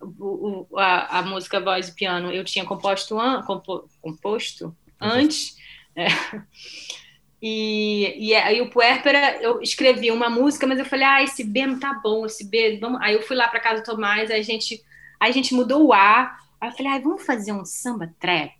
O, 0.01 0.65
o, 0.71 0.79
a, 0.79 1.19
a, 1.19 1.21
música 1.21 1.59
voz 1.59 1.89
e 1.89 1.93
piano 1.93 2.31
eu 2.31 2.43
tinha 2.43 2.65
composto, 2.65 3.19
an, 3.19 3.43
compo, 3.43 3.87
composto 4.01 4.65
uhum. 4.65 4.75
antes. 4.99 5.55
É. 5.95 6.07
E, 7.41 8.27
e 8.27 8.35
aí 8.35 8.61
o 8.61 8.69
Puérpera, 8.69 9.41
eu 9.41 9.61
escrevi 9.61 10.11
uma 10.11 10.29
música, 10.29 10.67
mas 10.67 10.77
eu 10.77 10.85
falei, 10.85 11.05
ah, 11.05 11.23
esse 11.23 11.43
B 11.43 11.65
não 11.65 11.79
tá 11.79 11.93
bom, 11.93 12.25
esse 12.25 12.47
B, 12.47 12.77
vamos... 12.79 13.01
Aí 13.01 13.15
eu 13.15 13.21
fui 13.23 13.35
lá 13.35 13.47
para 13.47 13.59
casa 13.59 13.81
do 13.81 13.85
Tomás, 13.85 14.29
aí 14.29 14.39
a 14.39 14.43
gente, 14.43 14.83
aí 15.19 15.31
a 15.31 15.33
gente 15.33 15.55
mudou 15.55 15.87
o 15.87 15.93
A, 15.93 16.37
aí 16.59 16.69
eu 16.69 16.73
falei, 16.73 16.91
ah, 16.91 16.99
vamos 16.99 17.25
fazer 17.25 17.51
um 17.51 17.65
samba 17.65 18.13
trap? 18.19 18.53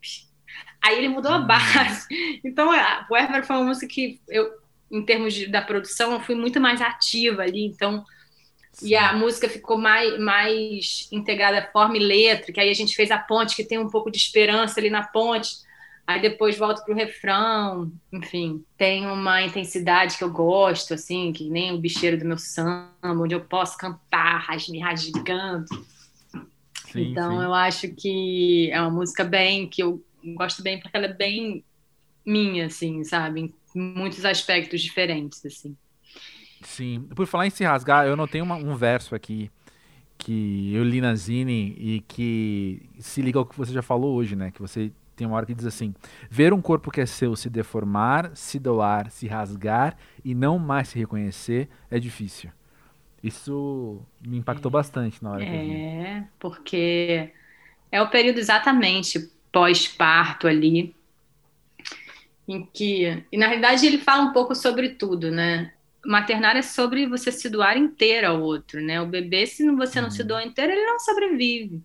Aí 0.84 0.98
ele 0.98 1.10
mudou 1.10 1.32
a 1.32 1.38
hum. 1.38 1.46
base. 1.46 2.08
Então, 2.44 2.72
a 2.72 3.06
Puérpera 3.08 3.44
foi 3.44 3.56
uma 3.56 3.66
música 3.66 3.86
que 3.86 4.20
eu, 4.28 4.52
em 4.90 5.06
termos 5.06 5.36
de, 5.36 5.48
da 5.48 5.62
produção, 5.62 6.14
eu 6.14 6.20
fui 6.20 6.34
muito 6.34 6.60
mais 6.60 6.82
ativa 6.82 7.44
ali, 7.44 7.66
então... 7.66 8.04
Sim. 8.74 8.88
E 8.88 8.96
a 8.96 9.12
música 9.12 9.50
ficou 9.50 9.78
mais, 9.78 10.18
mais 10.18 11.10
integrada 11.12 11.70
forma 11.74 11.98
e 11.98 12.00
letra, 12.00 12.54
que 12.54 12.60
aí 12.60 12.70
a 12.70 12.74
gente 12.74 12.96
fez 12.96 13.12
a 13.12 13.18
ponte, 13.18 13.54
que 13.54 13.66
tem 13.66 13.78
um 13.78 13.90
pouco 13.90 14.10
de 14.10 14.18
esperança 14.18 14.80
ali 14.80 14.90
na 14.90 15.04
ponte, 15.04 15.58
Aí 16.06 16.22
depois 16.22 16.58
volto 16.58 16.84
pro 16.84 16.94
refrão, 16.94 17.92
enfim, 18.12 18.64
tem 18.78 19.08
uma 19.08 19.42
intensidade 19.42 20.18
que 20.18 20.24
eu 20.24 20.32
gosto, 20.32 20.94
assim, 20.94 21.32
que 21.32 21.50
nem 21.50 21.72
o 21.72 21.78
bicheiro 21.78 22.18
do 22.18 22.26
meu 22.26 22.38
samba, 22.38 22.92
onde 23.04 23.34
eu 23.34 23.42
posso 23.42 23.78
cantar, 23.78 24.48
me 24.70 24.80
rasgando. 24.80 25.66
Sim, 26.92 27.12
então 27.12 27.38
sim. 27.38 27.44
eu 27.44 27.54
acho 27.54 27.88
que 27.96 28.70
é 28.72 28.82
uma 28.82 28.90
música 28.90 29.24
bem, 29.24 29.68
que 29.68 29.82
eu 29.82 30.04
gosto 30.36 30.62
bem 30.62 30.80
porque 30.80 30.98
ela 30.98 31.06
é 31.06 31.14
bem 31.14 31.64
minha, 32.26 32.66
assim, 32.66 33.04
sabe? 33.04 33.42
Em 33.42 33.54
muitos 33.74 34.26
aspectos 34.26 34.82
diferentes, 34.82 35.46
assim. 35.46 35.76
Sim. 36.62 37.08
Por 37.16 37.26
falar 37.26 37.48
em 37.48 37.50
se 37.50 37.64
rasgar, 37.64 38.06
eu 38.06 38.16
notei 38.16 38.42
uma, 38.42 38.56
um 38.56 38.76
verso 38.76 39.16
aqui 39.16 39.50
que 40.18 40.72
eu 40.74 40.84
li 40.84 41.02
na 41.02 41.16
Zine 41.16 41.76
e 41.78 42.04
que 42.08 42.90
se 43.00 43.22
liga 43.24 43.40
ao 43.40 43.46
que 43.46 43.58
você 43.58 43.74
já 43.74 43.82
falou 43.82 44.16
hoje, 44.16 44.36
né? 44.36 44.52
Que 44.52 44.62
você 44.62 44.92
tem 45.22 45.28
uma 45.28 45.38
hora 45.38 45.46
que 45.46 45.54
diz 45.54 45.68
assim: 45.68 45.94
ver 46.32 46.52
um 46.52 46.60
corpo 46.60 46.90
que 46.90 47.00
é 47.00 47.06
seu 47.06 47.36
se 47.36 47.48
deformar, 47.48 48.32
se 48.34 48.58
doar, 48.58 49.12
se 49.12 49.28
rasgar 49.28 49.96
e 50.26 50.34
não 50.34 50.58
mais 50.58 50.88
se 50.88 50.98
reconhecer 50.98 51.70
é 51.92 52.00
difícil. 52.00 52.50
Isso 53.24 54.02
me 54.20 54.38
impactou 54.38 54.72
é, 54.72 54.74
bastante 54.74 55.24
na 55.24 55.32
hora. 55.34 55.44
É, 55.44 56.24
porque 56.40 57.30
é 57.92 58.02
o 58.02 58.10
período 58.10 58.40
exatamente 58.40 59.32
pós-parto 59.52 60.48
ali, 60.48 60.96
em 62.48 62.68
que, 62.74 63.24
e 63.32 63.38
na 63.38 63.46
realidade 63.46 63.86
ele 63.86 64.00
fala 64.00 64.24
um 64.24 64.34
pouco 64.34 64.56
sobre 64.56 64.90
tudo, 64.90 65.30
né? 65.30 65.72
Maternar 66.04 66.58
é 66.58 66.64
sobre 66.64 67.06
você 67.06 67.32
se 67.32 67.48
doar 67.48 67.78
inteira 67.78 68.30
ao 68.30 68.42
outro, 68.42 68.82
né? 68.82 69.00
O 69.00 69.06
bebê, 69.06 69.46
se 69.46 69.70
você 69.70 70.02
não 70.02 70.10
se 70.10 70.24
uhum. 70.24 70.28
doa 70.30 70.44
inteiro, 70.44 70.72
ele 70.72 70.84
não 70.88 71.00
sobrevive. 71.00 71.80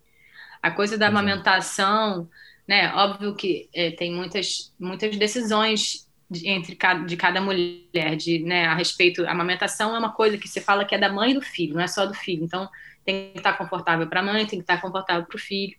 A 0.63 0.71
coisa 0.71 0.97
da 0.97 1.09
amamentação, 1.09 2.31
né? 2.67 2.93
Óbvio 2.95 3.35
que 3.35 3.69
é, 3.75 3.91
tem 3.91 4.13
muitas, 4.13 4.73
muitas 4.79 5.17
decisões 5.17 6.07
de, 6.31 6.49
entre 6.49 6.75
cada, 6.75 7.05
de 7.05 7.17
cada 7.17 7.41
mulher, 7.41 8.17
de, 8.17 8.41
né, 8.41 8.67
a 8.67 8.75
respeito, 8.75 9.27
amamentação 9.27 9.95
é 9.95 9.99
uma 9.99 10.13
coisa 10.13 10.37
que 10.37 10.49
se 10.49 10.61
fala 10.61 10.85
que 10.85 10.95
é 10.95 10.99
da 10.99 11.13
mãe 11.13 11.31
e 11.31 11.35
do 11.35 11.41
filho, 11.41 11.75
não 11.75 11.83
é 11.83 11.87
só 11.87 12.05
do 12.05 12.15
filho. 12.15 12.45
Então, 12.45 12.69
tem 13.05 13.31
que 13.33 13.39
estar 13.39 13.53
confortável 13.53 14.07
para 14.09 14.21
a 14.21 14.23
mãe, 14.23 14.47
tem 14.47 14.59
que 14.59 14.65
estar 14.65 14.81
confortável 14.81 15.25
para 15.25 15.37
o 15.37 15.41
filho. 15.41 15.75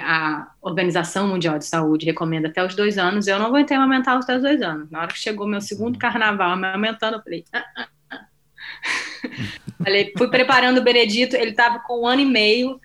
A 0.00 0.50
Organização 0.62 1.28
Mundial 1.28 1.58
de 1.58 1.66
Saúde 1.66 2.06
recomenda 2.06 2.48
até 2.48 2.64
os 2.64 2.74
dois 2.74 2.96
anos. 2.96 3.26
Eu 3.26 3.38
não 3.38 3.46
aguentei 3.46 3.76
amamentar 3.76 4.16
até 4.16 4.34
os 4.34 4.42
dois 4.42 4.62
anos. 4.62 4.90
Na 4.90 5.00
hora 5.00 5.12
que 5.12 5.18
chegou 5.18 5.46
meu 5.46 5.60
segundo 5.60 5.98
carnaval 5.98 6.52
amamentando, 6.52 7.18
eu 7.18 7.22
falei. 7.22 7.44
Ah, 7.52 7.64
ah, 7.76 7.88
ah. 8.10 8.26
falei 9.84 10.10
fui 10.16 10.28
preparando 10.30 10.78
o 10.78 10.82
Benedito, 10.82 11.36
ele 11.36 11.50
estava 11.50 11.80
com 11.80 12.00
um 12.00 12.06
ano 12.06 12.22
e 12.22 12.24
meio 12.24 12.80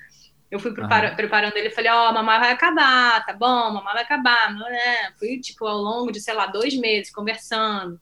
eu 0.52 0.60
fui 0.60 0.74
prepara, 0.74 1.16
preparando 1.16 1.56
ele, 1.58 1.70
falei, 1.70 1.91
ó, 1.91 2.10
oh, 2.10 2.14
mamãe 2.14 2.39
vai 2.39 2.52
acabar, 2.52 3.24
tá 3.26 3.34
bom, 3.34 3.72
mamãe 3.72 3.93
vai 3.93 4.04
acabar, 4.04 4.54
não 4.54 4.68
é? 4.68 5.12
Fui, 5.20 5.39
tipo, 5.39 5.66
ao 5.68 5.78
longo 5.78 6.12
de, 6.12 6.20
sei 6.20 6.34
lá, 6.34 6.47
dois 6.47 6.76
meses, 6.76 7.12
conversando, 7.12 7.91
não 7.91 8.00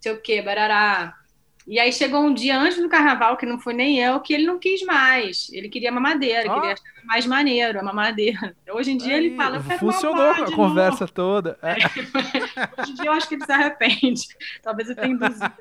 sei 0.00 0.12
o 0.12 0.20
quê, 0.20 0.40
barará. 0.40 1.14
E 1.66 1.78
aí 1.78 1.92
chegou 1.92 2.20
um 2.22 2.32
dia 2.32 2.58
antes 2.58 2.78
do 2.78 2.88
carnaval, 2.88 3.36
que 3.36 3.44
não 3.44 3.58
foi 3.58 3.74
nem 3.74 4.00
eu, 4.00 4.18
que 4.20 4.32
ele 4.32 4.46
não 4.46 4.58
quis 4.58 4.82
mais. 4.82 5.48
Ele 5.52 5.68
queria 5.68 5.92
mamadeira, 5.92 6.50
ah. 6.50 6.54
queria 6.54 6.72
achar 6.72 7.04
mais 7.04 7.26
maneiro 7.26 7.78
a 7.78 7.82
mamadeira. 7.82 8.56
Hoje 8.72 8.92
em 8.92 8.96
dia 8.96 9.14
aí, 9.16 9.26
ele 9.26 9.36
fala, 9.36 9.58
eu 9.58 9.78
Funcionou 9.78 10.30
a 10.30 10.52
conversa 10.52 11.06
toda. 11.06 11.58
É. 11.62 11.74
Hoje 12.80 12.92
em 12.92 12.94
dia 12.94 13.06
eu 13.06 13.12
acho 13.12 13.28
que 13.28 13.34
ele 13.34 13.44
se 13.44 13.52
arrepende. 13.52 14.22
Talvez 14.62 14.88
eu 14.88 14.96
tenha 14.96 15.12
induzido. 15.12 15.52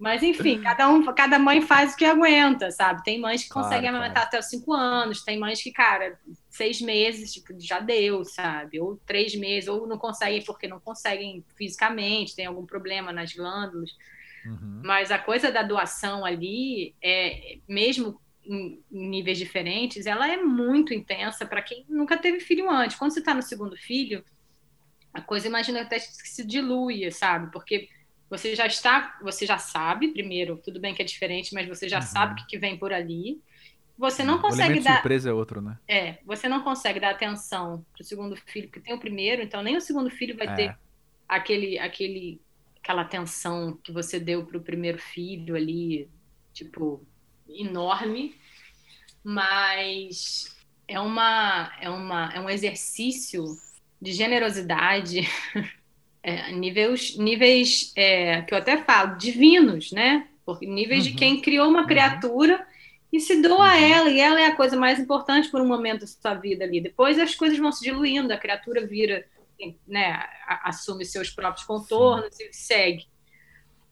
Mas 0.00 0.22
enfim, 0.22 0.58
cada, 0.62 0.88
um, 0.88 1.04
cada 1.12 1.38
mãe 1.38 1.60
faz 1.60 1.92
o 1.92 1.96
que 1.96 2.06
aguenta, 2.06 2.70
sabe? 2.70 3.04
Tem 3.04 3.20
mães 3.20 3.44
que 3.44 3.50
conseguem 3.50 3.82
claro, 3.82 3.96
amamentar 3.96 4.22
claro. 4.22 4.28
até 4.28 4.38
os 4.38 4.46
cinco 4.46 4.72
anos, 4.72 5.22
tem 5.22 5.38
mães 5.38 5.62
que, 5.62 5.70
cara, 5.70 6.18
seis 6.48 6.80
meses, 6.80 7.30
tipo, 7.30 7.52
já 7.58 7.80
deu, 7.80 8.24
sabe? 8.24 8.80
Ou 8.80 8.96
três 9.04 9.34
meses, 9.34 9.68
ou 9.68 9.86
não 9.86 9.98
conseguem 9.98 10.42
porque 10.42 10.66
não 10.66 10.80
conseguem 10.80 11.44
fisicamente, 11.54 12.34
tem 12.34 12.46
algum 12.46 12.64
problema 12.64 13.12
nas 13.12 13.34
glândulas. 13.34 13.90
Uhum. 14.46 14.80
Mas 14.82 15.10
a 15.10 15.18
coisa 15.18 15.52
da 15.52 15.62
doação 15.62 16.24
ali, 16.24 16.94
é, 17.02 17.58
mesmo 17.68 18.18
em, 18.42 18.82
em 18.90 19.06
níveis 19.10 19.36
diferentes, 19.36 20.06
ela 20.06 20.26
é 20.26 20.38
muito 20.38 20.94
intensa 20.94 21.44
para 21.44 21.60
quem 21.60 21.84
nunca 21.86 22.16
teve 22.16 22.40
filho 22.40 22.70
antes. 22.70 22.96
Quando 22.96 23.12
você 23.12 23.20
está 23.20 23.34
no 23.34 23.42
segundo 23.42 23.76
filho, 23.76 24.24
a 25.12 25.20
coisa, 25.20 25.46
imagina, 25.46 25.82
até 25.82 25.96
que 25.98 26.06
se 26.06 26.42
dilui, 26.42 27.10
sabe? 27.10 27.52
Porque 27.52 27.90
você 28.30 28.54
já 28.54 28.64
está, 28.64 29.18
você 29.20 29.44
já 29.44 29.58
sabe, 29.58 30.12
primeiro, 30.12 30.56
tudo 30.56 30.78
bem 30.78 30.94
que 30.94 31.02
é 31.02 31.04
diferente, 31.04 31.52
mas 31.52 31.66
você 31.66 31.88
já 31.88 31.98
uhum. 31.98 32.06
sabe 32.06 32.32
o 32.32 32.36
que, 32.36 32.46
que 32.46 32.58
vem 32.58 32.78
por 32.78 32.92
ali. 32.92 33.42
Você 33.98 34.22
não 34.22 34.38
consegue 34.38 34.78
o 34.78 34.82
dar. 34.82 34.94
surpresa 34.94 35.30
é 35.30 35.32
outro, 35.32 35.60
né? 35.60 35.76
É, 35.86 36.18
você 36.24 36.48
não 36.48 36.62
consegue 36.62 37.00
dar 37.00 37.10
atenção 37.10 37.84
para 37.92 38.02
o 38.02 38.04
segundo 38.04 38.36
filho, 38.36 38.68
porque 38.68 38.80
tem 38.80 38.94
o 38.94 39.00
primeiro, 39.00 39.42
então 39.42 39.62
nem 39.62 39.76
o 39.76 39.80
segundo 39.80 40.08
filho 40.08 40.36
vai 40.36 40.46
é. 40.46 40.54
ter 40.54 40.78
aquele, 41.28 41.76
aquele, 41.78 42.40
aquela 42.80 43.02
atenção 43.02 43.76
que 43.82 43.90
você 43.90 44.20
deu 44.20 44.46
para 44.46 44.56
o 44.56 44.62
primeiro 44.62 44.98
filho 44.98 45.56
ali, 45.56 46.08
tipo, 46.52 47.04
enorme. 47.48 48.36
Mas 49.24 50.56
é 50.86 51.00
uma, 51.00 51.72
é 51.80 51.90
uma, 51.90 52.32
é 52.32 52.40
um 52.40 52.48
exercício 52.48 53.44
de 54.00 54.12
generosidade 54.12 55.28
é, 56.22 56.52
níveis, 56.52 57.16
níveis 57.16 57.92
é, 57.96 58.42
que 58.42 58.52
eu 58.52 58.58
até 58.58 58.76
falo, 58.78 59.16
divinos, 59.16 59.92
né? 59.92 60.28
Porque 60.44 60.66
níveis 60.66 61.06
uhum. 61.06 61.12
de 61.12 61.16
quem 61.16 61.40
criou 61.40 61.68
uma 61.68 61.80
uhum. 61.80 61.86
criatura 61.86 62.56
uhum. 62.56 62.64
e 63.12 63.20
se 63.20 63.40
doa 63.40 63.70
a 63.70 63.76
uhum. 63.76 63.84
ela, 63.84 64.10
e 64.10 64.20
ela 64.20 64.40
é 64.40 64.46
a 64.46 64.56
coisa 64.56 64.76
mais 64.76 64.98
importante 64.98 65.48
por 65.48 65.60
um 65.60 65.66
momento 65.66 66.00
da 66.00 66.06
sua 66.06 66.34
vida 66.34 66.64
ali. 66.64 66.80
Depois 66.80 67.18
as 67.18 67.34
coisas 67.34 67.58
vão 67.58 67.72
se 67.72 67.82
diluindo, 67.82 68.32
a 68.32 68.38
criatura 68.38 68.86
vira, 68.86 69.24
né, 69.86 70.22
assume 70.64 71.04
seus 71.04 71.30
próprios 71.30 71.66
contornos 71.66 72.34
Sim. 72.34 72.44
e 72.44 72.52
segue, 72.54 73.06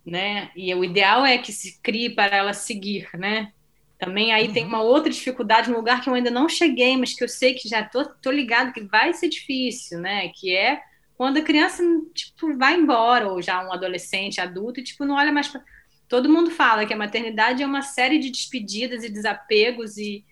né? 0.05 0.51
E 0.55 0.74
o 0.74 0.85
ideal 0.85 1.24
é 1.24 1.39
que 1.39 1.53
se 1.53 1.81
crie 1.81 2.11
para 2.11 2.37
ela 2.37 2.53
seguir, 2.53 3.09
né? 3.14 3.53
Também 3.99 4.33
aí 4.33 4.47
uhum. 4.47 4.53
tem 4.53 4.64
uma 4.64 4.83
outra 4.83 5.11
dificuldade, 5.11 5.70
um 5.70 5.76
lugar 5.76 6.03
que 6.03 6.09
eu 6.09 6.14
ainda 6.14 6.31
não 6.31 6.49
cheguei, 6.49 6.97
mas 6.97 7.14
que 7.14 7.24
eu 7.24 7.29
sei 7.29 7.55
que 7.55 7.68
já 7.68 7.83
tô, 7.83 8.05
tô 8.05 8.31
ligado 8.31 8.72
que 8.72 8.83
vai 8.83 9.12
ser 9.12 9.29
difícil, 9.29 9.99
né? 9.99 10.29
Que 10.29 10.55
é 10.55 10.81
quando 11.19 11.39
a 11.39 11.43
criança, 11.43 11.83
tipo, 12.14 12.57
vai 12.57 12.77
embora, 12.77 13.27
ou 13.27 13.43
já 13.43 13.61
um 13.66 13.73
adolescente, 13.73 14.41
adulto, 14.41 14.79
e, 14.79 14.85
tipo, 14.85 15.05
não 15.05 15.16
olha 15.16 15.33
mais 15.33 15.49
pra... 15.49 15.61
Todo 16.09 16.29
mundo 16.29 16.49
fala 16.49 16.87
que 16.87 16.95
a 16.95 16.97
maternidade 16.97 17.61
é 17.61 17.66
uma 17.66 17.83
série 17.83 18.21
de 18.21 18.31
despedidas 18.31 19.03
e 19.03 19.11
desapegos 19.11 19.99
e 19.99 20.25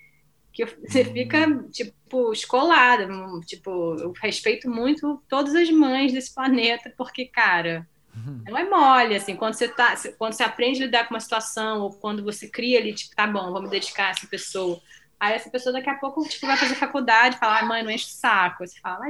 que 0.52 0.64
você 0.64 1.02
uhum. 1.02 1.12
fica, 1.12 1.64
tipo, 1.72 2.32
escolada. 2.32 3.08
Tipo, 3.46 3.96
eu 3.98 4.12
respeito 4.22 4.70
muito 4.70 5.20
todas 5.28 5.56
as 5.56 5.68
mães 5.70 6.12
desse 6.12 6.32
planeta, 6.32 6.94
porque, 6.96 7.26
cara, 7.26 7.84
uhum. 8.14 8.44
não 8.46 8.56
é 8.56 8.70
mole, 8.70 9.16
assim, 9.16 9.34
quando 9.34 9.54
você 9.54 9.66
tá, 9.66 9.96
quando 10.16 10.34
você 10.34 10.44
aprende 10.44 10.80
a 10.80 10.86
lidar 10.86 11.08
com 11.08 11.14
uma 11.14 11.20
situação, 11.20 11.80
ou 11.80 11.94
quando 11.94 12.22
você 12.22 12.48
cria 12.48 12.78
ali, 12.78 12.94
tipo, 12.94 13.14
tá 13.16 13.26
bom, 13.26 13.50
vou 13.50 13.60
me 13.60 13.68
dedicar 13.68 14.06
a 14.06 14.10
essa 14.10 14.26
pessoa. 14.28 14.80
Aí 15.18 15.34
essa 15.34 15.50
pessoa 15.50 15.72
daqui 15.72 15.90
a 15.90 15.96
pouco, 15.96 16.22
tipo, 16.28 16.46
vai 16.46 16.56
fazer 16.56 16.76
faculdade, 16.76 17.38
falar, 17.38 17.62
ah, 17.62 17.66
mãe, 17.66 17.82
não 17.82 17.90
enche 17.90 18.06
o 18.06 18.08
saco. 18.08 18.64
Você 18.64 18.78
fala, 18.78 19.04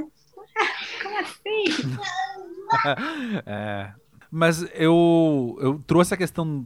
Como 1.03 1.19
assim? 1.19 1.65
é, 3.45 3.91
mas 4.31 4.67
eu, 4.73 5.57
eu 5.61 5.83
trouxe 5.85 6.13
a 6.13 6.17
questão. 6.17 6.65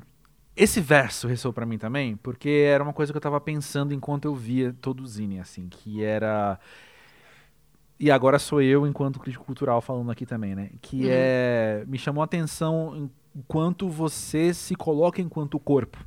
Esse 0.56 0.82
verso 0.82 1.28
ressoou 1.28 1.54
para 1.54 1.66
mim 1.66 1.78
também, 1.78 2.18
porque 2.18 2.50
era 2.50 2.84
uma 2.84 2.94
coisa 2.94 3.14
que 3.14 3.18
eu 3.18 3.22
tava 3.22 3.40
pensando 3.40 3.94
enquanto 3.94 4.26
eu 4.26 4.36
via 4.36 4.76
todo 4.82 5.02
o 5.02 5.08
Zine, 5.08 5.40
assim, 5.40 5.70
que 5.70 6.04
era. 6.04 6.60
E 8.00 8.10
agora 8.12 8.40
sou 8.40 8.62
eu, 8.62 8.86
enquanto 8.86 9.20
crítico 9.20 9.46
cultural, 9.46 9.80
falando 9.80 10.12
aqui 10.12 10.26
também, 10.26 10.56
né? 10.56 10.72
Que 10.82 11.04
uhum. 11.04 11.10
é. 11.12 11.86
Me 11.88 11.98
chamou 11.98 12.22
a 12.22 12.26
atenção 12.26 13.10
enquanto 13.34 13.88
você 13.88 14.54
se 14.54 14.76
coloca 14.76 15.22
enquanto 15.22 15.60
corpo 15.60 15.98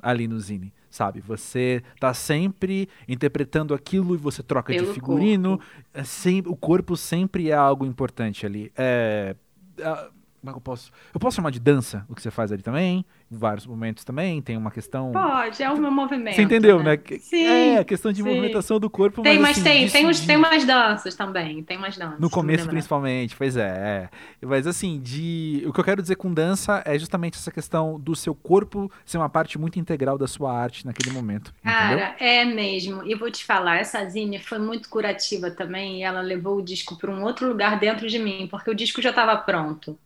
ali 0.00 0.28
no 0.28 0.38
Zine 0.38 0.72
sabe? 0.90 1.20
Você 1.20 1.82
tá 2.00 2.12
sempre 2.14 2.88
interpretando 3.06 3.74
aquilo 3.74 4.14
e 4.14 4.18
você 4.18 4.42
troca 4.42 4.72
Pelo 4.72 4.86
de 4.86 4.92
figurino. 4.92 5.60
É 5.92 6.04
sempre, 6.04 6.50
o 6.50 6.56
corpo 6.56 6.96
sempre 6.96 7.50
é 7.50 7.54
algo 7.54 7.84
importante 7.84 8.46
ali. 8.46 8.72
É, 8.76 9.36
é, 9.78 10.08
como 10.40 10.50
é 10.50 10.52
que 10.52 10.58
eu 10.58 10.62
posso. 10.62 10.90
Eu 11.12 11.18
posso 11.18 11.36
chamar 11.36 11.50
de 11.50 11.58
dança 11.58 12.04
o 12.08 12.14
que 12.14 12.22
você 12.22 12.30
faz 12.30 12.52
ali 12.52 12.62
também? 12.62 13.04
Em 13.30 13.36
vários 13.36 13.66
momentos 13.66 14.04
também. 14.04 14.40
Tem 14.40 14.56
uma 14.56 14.70
questão. 14.70 15.10
Pode, 15.12 15.62
é 15.62 15.70
o 15.70 15.76
meu 15.76 15.90
movimento. 15.90 16.36
Você 16.36 16.42
entendeu, 16.42 16.82
né? 16.82 16.96
né? 16.96 17.18
Sim. 17.20 17.44
É, 17.44 17.78
a 17.78 17.84
questão 17.84 18.12
de 18.12 18.18
sim. 18.18 18.28
movimentação 18.28 18.78
do 18.78 18.88
corpo. 18.88 19.22
Tem, 19.22 19.38
mas, 19.38 19.58
assim, 19.58 19.62
tem, 19.64 19.88
tem, 19.88 20.06
uns, 20.06 20.20
tem 20.20 20.36
umas 20.36 20.64
danças 20.64 21.14
também. 21.16 21.62
Tem 21.62 21.76
umas 21.76 21.96
danças. 21.96 22.20
No 22.20 22.30
começo, 22.30 22.68
principalmente, 22.68 23.34
pois 23.36 23.56
é, 23.56 24.08
é. 24.42 24.46
Mas 24.46 24.66
assim, 24.66 25.00
de. 25.00 25.64
O 25.66 25.72
que 25.72 25.80
eu 25.80 25.84
quero 25.84 26.00
dizer 26.00 26.16
com 26.16 26.32
dança 26.32 26.82
é 26.86 26.96
justamente 26.98 27.36
essa 27.36 27.50
questão 27.50 27.98
do 27.98 28.14
seu 28.14 28.34
corpo 28.34 28.90
ser 29.04 29.18
uma 29.18 29.28
parte 29.28 29.58
muito 29.58 29.78
integral 29.78 30.16
da 30.16 30.28
sua 30.28 30.52
arte 30.52 30.86
naquele 30.86 31.10
momento. 31.10 31.52
Cara, 31.64 31.94
entendeu? 31.94 32.14
é 32.20 32.44
mesmo. 32.44 33.04
E 33.04 33.14
vou 33.16 33.30
te 33.30 33.44
falar, 33.44 33.78
essa 33.78 34.04
Zine 34.08 34.38
foi 34.38 34.58
muito 34.58 34.88
curativa 34.88 35.50
também. 35.50 35.98
E 35.98 36.02
ela 36.02 36.20
levou 36.20 36.58
o 36.58 36.62
disco 36.62 36.96
para 36.96 37.10
um 37.10 37.24
outro 37.24 37.48
lugar 37.48 37.78
dentro 37.78 38.06
de 38.08 38.18
mim, 38.18 38.46
porque 38.48 38.70
o 38.70 38.74
disco 38.74 39.02
já 39.02 39.10
estava 39.10 39.36
pronto 39.36 39.98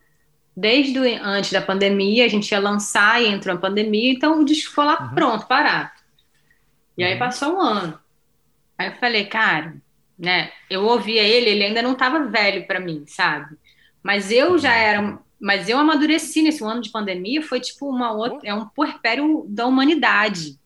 desde 0.56 0.98
antes 0.98 1.52
da 1.52 1.62
pandemia, 1.62 2.24
a 2.24 2.28
gente 2.28 2.50
ia 2.50 2.58
lançar 2.58 3.22
e 3.22 3.26
entrou 3.26 3.56
a 3.56 3.60
pandemia, 3.60 4.12
então 4.12 4.40
o 4.40 4.44
disco 4.44 4.70
ficou 4.70 4.84
lá 4.84 5.02
uhum. 5.02 5.14
pronto, 5.14 5.46
parado. 5.46 5.90
E 6.96 7.02
aí 7.02 7.14
uhum. 7.14 7.18
passou 7.18 7.56
um 7.56 7.60
ano. 7.60 7.98
Aí 8.78 8.88
eu 8.88 8.94
falei, 8.96 9.24
cara, 9.24 9.74
né? 10.18 10.52
Eu 10.68 10.84
ouvia 10.84 11.22
ele, 11.22 11.50
ele 11.50 11.64
ainda 11.64 11.82
não 11.82 11.92
estava 11.92 12.26
velho 12.26 12.66
para 12.66 12.80
mim, 12.80 13.04
sabe? 13.06 13.56
Mas 14.02 14.30
eu 14.30 14.58
já 14.58 14.74
era, 14.74 15.18
mas 15.40 15.68
eu 15.68 15.78
amadureci 15.78 16.42
nesse 16.42 16.62
ano 16.62 16.80
de 16.80 16.90
pandemia, 16.90 17.42
foi 17.42 17.60
tipo 17.60 17.88
uma 17.88 18.12
outra, 18.12 18.40
é 18.44 18.54
um 18.54 18.66
puerpério 18.66 19.46
da 19.48 19.66
humanidade, 19.66 20.58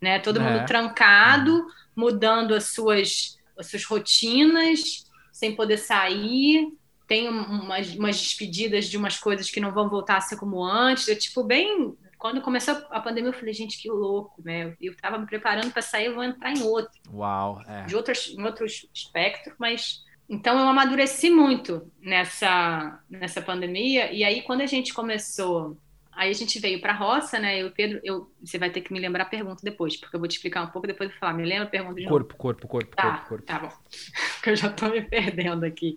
né? 0.00 0.18
Todo 0.18 0.40
é. 0.40 0.42
mundo 0.42 0.66
trancado, 0.66 1.54
uhum. 1.54 1.66
mudando 1.96 2.54
as 2.54 2.64
suas 2.64 3.38
as 3.56 3.66
suas 3.66 3.84
rotinas, 3.84 5.04
sem 5.30 5.54
poder 5.54 5.76
sair, 5.76 6.72
tem 7.10 7.28
umas, 7.28 7.92
umas 7.96 8.20
despedidas 8.20 8.84
de 8.84 8.96
umas 8.96 9.18
coisas 9.18 9.50
que 9.50 9.58
não 9.58 9.72
vão 9.72 9.88
voltar 9.88 10.16
a 10.16 10.20
ser 10.20 10.36
como 10.36 10.62
antes. 10.62 11.08
Eu, 11.08 11.18
tipo, 11.18 11.42
bem. 11.42 11.92
Quando 12.16 12.40
começou 12.40 12.86
a 12.88 13.00
pandemia, 13.00 13.30
eu 13.30 13.36
falei, 13.36 13.52
gente, 13.52 13.82
que 13.82 13.90
louco, 13.90 14.40
né? 14.44 14.76
Eu 14.80 14.92
estava 14.92 15.18
me 15.18 15.26
preparando 15.26 15.72
para 15.72 15.82
sair, 15.82 16.06
eu 16.06 16.14
vou 16.14 16.22
entrar 16.22 16.52
em 16.52 16.62
outro. 16.62 16.92
Uau, 17.12 17.60
é. 17.66 17.84
De 17.86 17.96
outros, 17.96 18.28
em 18.28 18.44
outros 18.44 18.88
espectros, 18.94 19.56
mas. 19.58 20.04
Então, 20.28 20.56
eu 20.56 20.68
amadureci 20.68 21.30
muito 21.30 21.90
nessa, 22.00 23.02
nessa 23.10 23.42
pandemia. 23.42 24.12
E 24.12 24.22
aí, 24.22 24.42
quando 24.42 24.60
a 24.60 24.66
gente 24.66 24.94
começou 24.94 25.76
Aí 26.12 26.30
a 26.30 26.34
gente 26.34 26.58
veio 26.60 26.80
para 26.80 26.92
a 26.92 26.96
roça, 26.96 27.38
né? 27.38 27.62
Eu, 27.62 27.70
Pedro, 27.70 27.98
eu, 28.04 28.30
você 28.44 28.58
vai 28.58 28.68
ter 28.68 28.82
que 28.82 28.92
me 28.92 29.00
lembrar 29.00 29.22
a 29.22 29.28
pergunta 29.28 29.62
depois, 29.64 29.96
porque 29.96 30.14
eu 30.14 30.20
vou 30.20 30.28
te 30.28 30.36
explicar 30.36 30.62
um 30.62 30.66
pouco 30.66 30.86
depois 30.86 31.08
eu 31.08 31.14
vou 31.14 31.20
falar. 31.20 31.32
Me 31.32 31.44
lembra 31.44 31.64
a 31.64 31.70
pergunta 31.70 31.94
de 31.94 32.06
corpo, 32.06 32.32
novo? 32.32 32.36
Corpo, 32.36 32.68
corpo, 32.68 32.94
tá, 32.94 33.02
corpo, 33.02 33.28
corpo. 33.28 33.46
Tá 33.46 33.58
bom. 33.58 33.72
Porque 34.34 34.50
eu 34.50 34.56
já 34.56 34.68
estou 34.68 34.90
me 34.90 35.00
perdendo 35.00 35.64
aqui. 35.64 35.96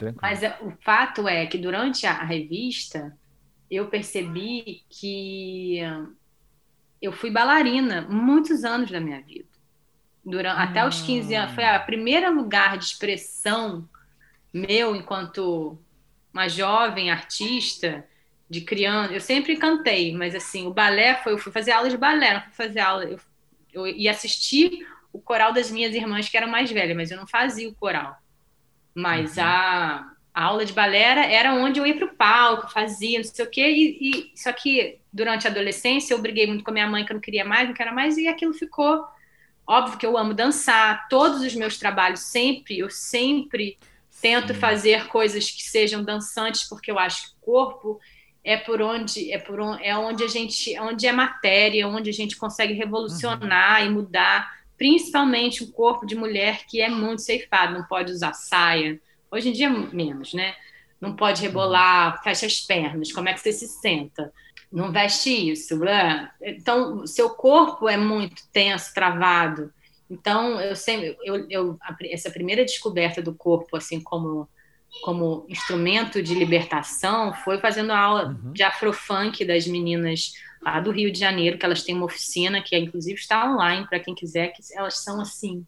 Tranquilo. 0.00 0.18
Mas 0.22 0.42
é, 0.42 0.56
o 0.62 0.72
fato 0.80 1.28
é 1.28 1.46
que 1.46 1.58
durante 1.58 2.06
a 2.06 2.24
revista 2.24 3.16
eu 3.70 3.88
percebi 3.88 4.82
que 4.88 5.78
eu 7.00 7.12
fui 7.12 7.30
bailarina 7.30 8.02
muitos 8.02 8.64
anos 8.64 8.90
da 8.90 8.98
minha 9.00 9.20
vida. 9.20 9.48
Durante, 10.24 10.58
hum. 10.58 10.62
Até 10.62 10.86
os 10.86 11.02
15 11.02 11.34
anos. 11.34 11.54
Foi 11.54 11.64
o 11.64 11.86
primeiro 11.86 12.34
lugar 12.34 12.78
de 12.78 12.84
expressão 12.84 13.88
meu 14.52 14.96
enquanto 14.96 15.78
uma 16.32 16.48
jovem 16.48 17.10
artista, 17.10 18.04
de 18.48 18.62
criança. 18.62 19.12
Eu 19.12 19.20
sempre 19.20 19.56
cantei, 19.56 20.16
mas 20.16 20.34
assim, 20.34 20.66
o 20.66 20.72
balé 20.72 21.14
foi. 21.22 21.34
Eu 21.34 21.38
fui 21.38 21.52
fazer 21.52 21.72
aula 21.72 21.88
de 21.88 21.96
balé, 21.96 22.34
não 22.34 22.42
fui 22.42 22.52
fazer 22.52 22.80
aula. 22.80 23.04
Eu, 23.04 23.20
eu 23.72 23.86
ia 23.86 24.10
assistir 24.10 24.86
o 25.12 25.20
coral 25.20 25.52
das 25.52 25.70
minhas 25.70 25.94
irmãs 25.94 26.28
que 26.28 26.36
eram 26.36 26.48
mais 26.48 26.70
velhas, 26.70 26.96
mas 26.96 27.10
eu 27.10 27.16
não 27.16 27.26
fazia 27.26 27.68
o 27.68 27.74
coral. 27.74 28.19
Mas 28.94 29.36
uhum. 29.36 29.44
a, 29.44 30.12
a, 30.34 30.44
aula 30.44 30.64
de 30.64 30.72
balé 30.72 31.32
era 31.32 31.54
onde 31.54 31.78
eu 31.78 31.86
ia 31.86 31.96
para 31.96 32.06
o 32.06 32.14
palco, 32.14 32.70
fazia, 32.70 33.18
não 33.18 33.24
sei 33.24 33.44
o 33.44 33.50
quê. 33.50 33.68
E, 33.68 33.98
e, 34.00 34.32
só 34.34 34.52
que 34.52 34.98
durante 35.12 35.46
a 35.46 35.50
adolescência 35.50 36.14
eu 36.14 36.20
briguei 36.20 36.46
muito 36.46 36.64
com 36.64 36.70
a 36.70 36.74
minha 36.74 36.88
mãe 36.88 37.04
que 37.04 37.12
eu 37.12 37.14
não 37.14 37.20
queria 37.20 37.44
mais, 37.44 37.68
não 37.68 37.74
queria 37.74 37.92
mais, 37.92 38.16
e 38.16 38.28
aquilo 38.28 38.52
ficou. 38.52 39.04
Óbvio 39.66 39.98
que 39.98 40.06
eu 40.06 40.16
amo 40.16 40.34
dançar, 40.34 41.08
todos 41.08 41.42
os 41.42 41.54
meus 41.54 41.78
trabalhos 41.78 42.20
sempre, 42.20 42.78
eu 42.78 42.90
sempre 42.90 43.78
Sim. 44.10 44.20
tento 44.20 44.54
fazer 44.54 45.06
coisas 45.06 45.48
que 45.50 45.62
sejam 45.62 46.02
dançantes, 46.02 46.68
porque 46.68 46.90
eu 46.90 46.98
acho 46.98 47.22
que 47.22 47.36
o 47.36 47.40
corpo 47.40 48.00
é 48.42 48.56
por 48.56 48.80
onde 48.80 49.30
é 49.32 49.38
por 49.38 49.60
onde, 49.60 49.84
é 49.84 49.96
onde 49.96 50.24
a 50.24 50.28
gente 50.28 50.78
onde 50.80 51.06
é 51.06 51.12
matéria, 51.12 51.86
onde 51.86 52.10
a 52.10 52.12
gente 52.12 52.36
consegue 52.36 52.72
revolucionar 52.72 53.80
uhum. 53.80 53.86
e 53.86 53.90
mudar, 53.90 54.59
principalmente 54.80 55.62
o 55.62 55.70
corpo 55.70 56.06
de 56.06 56.14
mulher 56.14 56.64
que 56.66 56.80
é 56.80 56.88
muito 56.88 57.20
ceifado, 57.20 57.74
não 57.74 57.84
pode 57.84 58.12
usar 58.12 58.32
saia. 58.32 58.98
Hoje 59.30 59.50
em 59.50 59.52
dia 59.52 59.68
menos, 59.68 60.32
né? 60.32 60.54
Não 60.98 61.14
pode 61.14 61.42
rebolar, 61.42 62.22
fecha 62.22 62.46
as 62.46 62.60
pernas, 62.60 63.12
como 63.12 63.28
é 63.28 63.34
que 63.34 63.40
você 63.40 63.52
se 63.52 63.68
senta? 63.68 64.32
Não 64.72 64.90
veste 64.90 65.50
isso, 65.50 65.78
né? 65.78 66.30
Então, 66.40 67.06
seu 67.06 67.28
corpo 67.28 67.90
é 67.90 67.98
muito 67.98 68.42
tenso, 68.54 68.94
travado. 68.94 69.70
Então, 70.08 70.58
eu 70.58 70.74
sempre, 70.74 71.14
eu, 71.24 71.46
eu, 71.50 71.78
essa 72.04 72.30
primeira 72.30 72.64
descoberta 72.64 73.20
do 73.20 73.34
corpo, 73.34 73.76
assim 73.76 74.00
como 74.00 74.48
como 75.02 75.46
instrumento 75.48 76.20
de 76.20 76.34
libertação 76.34 77.32
foi 77.32 77.60
fazendo 77.60 77.92
aula 77.92 78.36
uhum. 78.42 78.52
de 78.52 78.64
afrofunk 78.64 79.44
das 79.44 79.64
meninas 79.64 80.32
lá 80.62 80.80
do 80.80 80.90
Rio 80.90 81.10
de 81.10 81.18
Janeiro, 81.18 81.58
que 81.58 81.64
elas 81.64 81.82
têm 81.82 81.94
uma 81.94 82.04
oficina 82.04 82.62
que 82.62 82.76
inclusive 82.76 83.18
está 83.18 83.50
online 83.50 83.86
para 83.86 84.00
quem 84.00 84.14
quiser, 84.14 84.48
que 84.48 84.62
elas 84.74 85.02
são 85.02 85.20
assim 85.20 85.64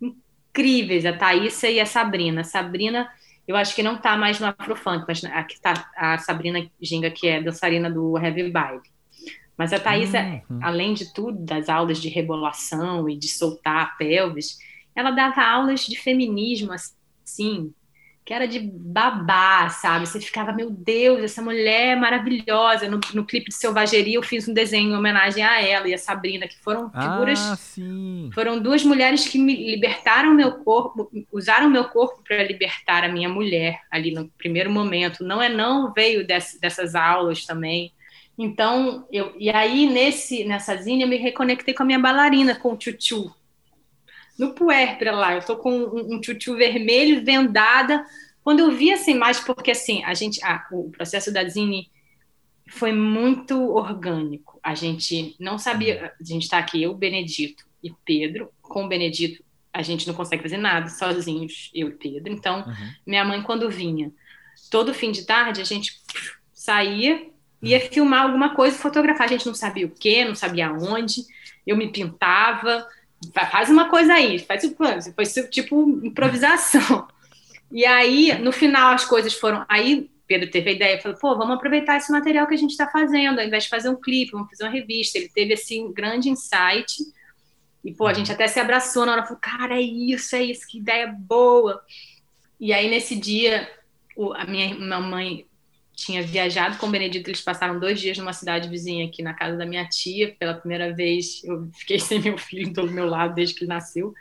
incríveis, 0.00 1.04
a 1.04 1.12
Thaísa 1.12 1.68
e 1.68 1.80
a 1.80 1.86
Sabrina. 1.86 2.42
A 2.42 2.44
Sabrina, 2.44 3.08
eu 3.46 3.56
acho 3.56 3.74
que 3.74 3.82
não 3.82 3.96
está 3.96 4.16
mais 4.16 4.38
no 4.38 4.46
afrofunk, 4.46 5.04
mas 5.06 5.24
aqui 5.24 5.54
está 5.54 5.90
a 5.96 6.18
Sabrina 6.18 6.68
Ginga, 6.80 7.10
que 7.10 7.26
é 7.26 7.42
dançarina 7.42 7.90
do 7.90 8.16
Heavy 8.16 8.50
Vibe. 8.50 8.88
Mas 9.56 9.72
a 9.72 9.80
Thaísa, 9.80 10.20
uhum. 10.48 10.60
além 10.62 10.94
de 10.94 11.12
tudo, 11.12 11.44
das 11.44 11.68
aulas 11.68 12.00
de 12.00 12.08
rebolação 12.08 13.08
e 13.08 13.16
de 13.16 13.26
soltar 13.26 13.82
a 13.82 13.86
pelvis, 13.86 14.56
ela 14.94 15.10
dava 15.10 15.42
aulas 15.42 15.84
de 15.84 15.98
feminismo, 15.98 16.72
assim, 16.72 17.72
que 18.28 18.34
era 18.34 18.46
de 18.46 18.60
babá, 18.60 19.70
sabe? 19.70 20.06
Você 20.06 20.20
ficava, 20.20 20.52
meu 20.52 20.70
Deus, 20.70 21.22
essa 21.22 21.40
mulher 21.40 21.92
é 21.92 21.96
maravilhosa. 21.96 22.86
No, 22.86 23.00
no 23.14 23.24
clipe 23.24 23.48
de 23.48 23.54
Selvageria, 23.54 24.16
eu 24.16 24.22
fiz 24.22 24.46
um 24.46 24.52
desenho 24.52 24.92
em 24.92 24.94
homenagem 24.94 25.42
a 25.42 25.62
ela 25.62 25.88
e 25.88 25.94
a 25.94 25.98
Sabrina, 25.98 26.46
que 26.46 26.58
foram 26.58 26.90
figuras. 26.90 27.40
Ah, 27.40 27.56
sim. 27.56 28.28
Foram 28.34 28.60
duas 28.60 28.84
mulheres 28.84 29.26
que 29.26 29.38
me 29.38 29.70
libertaram 29.70 30.34
meu 30.34 30.58
corpo, 30.58 31.10
usaram 31.32 31.70
meu 31.70 31.84
corpo 31.84 32.22
para 32.22 32.42
libertar 32.42 33.02
a 33.02 33.08
minha 33.08 33.30
mulher 33.30 33.80
ali 33.90 34.10
no 34.10 34.28
primeiro 34.36 34.70
momento. 34.70 35.24
Não 35.24 35.40
é 35.40 35.48
não 35.48 35.90
veio 35.94 36.26
desse, 36.26 36.60
dessas 36.60 36.94
aulas 36.94 37.46
também. 37.46 37.94
Então, 38.36 39.08
eu, 39.10 39.32
e 39.38 39.48
aí 39.48 39.86
nesse 39.86 40.44
nessa 40.44 40.76
zine 40.76 41.00
eu 41.00 41.08
me 41.08 41.16
reconectei 41.16 41.72
com 41.72 41.82
a 41.82 41.86
minha 41.86 41.98
bailarina, 41.98 42.54
com 42.54 42.74
o 42.74 42.76
Tchutchu, 42.76 43.34
no 44.38 44.54
puérpera 44.54 45.12
lá, 45.12 45.34
eu 45.34 45.44
tô 45.44 45.56
com 45.56 45.72
um, 45.72 46.14
um 46.14 46.20
tchutchu 46.20 46.56
vermelho, 46.56 47.24
vendada. 47.24 48.06
Quando 48.44 48.60
eu 48.60 48.70
vi 48.70 48.90
essa 48.90 49.10
imagem, 49.10 49.42
porque 49.44 49.72
assim, 49.72 50.04
a 50.04 50.14
gente, 50.14 50.42
ah, 50.44 50.66
o 50.70 50.90
processo 50.90 51.32
da 51.32 51.46
Zine 51.48 51.90
foi 52.68 52.92
muito 52.92 53.74
orgânico. 53.74 54.60
A 54.62 54.74
gente 54.74 55.34
não 55.40 55.58
sabia, 55.58 56.12
a 56.18 56.24
gente 56.24 56.44
está 56.44 56.58
aqui, 56.58 56.82
eu, 56.82 56.94
Benedito 56.94 57.64
e 57.82 57.92
Pedro. 58.04 58.50
Com 58.62 58.84
o 58.84 58.88
Benedito, 58.88 59.42
a 59.72 59.82
gente 59.82 60.06
não 60.06 60.14
consegue 60.14 60.42
fazer 60.42 60.56
nada 60.56 60.88
sozinhos, 60.88 61.70
eu 61.74 61.88
e 61.88 61.92
Pedro. 61.92 62.32
Então, 62.32 62.60
uhum. 62.60 62.92
minha 63.06 63.24
mãe, 63.24 63.42
quando 63.42 63.70
vinha, 63.70 64.12
todo 64.70 64.94
fim 64.94 65.10
de 65.10 65.24
tarde, 65.24 65.60
a 65.60 65.64
gente 65.64 66.00
saía, 66.52 67.26
ia 67.62 67.80
filmar 67.80 68.22
alguma 68.22 68.54
coisa, 68.54 68.78
fotografar. 68.78 69.26
A 69.26 69.30
gente 69.30 69.46
não 69.46 69.54
sabia 69.54 69.86
o 69.86 69.90
que, 69.90 70.24
não 70.24 70.34
sabia 70.34 70.72
onde. 70.72 71.22
Eu 71.66 71.76
me 71.76 71.90
pintava, 71.90 72.86
faz 73.50 73.68
uma 73.68 73.88
coisa 73.88 74.14
aí, 74.14 74.38
faz 74.38 74.64
o 74.64 74.74
plano. 74.74 75.00
Foi 75.14 75.24
tipo 75.48 76.00
improvisação. 76.04 77.06
E 77.70 77.84
aí, 77.84 78.38
no 78.38 78.52
final, 78.52 78.92
as 78.92 79.04
coisas 79.04 79.34
foram. 79.34 79.64
Aí, 79.68 80.10
Pedro 80.26 80.50
teve 80.50 80.70
a 80.70 80.72
ideia, 80.72 81.00
falou: 81.00 81.18
pô, 81.18 81.36
vamos 81.36 81.56
aproveitar 81.56 81.96
esse 81.96 82.10
material 82.10 82.46
que 82.46 82.54
a 82.54 82.58
gente 82.58 82.70
está 82.70 82.88
fazendo, 82.88 83.38
ao 83.38 83.46
invés 83.46 83.64
de 83.64 83.70
fazer 83.70 83.88
um 83.88 84.00
clipe, 84.00 84.32
vamos 84.32 84.48
fazer 84.50 84.64
uma 84.64 84.72
revista. 84.72 85.18
Ele 85.18 85.28
teve, 85.28 85.54
assim, 85.54 85.84
um 85.84 85.92
grande 85.92 86.30
insight. 86.30 86.96
E, 87.84 87.92
pô, 87.92 88.06
a 88.06 88.14
gente 88.14 88.32
até 88.32 88.48
se 88.48 88.58
abraçou 88.58 89.04
na 89.04 89.12
hora, 89.12 89.24
falou: 89.24 89.40
cara, 89.40 89.76
é 89.76 89.82
isso, 89.82 90.34
é 90.34 90.42
isso, 90.42 90.66
que 90.66 90.78
ideia 90.78 91.06
boa. 91.06 91.82
E 92.60 92.72
aí, 92.72 92.88
nesse 92.88 93.14
dia, 93.14 93.70
a 94.34 94.44
minha 94.46 94.74
mamãe 94.78 95.46
tinha 95.98 96.22
viajado 96.22 96.78
com 96.78 96.86
o 96.86 96.90
Benedito, 96.90 97.28
eles 97.28 97.40
passaram 97.40 97.80
dois 97.80 98.00
dias 98.00 98.16
numa 98.16 98.32
cidade 98.32 98.68
vizinha 98.68 99.04
aqui 99.04 99.20
na 99.20 99.34
casa 99.34 99.56
da 99.56 99.66
minha 99.66 99.84
tia, 99.84 100.32
pela 100.38 100.54
primeira 100.54 100.94
vez 100.94 101.42
eu 101.42 101.68
fiquei 101.76 101.98
sem 101.98 102.20
meu 102.20 102.38
filho 102.38 102.72
do 102.72 102.88
meu 102.88 103.06
lado 103.06 103.34
desde 103.34 103.56
que 103.56 103.64
ele 103.64 103.68
nasceu. 103.68 104.14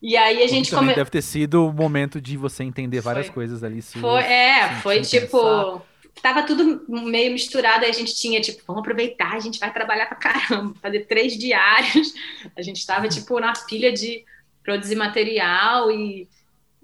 E 0.00 0.16
aí 0.16 0.42
a 0.42 0.46
gente 0.46 0.74
come... 0.74 0.94
deve 0.94 1.10
ter 1.10 1.20
sido 1.20 1.66
o 1.66 1.72
momento 1.72 2.22
de 2.22 2.38
você 2.38 2.64
entender 2.64 3.02
várias 3.02 3.26
foi, 3.26 3.34
coisas 3.34 3.62
ali. 3.62 3.82
Foi, 3.82 4.22
é, 4.22 4.76
foi 4.80 5.02
tipo, 5.02 5.38
pensar. 5.38 5.82
tava 6.22 6.42
tudo 6.42 6.84
meio 6.88 7.32
misturado, 7.32 7.84
aí 7.84 7.90
a 7.90 7.94
gente 7.94 8.14
tinha 8.14 8.40
tipo, 8.40 8.62
vamos 8.66 8.80
aproveitar, 8.80 9.34
a 9.34 9.40
gente 9.40 9.60
vai 9.60 9.70
trabalhar 9.70 10.06
pra 10.06 10.16
caramba, 10.16 10.74
fazer 10.80 11.00
três 11.00 11.36
diários. 11.36 12.14
A 12.56 12.62
gente 12.62 12.78
estava 12.78 13.08
tipo 13.08 13.38
na 13.38 13.52
pilha 13.52 13.92
de 13.92 14.24
produzir 14.62 14.94
material 14.94 15.90
e 15.90 16.28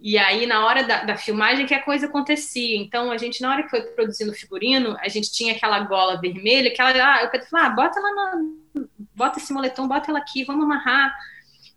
e 0.02 0.16
aí, 0.16 0.46
na 0.46 0.64
hora 0.64 0.82
da, 0.82 1.04
da, 1.04 1.16
filmagem, 1.16 1.66
que 1.66 1.74
a 1.74 1.82
coisa 1.82 2.06
acontecia. 2.06 2.76
Então, 2.76 3.12
a 3.12 3.18
gente, 3.18 3.42
na 3.42 3.50
hora 3.50 3.62
que 3.62 3.68
foi 3.68 3.82
produzindo 3.82 4.32
o 4.32 4.34
figurino, 4.34 4.96
a 4.98 5.08
gente 5.08 5.30
tinha 5.30 5.52
aquela 5.52 5.80
gola 5.80 6.18
vermelha, 6.18 6.72
que 6.72 6.80
ela, 6.80 6.90
ah, 6.90 7.22
eu 7.22 7.30
falei, 7.30 7.66
ah, 7.66 7.70
bota 7.70 7.98
ela 7.98 8.14
na, 8.14 8.86
bota 9.14 9.38
esse 9.38 9.52
moletom, 9.52 9.86
bota 9.86 10.10
ela 10.10 10.18
aqui, 10.18 10.44
vamos 10.44 10.64
amarrar. 10.64 11.14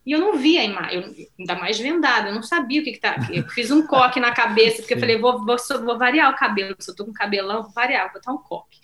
E 0.05 0.11
eu 0.11 0.19
não 0.19 0.37
via 0.37 0.61
a 0.61 0.63
imagem, 0.63 1.29
ainda 1.37 1.55
mais 1.55 1.79
vendada, 1.79 2.29
eu 2.29 2.35
não 2.35 2.43
sabia 2.43 2.81
o 2.81 2.83
que, 2.83 2.93
que 2.93 2.99
tá. 2.99 3.15
Eu 3.29 3.47
fiz 3.49 3.71
um 3.71 3.85
coque 3.85 4.19
na 4.19 4.33
cabeça, 4.33 4.77
porque 4.81 4.93
eu 4.93 4.99
falei, 4.99 5.17
vou, 5.17 5.45
vou, 5.45 5.57
vou, 5.83 5.97
variar 5.97 6.31
o 6.31 6.35
cabelo, 6.35 6.75
se 6.79 6.91
eu 6.91 6.95
tô 6.95 7.05
com 7.05 7.13
cabelão, 7.13 7.63
vou 7.63 7.71
variar, 7.71 8.05
vou 8.05 8.13
botar 8.13 8.31
um 8.31 8.37
coque. 8.37 8.79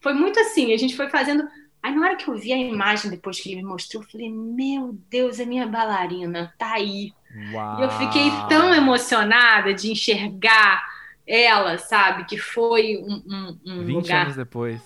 Foi 0.00 0.12
muito 0.12 0.38
assim, 0.40 0.72
a 0.72 0.76
gente 0.76 0.96
foi 0.96 1.08
fazendo. 1.08 1.48
Aí 1.82 1.94
na 1.94 2.04
hora 2.04 2.16
que 2.16 2.28
eu 2.28 2.36
vi 2.36 2.52
a 2.52 2.56
imagem 2.56 3.10
depois 3.10 3.40
que 3.40 3.50
ele 3.50 3.62
me 3.62 3.68
mostrou, 3.68 4.02
eu 4.02 4.08
falei, 4.08 4.30
meu 4.30 4.92
Deus, 5.08 5.38
é 5.38 5.44
minha 5.44 5.66
bailarina, 5.66 6.52
tá 6.58 6.74
aí. 6.74 7.12
Uau. 7.52 7.82
Eu 7.82 7.90
fiquei 7.90 8.30
tão 8.48 8.74
emocionada 8.74 9.74
de 9.74 9.90
enxergar 9.92 10.82
ela, 11.26 11.76
sabe? 11.78 12.24
Que 12.24 12.38
foi 12.38 12.96
um, 12.98 13.22
um, 13.26 13.58
um 13.66 13.84
20 13.84 13.94
lugar. 13.94 14.22
anos 14.24 14.36
depois. 14.36 14.80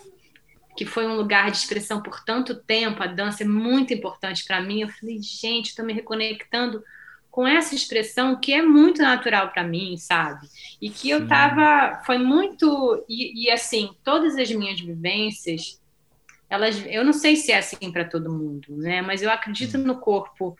Que 0.76 0.84
foi 0.84 1.06
um 1.06 1.16
lugar 1.16 1.50
de 1.50 1.58
expressão 1.58 2.02
por 2.02 2.24
tanto 2.24 2.54
tempo. 2.54 3.02
A 3.02 3.06
dança 3.06 3.44
é 3.44 3.46
muito 3.46 3.92
importante 3.92 4.44
para 4.44 4.60
mim. 4.60 4.80
Eu 4.80 4.88
falei, 4.88 5.20
gente, 5.20 5.68
estou 5.68 5.84
me 5.84 5.92
reconectando 5.92 6.82
com 7.30 7.46
essa 7.46 7.74
expressão 7.74 8.40
que 8.40 8.52
é 8.52 8.62
muito 8.62 9.00
natural 9.00 9.50
para 9.50 9.62
mim, 9.62 9.96
sabe? 9.96 10.48
E 10.80 10.90
que 10.90 11.10
eu 11.10 11.28
tava. 11.28 12.02
Foi 12.04 12.18
muito. 12.18 13.04
E, 13.08 13.44
e 13.44 13.50
assim, 13.50 13.90
todas 14.02 14.36
as 14.36 14.50
minhas 14.50 14.80
vivências, 14.80 15.80
elas. 16.48 16.84
Eu 16.86 17.04
não 17.04 17.12
sei 17.12 17.36
se 17.36 17.52
é 17.52 17.58
assim 17.58 17.92
para 17.92 18.04
todo 18.04 18.32
mundo, 18.32 18.76
né? 18.76 19.02
Mas 19.02 19.22
eu 19.22 19.30
acredito 19.30 19.78
no 19.78 19.98
corpo 19.98 20.56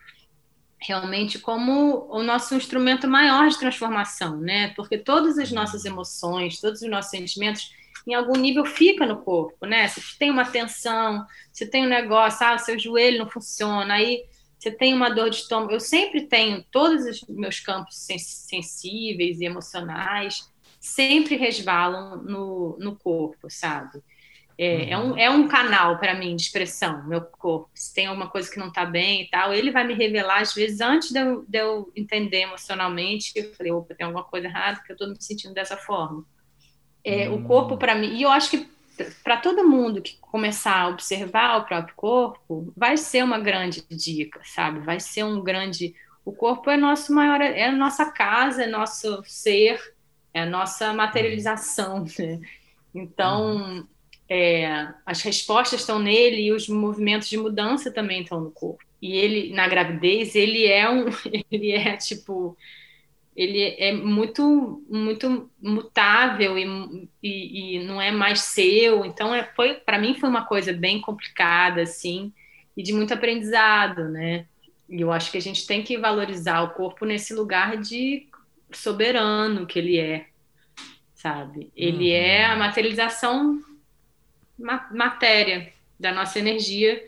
realmente 0.81 1.37
como 1.37 2.07
o 2.09 2.23
nosso 2.23 2.55
instrumento 2.55 3.07
maior 3.07 3.47
de 3.49 3.59
transformação, 3.59 4.37
né? 4.37 4.73
Porque 4.75 4.97
todas 4.97 5.37
as 5.37 5.51
nossas 5.51 5.85
emoções, 5.85 6.59
todos 6.59 6.81
os 6.81 6.89
nossos 6.89 7.11
sentimentos, 7.11 7.71
em 8.07 8.15
algum 8.15 8.35
nível 8.35 8.65
fica 8.65 9.05
no 9.05 9.21
corpo, 9.21 9.65
né? 9.65 9.87
Se 9.87 10.17
tem 10.17 10.31
uma 10.31 10.45
tensão, 10.45 11.25
se 11.53 11.67
tem 11.67 11.85
um 11.85 11.89
negócio, 11.89 12.45
ah, 12.45 12.57
seu 12.57 12.79
joelho 12.79 13.19
não 13.19 13.29
funciona, 13.29 13.93
aí 13.93 14.25
você 14.57 14.71
tem 14.71 14.93
uma 14.93 15.09
dor 15.09 15.29
de 15.29 15.37
estômago. 15.37 15.71
Eu 15.71 15.79
sempre 15.79 16.21
tenho 16.21 16.63
todos 16.71 17.05
os 17.05 17.21
meus 17.27 17.59
campos 17.59 17.95
sensíveis 17.95 19.39
e 19.39 19.45
emocionais 19.45 20.49
sempre 20.79 21.35
resvalam 21.35 22.23
no, 22.23 22.75
no 22.79 22.95
corpo, 22.95 23.49
sabe? 23.49 24.01
É, 24.63 24.91
é, 24.91 24.97
um, 24.99 25.17
é 25.17 25.27
um 25.27 25.47
canal 25.47 25.97
para 25.97 26.13
mim 26.13 26.35
de 26.35 26.43
expressão, 26.43 27.03
meu 27.07 27.19
corpo. 27.21 27.67
Se 27.73 27.91
tem 27.95 28.05
alguma 28.05 28.29
coisa 28.29 28.47
que 28.47 28.59
não 28.59 28.67
está 28.67 28.85
bem 28.85 29.23
e 29.23 29.27
tal, 29.27 29.51
ele 29.51 29.71
vai 29.71 29.83
me 29.83 29.95
revelar, 29.95 30.39
às 30.39 30.53
vezes, 30.53 30.81
antes 30.81 31.09
de 31.09 31.19
eu, 31.19 31.43
de 31.47 31.57
eu 31.57 31.91
entender 31.95 32.41
emocionalmente. 32.41 33.31
Eu 33.35 33.51
falei, 33.55 33.71
opa, 33.71 33.95
tem 33.95 34.05
alguma 34.05 34.23
coisa 34.23 34.45
errada, 34.45 34.79
que 34.85 34.91
eu 34.91 34.93
estou 34.93 35.09
me 35.09 35.19
sentindo 35.19 35.55
dessa 35.55 35.75
forma. 35.77 36.23
É, 37.03 37.27
hum. 37.27 37.37
O 37.37 37.43
corpo, 37.43 37.75
para 37.75 37.95
mim, 37.95 38.15
e 38.15 38.21
eu 38.21 38.29
acho 38.29 38.51
que 38.51 38.69
para 39.23 39.37
todo 39.37 39.67
mundo 39.67 39.99
que 39.99 40.15
começar 40.19 40.81
a 40.81 40.89
observar 40.89 41.57
o 41.57 41.65
próprio 41.65 41.95
corpo, 41.95 42.71
vai 42.77 42.97
ser 42.97 43.23
uma 43.23 43.39
grande 43.39 43.83
dica, 43.89 44.41
sabe? 44.43 44.81
Vai 44.81 44.99
ser 44.99 45.23
um 45.23 45.41
grande. 45.41 45.95
O 46.23 46.31
corpo 46.31 46.69
é 46.69 46.77
nosso 46.77 47.11
maior, 47.15 47.41
é 47.41 47.65
a 47.65 47.71
nossa 47.71 48.11
casa, 48.11 48.65
é 48.65 48.67
nosso 48.67 49.23
ser, 49.25 49.81
é 50.31 50.41
a 50.41 50.45
nossa 50.45 50.93
materialização. 50.93 52.05
Né? 52.19 52.39
Então, 52.93 53.55
hum 53.55 53.87
é, 54.33 54.87
as 55.05 55.21
respostas 55.23 55.81
estão 55.81 55.99
nele 55.99 56.43
e 56.43 56.51
os 56.53 56.69
movimentos 56.69 57.27
de 57.27 57.37
mudança 57.37 57.91
também 57.91 58.21
estão 58.21 58.39
no 58.39 58.49
corpo. 58.49 58.81
E 59.01 59.17
ele, 59.17 59.53
na 59.53 59.67
gravidez, 59.67 60.35
ele 60.35 60.65
é 60.65 60.89
um, 60.89 61.07
ele 61.51 61.71
é 61.73 61.97
tipo, 61.97 62.57
ele 63.35 63.61
é 63.77 63.91
muito, 63.91 64.81
muito 64.89 65.51
mutável 65.61 66.57
e, 66.57 67.09
e, 67.21 67.75
e 67.75 67.83
não 67.83 68.01
é 68.01 68.09
mais 68.09 68.39
seu. 68.39 69.03
Então, 69.03 69.35
é, 69.35 69.43
foi, 69.53 69.73
para 69.73 69.99
mim, 69.99 70.15
foi 70.17 70.29
uma 70.29 70.45
coisa 70.45 70.71
bem 70.71 71.01
complicada, 71.01 71.81
assim, 71.81 72.31
e 72.77 72.81
de 72.81 72.93
muito 72.93 73.13
aprendizado, 73.13 74.07
né? 74.07 74.45
E 74.87 75.01
eu 75.01 75.11
acho 75.11 75.29
que 75.29 75.37
a 75.37 75.41
gente 75.41 75.67
tem 75.67 75.83
que 75.83 75.97
valorizar 75.97 76.61
o 76.61 76.69
corpo 76.69 77.03
nesse 77.03 77.33
lugar 77.33 77.75
de 77.75 78.29
soberano 78.71 79.65
que 79.65 79.77
ele 79.77 79.97
é, 79.99 80.27
sabe? 81.15 81.69
Ele 81.75 82.11
uhum. 82.11 82.15
é 82.15 82.45
a 82.45 82.55
materialização 82.55 83.61
ma 83.69 83.70
matéria 84.61 85.71
da 85.99 86.13
nossa 86.13 86.39
energia, 86.39 87.01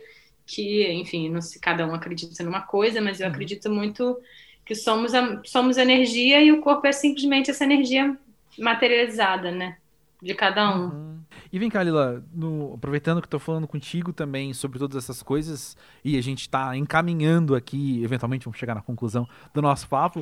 que, 0.45 0.91
enfim, 0.91 1.29
não 1.29 1.41
se 1.41 1.59
cada 1.59 1.85
um 1.85 1.93
acredita 1.93 2.43
numa 2.43 2.61
coisa, 2.61 3.01
mas 3.01 3.19
eu 3.19 3.27
uhum. 3.27 3.33
acredito 3.33 3.69
muito 3.69 4.17
que 4.65 4.75
somos 4.75 5.13
a, 5.13 5.41
somos 5.43 5.77
energia 5.77 6.41
e 6.41 6.51
o 6.51 6.61
corpo 6.61 6.87
é 6.87 6.91
simplesmente 6.91 7.51
essa 7.51 7.63
energia 7.63 8.17
materializada, 8.57 9.51
né? 9.51 9.77
De 10.21 10.33
cada 10.33 10.75
um. 10.75 10.83
Uhum. 10.85 11.19
E 11.51 11.59
vem 11.59 11.69
cá, 11.69 11.83
Lila, 11.83 12.23
no, 12.33 12.73
aproveitando 12.73 13.21
que 13.21 13.27
estou 13.27 13.39
falando 13.39 13.67
contigo 13.67 14.11
também 14.11 14.53
sobre 14.53 14.79
todas 14.79 15.03
essas 15.03 15.21
coisas, 15.21 15.77
e 16.03 16.17
a 16.17 16.21
gente 16.21 16.41
está 16.41 16.75
encaminhando 16.75 17.55
aqui, 17.55 18.03
eventualmente 18.03 18.45
vamos 18.45 18.57
chegar 18.57 18.73
na 18.73 18.81
conclusão 18.81 19.27
do 19.53 19.61
nosso 19.61 19.87
papo. 19.87 20.21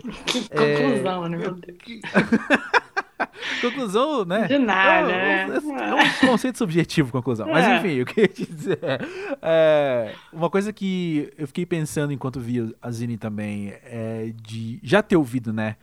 É, 0.50 0.76
conclusão, 0.82 1.30
né, 1.30 1.38
meu 1.38 1.54
Deus? 1.54 1.78
conclusão, 3.62 4.26
né? 4.26 4.48
De 4.48 4.58
nada, 4.58 5.12
é, 5.12 5.48
né? 5.48 5.56
É 5.56 6.26
um 6.26 6.28
conceito 6.28 6.58
subjetivo, 6.58 7.12
conclusão. 7.12 7.48
Mas 7.48 7.66
é. 7.66 7.78
enfim, 7.78 8.02
o 8.02 8.06
que 8.06 8.22
eu 8.22 8.28
queria 8.30 8.56
dizer 8.56 8.80
é, 9.42 10.14
uma 10.32 10.50
coisa 10.50 10.72
que 10.72 11.32
eu 11.38 11.48
fiquei 11.48 11.66
pensando 11.66 12.14
enquanto 12.14 12.40
vi 12.40 12.74
a 12.82 12.92
Zine 12.92 13.18
também 13.18 13.74
é 13.84 14.34
de 14.42 14.80
já 14.84 15.02
ter 15.02 15.16
ouvido, 15.16 15.52
né? 15.52 15.76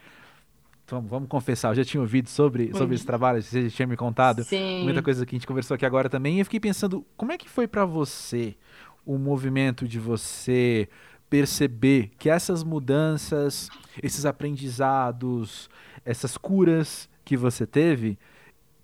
Vamos, 0.91 1.11
vamos 1.11 1.29
confessar, 1.29 1.69
eu 1.71 1.75
já 1.75 1.85
tinha 1.85 2.01
ouvido 2.01 2.31
sobre, 2.31 2.73
sobre 2.75 2.95
esse 2.95 3.05
trabalho, 3.05 3.43
você 3.43 3.69
já 3.69 3.77
tinha 3.77 3.87
me 3.87 3.97
contado. 3.97 4.43
Sim. 4.43 4.85
Muita 4.85 5.03
coisa 5.03 5.27
que 5.27 5.35
a 5.35 5.39
gente 5.39 5.47
conversou 5.47 5.75
aqui 5.75 5.85
agora 5.85 6.09
também. 6.09 6.37
E 6.37 6.39
eu 6.39 6.45
fiquei 6.47 6.61
pensando, 6.61 7.05
como 7.15 7.31
é 7.31 7.37
que 7.37 7.49
foi 7.49 7.69
para 7.69 7.85
você 7.85 8.57
o 9.05 9.19
movimento 9.19 9.87
de 9.87 9.99
você 9.99 10.89
perceber 11.29 12.11
que 12.19 12.31
essas 12.31 12.65
mudanças, 12.65 13.69
esses 14.03 14.25
aprendizados, 14.25 15.69
essas 16.05 16.37
curas 16.39 17.09
que 17.29 17.37
você 17.37 17.67
teve, 17.67 18.19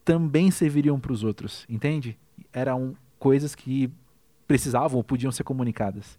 também 0.04 0.50
serviriam 0.50 1.00
para 1.00 1.12
os 1.12 1.24
outros, 1.24 1.64
entende? 1.66 2.18
Eram 2.52 2.94
coisas 3.18 3.54
que 3.54 3.90
precisavam 4.46 4.98
ou 4.98 5.02
podiam 5.02 5.32
ser 5.32 5.44
comunicadas. 5.44 6.18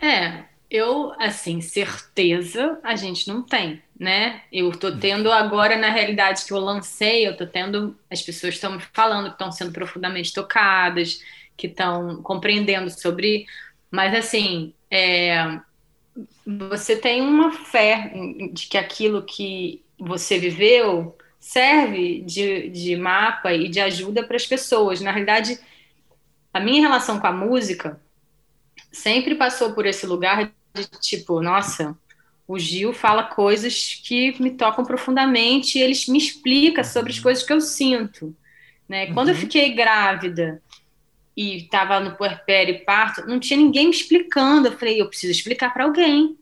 É, 0.00 0.44
eu, 0.70 1.12
assim, 1.18 1.60
certeza 1.60 2.80
a 2.82 2.96
gente 2.96 3.28
não 3.28 3.42
tem, 3.42 3.82
né? 4.00 4.40
Eu 4.50 4.70
tô 4.70 4.96
tendo 4.96 5.30
agora, 5.30 5.76
na 5.76 5.90
realidade, 5.90 6.46
que 6.46 6.52
eu 6.54 6.58
lancei, 6.58 7.28
eu 7.28 7.36
tô 7.36 7.46
tendo, 7.46 7.94
as 8.10 8.22
pessoas 8.22 8.54
estão 8.54 8.72
me 8.72 8.80
falando 8.94 9.26
que 9.26 9.32
estão 9.32 9.52
sendo 9.52 9.70
profundamente 9.70 10.32
tocadas, 10.32 11.22
que 11.54 11.66
estão 11.66 12.22
compreendendo 12.22 12.88
sobre, 12.88 13.44
mas 13.90 14.14
assim, 14.14 14.72
é, 14.90 15.60
você 16.46 16.96
tem 16.96 17.20
uma 17.20 17.52
fé 17.52 18.10
de 18.54 18.68
que 18.68 18.78
aquilo 18.78 19.22
que 19.22 19.84
você 19.98 20.38
viveu 20.38 21.14
serve 21.38 22.22
de, 22.22 22.68
de 22.68 22.96
mapa 22.96 23.52
e 23.52 23.68
de 23.68 23.80
ajuda 23.80 24.22
para 24.22 24.36
as 24.36 24.46
pessoas. 24.46 25.00
Na 25.00 25.10
realidade, 25.10 25.58
a 26.52 26.60
minha 26.60 26.82
relação 26.82 27.20
com 27.20 27.26
a 27.26 27.32
música 27.32 28.00
sempre 28.90 29.34
passou 29.34 29.72
por 29.72 29.86
esse 29.86 30.06
lugar 30.06 30.52
de 30.74 30.86
tipo, 31.00 31.40
nossa, 31.40 31.96
o 32.46 32.58
Gil 32.58 32.92
fala 32.92 33.22
coisas 33.22 34.00
que 34.04 34.40
me 34.42 34.50
tocam 34.52 34.84
profundamente 34.84 35.78
e 35.78 35.82
ele 35.82 35.94
me 36.08 36.18
explica 36.18 36.82
sobre 36.82 37.12
as 37.12 37.20
coisas 37.20 37.44
que 37.44 37.52
eu 37.52 37.60
sinto. 37.60 38.34
Né? 38.88 39.12
Quando 39.12 39.28
eu 39.28 39.34
uhum. 39.34 39.40
fiquei 39.40 39.74
grávida 39.74 40.62
e 41.36 41.58
estava 41.58 42.00
no 42.00 42.16
puerpério 42.16 42.74
e 42.74 42.78
parto, 42.78 43.26
não 43.26 43.38
tinha 43.38 43.58
ninguém 43.58 43.86
me 43.86 43.94
explicando. 43.94 44.68
Eu 44.68 44.78
falei, 44.78 45.00
eu 45.00 45.08
preciso 45.08 45.32
explicar 45.32 45.74
para 45.74 45.84
alguém. 45.84 46.38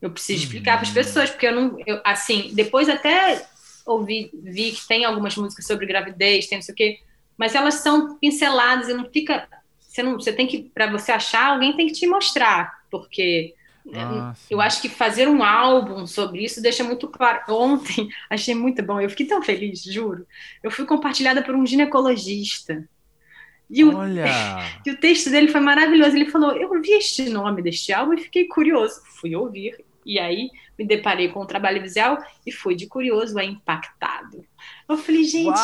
Eu 0.00 0.10
preciso 0.10 0.38
uhum. 0.38 0.44
explicar 0.44 0.78
para 0.78 0.86
as 0.86 0.94
pessoas, 0.94 1.30
porque 1.30 1.46
eu 1.46 1.54
não. 1.54 1.76
Eu, 1.84 2.00
assim, 2.04 2.50
depois 2.54 2.88
até 2.88 3.44
ouvi, 3.86 4.30
vi 4.32 4.72
que 4.72 4.86
tem 4.86 5.04
algumas 5.04 5.36
músicas 5.36 5.66
sobre 5.66 5.86
gravidez, 5.86 6.46
tem 6.46 6.58
não 6.58 6.62
sei 6.62 6.72
o 6.72 6.76
quê, 6.76 7.00
mas 7.36 7.54
elas 7.54 7.74
são 7.74 8.16
pinceladas 8.18 8.88
e 8.88 8.94
não 8.94 9.10
fica. 9.10 9.48
Você, 9.80 10.02
não, 10.02 10.14
você 10.14 10.32
tem 10.32 10.46
que, 10.46 10.70
para 10.74 10.90
você 10.90 11.12
achar, 11.12 11.52
alguém 11.52 11.76
tem 11.76 11.86
que 11.86 11.92
te 11.92 12.06
mostrar 12.06 12.84
porque 12.90 13.54
ah, 13.92 14.32
eu 14.48 14.60
acho 14.60 14.80
que 14.80 14.88
fazer 14.88 15.28
um 15.28 15.42
álbum 15.42 16.06
sobre 16.06 16.44
isso 16.44 16.62
deixa 16.62 16.82
muito 16.82 17.08
claro. 17.08 17.42
Ontem 17.48 18.08
achei 18.30 18.54
muito 18.54 18.82
bom, 18.82 19.00
eu 19.00 19.10
fiquei 19.10 19.26
tão 19.26 19.42
feliz, 19.42 19.82
juro. 19.82 20.26
Eu 20.62 20.70
fui 20.70 20.86
compartilhada 20.86 21.42
por 21.42 21.54
um 21.54 21.66
ginecologista. 21.66 22.88
E 23.68 23.84
o, 23.84 23.92
e 24.86 24.90
o 24.90 24.96
texto 24.96 25.30
dele 25.30 25.48
foi 25.48 25.60
maravilhoso. 25.60 26.16
Ele 26.16 26.30
falou: 26.30 26.52
Eu 26.52 26.80
vi 26.80 26.92
este 26.92 27.28
nome 27.28 27.62
deste 27.62 27.92
álbum 27.92 28.14
e 28.14 28.22
fiquei 28.22 28.46
curioso. 28.46 29.02
Fui 29.20 29.34
ouvir. 29.34 29.83
E 30.04 30.18
aí 30.18 30.50
me 30.78 30.86
deparei 30.86 31.28
com 31.28 31.40
o 31.40 31.46
trabalho 31.46 31.80
visual 31.80 32.18
e 32.46 32.52
fui 32.52 32.74
de 32.74 32.86
curioso 32.86 33.38
a 33.38 33.44
impactado. 33.44 34.44
Eu 34.88 34.96
falei, 34.96 35.24
gente, 35.24 35.60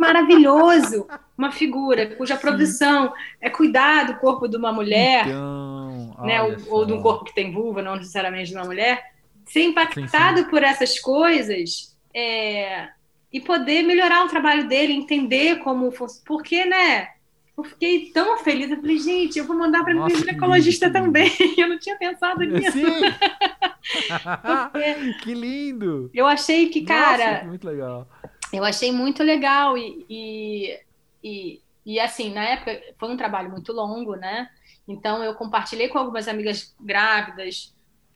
maravilhoso! 0.00 1.06
Uma 1.36 1.52
figura 1.52 2.14
cuja 2.16 2.36
produção 2.36 3.12
é 3.40 3.50
cuidar 3.50 4.06
do 4.06 4.16
corpo 4.16 4.48
de 4.48 4.56
uma 4.56 4.72
mulher, 4.72 5.26
então, 5.26 6.16
né, 6.20 6.42
ou, 6.42 6.56
ou, 6.68 6.86
de 6.86 6.92
um 6.92 7.02
corpo 7.02 7.24
que 7.24 7.34
tem 7.34 7.52
vulva, 7.52 7.82
não 7.82 7.96
necessariamente 7.96 8.50
de 8.50 8.56
uma 8.56 8.64
mulher, 8.64 9.12
ser 9.46 9.64
impactado 9.64 10.38
sim, 10.38 10.44
sim. 10.44 10.50
por 10.50 10.62
essas 10.62 10.98
coisas 10.98 11.96
é, 12.14 12.88
e 13.32 13.40
poder 13.40 13.82
melhorar 13.82 14.24
o 14.24 14.28
trabalho 14.28 14.68
dele, 14.68 14.92
entender 14.92 15.58
como. 15.60 15.92
Porque, 16.24 16.64
né? 16.64 17.08
Eu 17.56 17.64
fiquei 17.64 18.10
tão 18.10 18.38
feliz. 18.38 18.70
Eu 18.70 18.80
falei, 18.80 18.98
gente, 18.98 19.38
eu 19.38 19.44
vou 19.44 19.56
mandar 19.56 19.84
para 19.84 19.94
minha 19.94 20.08
ginecologista 20.08 20.90
também. 20.90 21.30
Eu 21.56 21.68
não 21.68 21.78
tinha 21.78 21.96
pensado 21.96 22.40
nisso. 22.40 22.78
que 25.22 25.34
lindo! 25.34 26.10
Eu 26.14 26.26
achei 26.26 26.70
que, 26.70 26.82
cara. 26.82 27.34
Nossa, 27.34 27.46
muito 27.46 27.66
legal. 27.66 28.08
Eu 28.52 28.64
achei 28.64 28.90
muito 28.90 29.22
legal. 29.22 29.76
E, 29.76 30.06
e, 30.08 30.80
e, 31.22 31.60
e, 31.84 32.00
assim, 32.00 32.32
na 32.32 32.44
época 32.44 32.80
foi 32.98 33.10
um 33.10 33.16
trabalho 33.16 33.50
muito 33.50 33.72
longo, 33.72 34.16
né? 34.16 34.48
Então 34.88 35.22
eu 35.22 35.34
compartilhei 35.34 35.88
com 35.88 35.98
algumas 35.98 36.26
amigas 36.28 36.74
grávidas, 36.80 37.74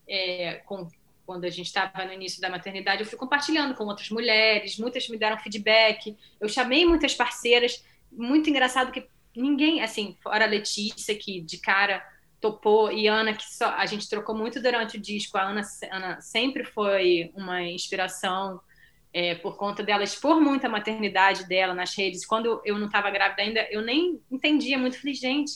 é, 0.09 0.63
com, 0.67 0.89
quando 1.27 1.45
a 1.45 1.51
gente 1.51 1.67
estava 1.67 2.05
no 2.05 2.13
início 2.13 2.41
da 2.41 2.49
maternidade, 2.49 3.03
eu 3.03 3.07
fui 3.07 3.19
compartilhando 3.19 3.75
com 3.75 3.85
outras 3.85 4.11
mulheres, 4.11 4.79
muitas 4.79 5.09
me 5.09 5.19
deram 5.19 5.39
feedback. 5.39 6.17
Eu 6.41 6.49
chamei 6.49 6.87
muitas 6.87 7.15
parceiras. 7.15 7.85
Muito 8.11 8.49
engraçado 8.49 8.93
que 8.93 9.07
ninguém, 9.41 9.83
assim, 9.83 10.17
fora 10.23 10.45
a 10.45 10.49
Letícia, 10.49 11.15
que 11.15 11.41
de 11.41 11.59
cara 11.59 12.05
topou, 12.41 12.93
e 12.93 13.07
Ana, 13.07 13.33
que 13.33 13.45
só, 13.45 13.71
a 13.71 13.87
gente 13.87 14.09
trocou 14.09 14.35
muito 14.35 14.61
durante 14.61 14.97
o 14.97 15.01
disco. 15.01 15.39
A 15.39 15.43
Ana, 15.43 15.63
Ana 15.91 16.21
sempre 16.21 16.65
foi 16.65 17.31
uma 17.35 17.63
inspiração 17.63 18.61
é, 19.13 19.35
por 19.35 19.57
conta 19.57 19.83
dela 19.83 20.05
expor 20.05 20.41
muito 20.41 20.67
a 20.67 20.69
maternidade 20.69 21.49
dela 21.49 21.75
nas 21.75 21.97
redes. 21.97 22.27
Quando 22.27 22.61
eu 22.65 22.79
não 22.79 22.87
estava 22.87 23.11
grávida 23.11 23.43
ainda, 23.43 23.67
eu 23.71 23.83
nem 23.83 24.21
entendia 24.31 24.79
muito. 24.79 24.99
Falei, 24.99 25.15
gente, 25.15 25.53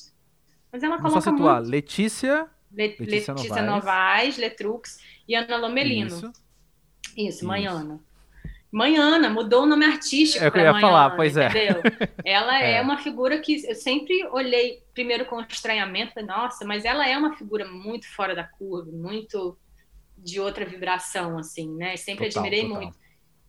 mas 0.72 0.83
ela 0.83 0.99
coloca 0.99 1.20
só 1.20 1.31
situar, 1.31 1.57
muito... 1.57 1.70
Letícia... 1.70 2.49
Le 2.72 2.97
Letícia, 3.01 3.35
Letícia 3.35 3.62
Novaes. 3.62 3.66
Novaes, 3.66 4.37
Letrux 4.39 4.99
e 5.26 5.35
Ana 5.35 5.57
Lomelino. 5.57 6.07
Isso, 6.07 6.33
Isso 7.16 7.45
mãe 7.45 7.66
Ana. 7.66 8.01
Manhana, 8.72 9.28
mudou 9.28 9.64
o 9.64 9.66
nome 9.66 9.84
artístico. 9.84 10.44
É 10.44 10.48
o 10.48 10.52
que 10.52 10.58
eu 10.58 10.64
ia 10.64 10.80
falar, 10.80 11.10
pois 11.16 11.36
é. 11.36 11.48
Entendeu? 11.48 11.82
Ela 12.24 12.62
é. 12.62 12.74
é. 12.74 12.82
uma 12.82 12.98
figura 12.98 13.38
que 13.40 13.66
eu 13.66 13.74
sempre 13.74 14.24
olhei 14.26 14.82
primeiro 14.94 15.24
com 15.26 15.40
estranhamento, 15.40 16.12
nossa, 16.24 16.64
mas 16.64 16.84
ela 16.84 17.08
é 17.08 17.16
uma 17.16 17.34
figura 17.36 17.66
muito 17.66 18.08
fora 18.14 18.34
da 18.34 18.44
curva, 18.44 18.90
muito 18.92 19.58
de 20.16 20.38
outra 20.38 20.64
vibração, 20.64 21.38
assim, 21.38 21.74
né? 21.76 21.96
Sempre 21.96 22.28
total, 22.28 22.42
admirei 22.42 22.62
total. 22.62 22.82
muito. 22.82 22.98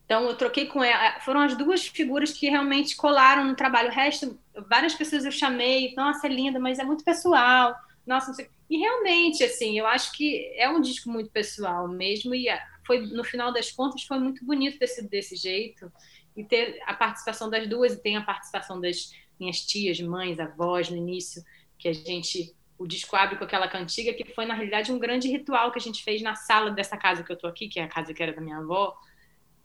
Então 0.05 0.28
eu 0.28 0.36
troquei 0.36 0.65
com 0.65 0.84
ela. 0.84 1.19
Foram 1.22 1.41
as 1.41 1.55
duas 1.55 1.88
figuras 1.88 2.32
que 2.32 2.49
realmente 2.49 2.95
colaram 2.95 3.45
no 3.45 3.55
trabalho. 3.55 3.89
O 3.89 3.93
resto, 3.93 4.39
várias 4.67 4.95
pessoas 4.95 5.24
eu 5.24 5.32
chamei, 5.32 5.93
nossa, 5.95 6.28
é 6.28 6.30
linda, 6.30 6.59
mas 6.59 6.80
é 6.80 6.84
muito 6.84 7.03
pessoal. 7.03 7.76
Nossa, 8.05 8.28
não 8.28 8.34
sei. 8.34 8.49
E 8.69 8.78
realmente, 8.78 9.43
assim, 9.43 9.78
eu 9.78 9.86
acho 9.86 10.13
que 10.13 10.51
é 10.55 10.69
um 10.69 10.82
disco 10.82 11.09
muito 11.09 11.30
pessoal 11.30 11.88
mesmo, 11.88 12.34
e 12.34 12.47
foi 12.86 13.06
no 13.08 13.24
final 13.24 13.52
das 13.52 13.72
contas 13.72 14.04
foi 14.04 14.20
muito 14.20 14.46
bonito 14.46 14.80
desse, 14.80 15.08
desse 15.08 15.36
jeito 15.36 15.92
e 16.36 16.44
ter 16.44 16.82
a 16.86 16.94
participação 16.94 17.50
das 17.50 17.68
duas 17.68 17.94
e 17.94 18.02
tem 18.02 18.18
a 18.18 18.22
participação 18.22 18.80
das 18.80 19.12
minhas 19.40 19.62
tias, 19.62 20.00
mães, 20.00 20.40
avós 20.40 20.90
no 20.90 20.98
início 20.98 21.44
que 21.78 21.88
a 21.88 21.94
gente 21.94 22.56
o 22.78 22.88
disco 22.88 23.16
abre 23.16 23.38
com 23.38 23.44
aquela 23.44 23.68
cantiga 23.68 24.12
que 24.12 24.26
foi 24.34 24.46
na 24.46 24.56
realidade 24.56 24.92
um 24.92 24.98
grande 24.98 25.28
ritual 25.28 25.72
que 25.72 25.78
a 25.78 25.82
gente 25.82 26.04
fez 26.04 26.20
na 26.22 26.34
sala 26.34 26.72
dessa 26.72 26.98
casa 26.98 27.24
que 27.24 27.32
eu 27.32 27.38
tô 27.38 27.46
aqui 27.46 27.68
que 27.68 27.80
é 27.80 27.84
a 27.84 27.88
casa 27.88 28.12
que 28.12 28.24
era 28.24 28.34
da 28.34 28.42
minha 28.42 28.58
avó 28.58 28.98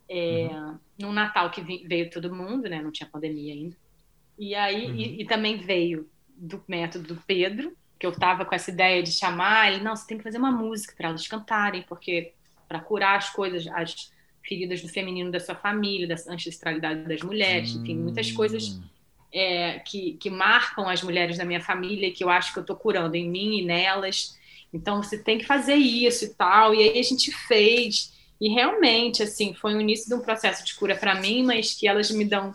é, 0.06 0.48
uhum. 0.52 0.78
no 0.98 1.12
Natal 1.12 1.50
que 1.50 1.62
veio 1.62 2.10
todo 2.10 2.34
mundo 2.34 2.68
né 2.68 2.82
não 2.82 2.92
tinha 2.92 3.08
pandemia 3.08 3.54
ainda 3.54 3.76
e 4.38 4.54
aí 4.54 4.86
uhum. 4.86 4.94
e, 4.94 5.22
e 5.22 5.26
também 5.26 5.56
veio 5.56 6.10
do 6.28 6.62
método 6.68 7.14
do 7.14 7.22
Pedro 7.26 7.74
que 7.98 8.04
eu 8.06 8.12
tava 8.12 8.44
com 8.44 8.54
essa 8.54 8.70
ideia 8.70 9.02
de 9.02 9.12
chamar 9.12 9.72
ele 9.72 9.82
não 9.82 9.96
você 9.96 10.06
tem 10.06 10.18
que 10.18 10.24
fazer 10.24 10.36
uma 10.36 10.52
música 10.52 10.94
para 10.94 11.08
elas 11.08 11.26
cantarem 11.26 11.82
porque 11.88 12.34
para 12.68 12.80
curar 12.80 13.16
as 13.16 13.30
coisas, 13.30 13.66
as 13.68 14.12
feridas 14.42 14.80
do 14.80 14.88
feminino 14.88 15.30
da 15.30 15.40
sua 15.40 15.54
família, 15.54 16.06
da 16.06 16.14
ancestralidade 16.32 17.02
das 17.02 17.22
mulheres, 17.22 17.74
hum. 17.74 17.82
enfim, 17.82 17.96
muitas 17.96 18.30
coisas 18.30 18.78
é, 19.32 19.80
que, 19.80 20.12
que 20.14 20.30
marcam 20.30 20.88
as 20.88 21.02
mulheres 21.02 21.36
da 21.36 21.44
minha 21.44 21.60
família 21.60 22.12
que 22.12 22.24
eu 22.24 22.30
acho 22.30 22.52
que 22.52 22.58
eu 22.58 22.62
estou 22.62 22.76
curando 22.76 23.16
em 23.16 23.28
mim 23.28 23.58
e 23.58 23.64
nelas. 23.64 24.38
Então 24.72 25.02
você 25.02 25.18
tem 25.18 25.38
que 25.38 25.44
fazer 25.44 25.74
isso 25.74 26.24
e 26.24 26.28
tal. 26.34 26.74
E 26.74 26.82
aí 26.82 26.98
a 26.98 27.02
gente 27.02 27.32
fez. 27.32 28.14
E 28.40 28.48
realmente, 28.48 29.22
assim, 29.22 29.54
foi 29.54 29.74
o 29.74 29.80
início 29.80 30.08
de 30.08 30.14
um 30.14 30.20
processo 30.20 30.64
de 30.64 30.74
cura 30.74 30.94
para 30.94 31.14
mim, 31.14 31.42
mas 31.42 31.74
que 31.74 31.88
elas 31.88 32.10
me 32.10 32.24
dão 32.24 32.54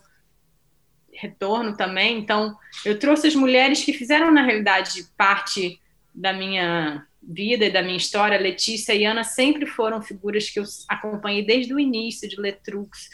retorno 1.12 1.76
também. 1.76 2.18
Então, 2.18 2.58
eu 2.86 2.98
trouxe 2.98 3.28
as 3.28 3.36
mulheres 3.36 3.84
que 3.84 3.94
fizeram, 3.94 4.32
na 4.32 4.44
realidade, 4.44 5.08
parte 5.18 5.80
da 6.14 6.34
minha 6.34 7.06
vida 7.22 7.66
e 7.66 7.72
da 7.72 7.82
minha 7.82 7.98
história. 7.98 8.40
Letícia 8.40 8.94
e 8.94 9.06
Ana 9.06 9.24
sempre 9.24 9.66
foram 9.66 10.02
figuras 10.02 10.50
que 10.50 10.60
eu 10.60 10.64
acompanhei 10.88 11.46
desde 11.46 11.74
o 11.74 11.80
início 11.80 12.28
de 12.28 12.40
Letrux, 12.40 13.10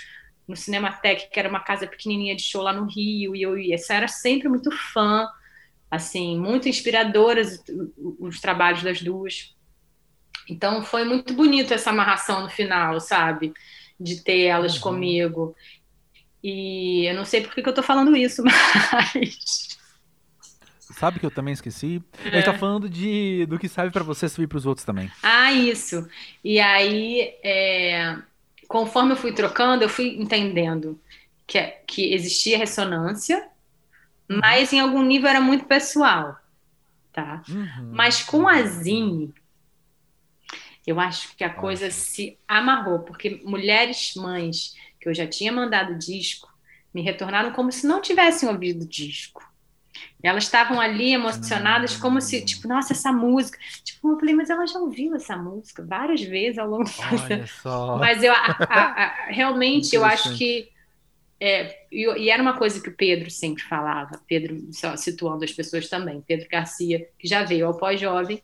no 0.48 0.56
Cinematec, 0.56 1.30
que 1.30 1.40
era 1.40 1.50
uma 1.50 1.60
casa 1.60 1.86
pequenininha 1.86 2.36
de 2.36 2.42
show 2.42 2.62
lá 2.62 2.72
no 2.72 2.86
Rio, 2.86 3.36
e 3.36 3.42
eu 3.42 3.58
essa 3.74 3.94
era 3.94 4.08
sempre 4.08 4.48
muito 4.48 4.72
fã, 4.72 5.28
assim, 5.92 6.40
muito 6.40 6.70
inspiradoras 6.70 7.62
os 8.20 8.40
trabalhos 8.40 8.82
das 8.82 9.02
duas. 9.02 9.54
Então 10.50 10.82
foi 10.84 11.04
muito 11.04 11.34
bonito 11.34 11.74
essa 11.74 11.90
amarração 11.90 12.44
no 12.44 12.50
final, 12.50 13.00
sabe? 13.02 13.54
De 14.00 14.24
ter 14.24 14.44
elas 14.44 14.76
uhum. 14.76 14.82
comigo. 14.82 15.56
E 16.42 17.06
eu 17.06 17.16
não 17.16 17.26
sei 17.26 17.42
por 17.42 17.54
que, 17.54 17.62
que 17.62 17.68
eu 17.68 17.74
tô 17.74 17.84
falando 17.84 18.16
isso, 18.16 18.42
mas. 18.46 19.77
Sabe 20.98 21.20
que 21.20 21.26
eu 21.26 21.32
também 21.32 21.54
esqueci? 21.54 22.02
É. 22.26 22.30
A 22.30 22.32
gente 22.32 22.46
tá 22.46 22.54
é. 22.54 22.58
falando 22.58 22.90
de, 22.90 23.46
do 23.46 23.60
que 23.60 23.70
serve 23.70 23.92
para 23.92 24.04
você 24.04 24.28
servir 24.28 24.48
para 24.48 24.58
os 24.58 24.66
outros 24.66 24.84
também. 24.84 25.12
Ah, 25.22 25.54
isso. 25.54 26.08
E 26.44 26.60
aí, 26.60 27.36
é, 27.44 28.18
conforme 28.68 29.12
eu 29.12 29.16
fui 29.16 29.32
trocando, 29.32 29.84
eu 29.84 29.90
fui 29.90 30.18
entendendo 30.18 31.00
que, 31.46 31.62
que 31.86 32.14
existia 32.14 32.58
ressonância, 32.58 33.48
uhum. 34.28 34.40
mas 34.42 34.74
em 34.74 34.80
algum 34.80 35.04
nível 35.04 35.30
era 35.30 35.40
muito 35.40 35.66
pessoal, 35.66 36.36
tá? 37.14 37.44
Uhum. 37.48 37.92
Mas 37.92 38.24
com 38.24 38.48
a 38.48 38.62
Zine, 38.64 39.34
eu 40.86 41.00
acho 41.00 41.36
que 41.36 41.44
a 41.44 41.50
coisa 41.50 41.92
se 41.92 42.40
amarrou, 42.48 43.00
porque 43.00 43.40
mulheres 43.46 44.16
mães 44.16 44.76
que 45.00 45.08
eu 45.08 45.14
já 45.14 45.28
tinha 45.28 45.52
mandado 45.52 45.96
disco 45.96 46.52
me 46.92 47.04
retornaram 47.04 47.52
como 47.52 47.72
se 47.72 47.86
não 47.86 48.02
tivessem 48.02 48.50
ouvido 48.50 48.84
o 48.84 48.88
disco. 48.88 49.47
Elas 50.22 50.46
estavam 50.46 50.82
ali 50.82 51.14
emocionadas, 51.14 51.96
como 51.96 52.20
se, 52.20 52.44
tipo, 52.44 52.68
nossa, 52.68 52.94
essa 52.94 53.12
música. 53.12 53.58
Tipo, 53.84 54.12
eu 54.12 54.20
falei, 54.20 54.34
mas 54.34 54.50
ela 54.50 54.66
já 54.66 54.80
ouviu 54.80 55.16
essa 55.16 55.38
música 55.38 55.86
várias 55.86 56.22
vezes 56.22 56.58
ao 56.58 56.68
longo 56.68 56.86
do 56.90 58.00
Mas 58.00 58.24
eu, 58.24 58.34
a, 58.34 58.58
a, 58.60 59.04
a, 59.04 59.26
realmente, 59.28 59.96
eu 59.96 60.04
acho 60.04 60.36
que. 60.36 60.70
É, 61.40 61.86
e, 61.92 62.04
e, 62.20 62.30
era 62.32 62.42
uma 62.42 62.58
coisa 62.58 62.82
que 62.82 62.90
o 62.90 62.96
Pedro 62.96 63.30
sempre 63.30 63.62
falava, 63.62 64.20
Pedro, 64.28 64.60
só 64.72 64.98
situando 64.98 65.46
as 65.46 65.52
pessoas 65.52 65.88
também, 65.88 66.20
Pedro 66.28 66.48
Garcia, 66.50 67.08
que 67.20 67.28
já 67.28 67.44
veio 67.44 67.68
ao 67.68 67.78
pós-jovem 67.78 68.42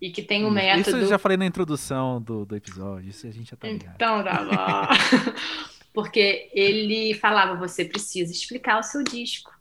e 0.00 0.10
que 0.10 0.22
tem 0.22 0.44
um 0.44 0.50
método. 0.50 0.90
Isso 0.90 0.96
eu 0.98 1.08
já 1.08 1.18
falei 1.18 1.38
na 1.38 1.46
introdução 1.46 2.20
do, 2.20 2.44
do 2.44 2.54
episódio, 2.54 3.08
isso 3.08 3.26
a 3.26 3.30
gente 3.30 3.50
já 3.50 3.56
tá 3.56 3.68
ligado. 3.68 3.94
Então 3.94 4.22
tá 4.22 4.44
bom. 4.44 5.32
Porque 5.94 6.50
ele 6.52 7.14
falava: 7.14 7.54
você 7.54 7.82
precisa 7.82 8.30
explicar 8.30 8.78
o 8.78 8.82
seu 8.82 9.02
disco. 9.02 9.55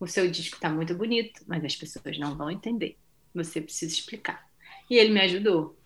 O 0.00 0.06
seu 0.06 0.28
disco 0.30 0.56
está 0.56 0.70
muito 0.70 0.94
bonito, 0.94 1.42
mas 1.46 1.62
as 1.64 1.76
pessoas 1.76 2.18
não 2.18 2.34
vão 2.34 2.50
entender. 2.50 2.96
Você 3.34 3.60
precisa 3.60 3.92
explicar. 3.92 4.48
E 4.88 4.96
ele 4.96 5.12
me 5.12 5.20
ajudou, 5.20 5.78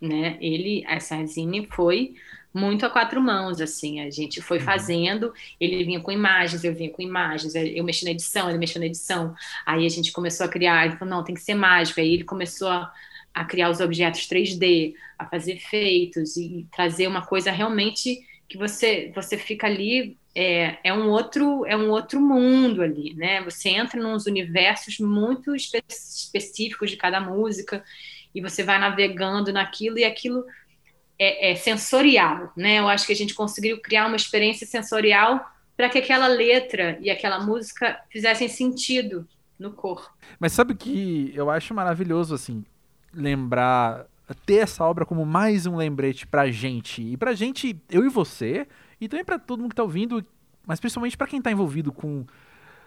né? 0.00 0.36
Ele, 0.40 0.84
essa 0.86 1.24
zine 1.26 1.66
foi 1.72 2.14
muito 2.54 2.84
a 2.84 2.90
quatro 2.90 3.20
mãos, 3.20 3.60
assim, 3.60 4.00
a 4.00 4.10
gente 4.10 4.42
foi 4.42 4.58
uhum. 4.58 4.64
fazendo, 4.64 5.32
ele 5.58 5.82
vinha 5.84 6.00
com 6.00 6.12
imagens, 6.12 6.62
eu 6.62 6.74
vinha 6.74 6.90
com 6.90 7.00
imagens, 7.00 7.54
eu 7.54 7.82
mexi 7.82 8.04
na 8.04 8.10
edição, 8.10 8.48
ele 8.48 8.58
mexeu 8.58 8.78
na 8.78 8.86
edição, 8.86 9.34
aí 9.64 9.86
a 9.86 9.88
gente 9.88 10.12
começou 10.12 10.44
a 10.44 10.48
criar, 10.48 10.84
ele 10.84 10.96
falou, 10.96 11.14
não, 11.14 11.24
tem 11.24 11.34
que 11.34 11.40
ser 11.40 11.54
mágico, 11.54 11.98
aí 11.98 12.12
ele 12.12 12.24
começou 12.24 12.68
a, 12.68 12.92
a 13.32 13.44
criar 13.44 13.70
os 13.70 13.80
objetos 13.80 14.28
3D, 14.28 14.94
a 15.18 15.26
fazer 15.26 15.52
efeitos 15.52 16.36
e 16.36 16.66
trazer 16.70 17.06
uma 17.06 17.24
coisa 17.24 17.50
realmente 17.50 18.20
que 18.46 18.58
você 18.58 19.10
você 19.14 19.38
fica 19.38 19.66
ali 19.66 20.18
é, 20.34 20.78
é 20.82 20.92
um 20.92 21.10
outro 21.10 21.66
é 21.66 21.76
um 21.76 21.90
outro 21.90 22.20
mundo 22.20 22.82
ali, 22.82 23.14
né? 23.14 23.42
Você 23.42 23.68
entra 23.68 24.00
nos 24.00 24.26
universos 24.26 24.98
muito 24.98 25.54
espe 25.54 25.82
específicos 25.88 26.90
de 26.90 26.96
cada 26.96 27.20
música 27.20 27.84
e 28.34 28.40
você 28.40 28.62
vai 28.62 28.78
navegando 28.78 29.52
naquilo 29.52 29.98
e 29.98 30.04
aquilo 30.04 30.44
é, 31.18 31.52
é 31.52 31.54
sensorial, 31.54 32.50
né? 32.56 32.78
Eu 32.78 32.88
acho 32.88 33.06
que 33.06 33.12
a 33.12 33.16
gente 33.16 33.34
conseguiu 33.34 33.80
criar 33.80 34.06
uma 34.06 34.16
experiência 34.16 34.66
sensorial 34.66 35.44
para 35.76 35.88
que 35.88 35.98
aquela 35.98 36.28
letra 36.28 36.98
e 37.00 37.10
aquela 37.10 37.40
música 37.40 38.00
fizessem 38.10 38.48
sentido 38.48 39.28
no 39.58 39.72
corpo. 39.72 40.10
Mas 40.40 40.52
sabe 40.52 40.74
que 40.74 41.30
eu 41.34 41.50
acho 41.50 41.74
maravilhoso 41.74 42.34
assim 42.34 42.64
lembrar 43.12 44.06
ter 44.46 44.56
essa 44.56 44.84
obra 44.84 45.04
como 45.04 45.26
mais 45.26 45.66
um 45.66 45.76
lembrete 45.76 46.26
pra 46.26 46.50
gente. 46.50 47.02
E 47.02 47.16
pra 47.16 47.34
gente, 47.34 47.78
eu 47.90 48.04
e 48.04 48.08
você, 48.08 48.66
e 49.02 49.08
também 49.08 49.24
pra 49.24 49.36
todo 49.36 49.58
mundo 49.58 49.70
que 49.70 49.76
tá 49.76 49.82
ouvindo, 49.82 50.24
mas 50.64 50.78
principalmente 50.78 51.16
para 51.16 51.26
quem 51.26 51.42
tá 51.42 51.50
envolvido 51.50 51.90
com, 51.90 52.24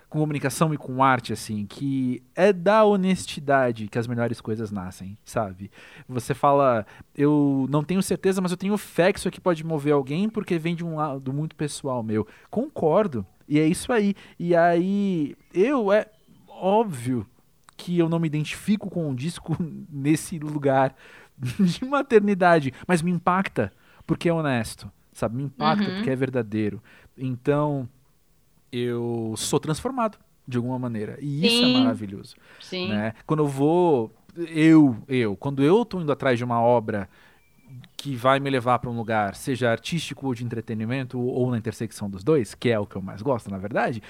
com 0.10 0.20
comunicação 0.20 0.74
e 0.74 0.78
com 0.78 1.04
arte, 1.04 1.34
assim, 1.34 1.66
que 1.66 2.24
é 2.34 2.54
da 2.54 2.86
honestidade 2.86 3.90
que 3.90 4.00
as 4.00 4.08
melhores 4.08 4.40
coisas 4.40 4.72
nascem, 4.72 5.18
sabe? 5.26 5.70
Você 6.08 6.34
fala, 6.34 6.86
eu 7.14 7.68
não 7.70 7.84
tenho 7.84 8.02
certeza, 8.02 8.40
mas 8.40 8.52
eu 8.52 8.58
tenho 8.58 8.78
fé 8.78 9.12
que 9.12 9.20
isso 9.20 9.28
aqui 9.28 9.42
pode 9.42 9.62
mover 9.66 9.92
alguém 9.92 10.30
porque 10.30 10.58
vem 10.58 10.74
de 10.74 10.86
um 10.86 10.96
lado 10.96 11.34
muito 11.34 11.54
pessoal 11.54 12.02
meu. 12.02 12.26
Concordo. 12.50 13.26
E 13.46 13.60
é 13.60 13.68
isso 13.68 13.92
aí. 13.92 14.16
E 14.40 14.56
aí, 14.56 15.36
eu, 15.54 15.92
é 15.92 16.08
óbvio 16.48 17.28
que 17.76 18.00
eu 18.00 18.08
não 18.08 18.20
me 18.20 18.28
identifico 18.28 18.90
com 18.90 19.12
o 19.12 19.16
disco 19.16 19.54
nesse 19.92 20.40
lugar 20.40 20.96
de 21.38 21.84
maternidade, 21.84 22.74
mas 22.88 23.02
me 23.02 23.12
impacta 23.12 23.70
porque 24.08 24.30
é 24.30 24.34
honesto, 24.34 24.90
sabe? 25.16 25.38
Me 25.38 25.44
impacta 25.44 25.88
uhum. 25.88 25.96
porque 25.96 26.10
é 26.10 26.16
verdadeiro. 26.16 26.84
Então, 27.18 27.90
eu 28.72 29.34
sou 29.38 29.60
transformado 29.60 30.20
de 30.48 30.58
alguma 30.58 30.78
maneira. 30.78 31.18
E 31.22 31.40
Sim. 31.40 31.46
isso 31.48 31.66
é 31.66 31.74
maravilhoso. 31.80 32.36
Sim. 32.60 32.90
Né? 32.90 33.14
Quando 33.26 33.40
eu 33.40 33.48
vou. 33.48 34.14
Eu, 34.36 34.98
eu, 35.08 35.36
quando 35.38 35.64
eu 35.64 35.84
estou 35.84 36.02
indo 36.02 36.12
atrás 36.12 36.38
de 36.38 36.44
uma 36.44 36.62
obra 36.62 37.10
que 37.96 38.16
vai 38.16 38.38
me 38.38 38.50
levar 38.50 38.80
para 38.80 38.90
um 38.90 38.98
lugar, 38.98 39.34
seja 39.34 39.72
artístico 39.72 40.28
ou 40.28 40.36
de 40.36 40.44
entretenimento, 40.44 41.18
ou 41.18 41.50
na 41.50 41.58
intersecção 41.58 42.10
dos 42.10 42.22
dois, 42.22 42.54
que 42.54 42.70
é 42.70 42.78
o 42.78 42.86
que 42.86 42.98
eu 42.98 43.02
mais 43.02 43.22
gosto, 43.22 43.50
na 43.50 43.58
verdade, 43.58 44.04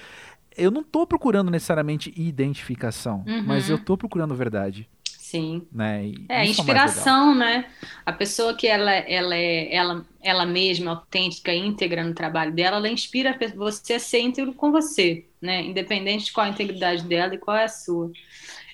eu 0.58 0.72
não 0.72 0.82
estou 0.82 1.06
procurando 1.06 1.52
necessariamente 1.52 2.12
identificação, 2.18 3.24
uhum. 3.28 3.44
mas 3.44 3.70
eu 3.70 3.76
estou 3.76 3.96
procurando 3.96 4.34
verdade. 4.34 4.90
Sim. 5.26 5.66
Né? 5.72 6.12
é, 6.30 6.42
é 6.42 6.46
inspiração, 6.46 7.34
né? 7.34 7.66
A 8.06 8.14
pessoa 8.14 8.54
que 8.54 8.68
ela, 8.68 8.92
ela 8.92 9.36
é 9.36 9.74
ela, 9.74 10.06
ela 10.22 10.46
mesma, 10.46 10.92
autêntica, 10.92 11.52
íntegra 11.52 12.04
no 12.04 12.14
trabalho 12.14 12.54
dela, 12.54 12.78
ela 12.78 12.88
inspira 12.88 13.36
você 13.56 13.96
a 13.96 14.00
ser 14.00 14.20
íntegro 14.20 14.54
com 14.54 14.72
você, 14.72 15.26
né? 15.42 15.64
Independente 15.64 16.26
de 16.26 16.32
qual 16.32 16.46
a 16.46 16.50
integridade 16.50 17.04
dela 17.06 17.34
e 17.34 17.40
qual 17.40 17.58
é 17.58 17.64
a 17.64 17.68
sua. 17.68 18.12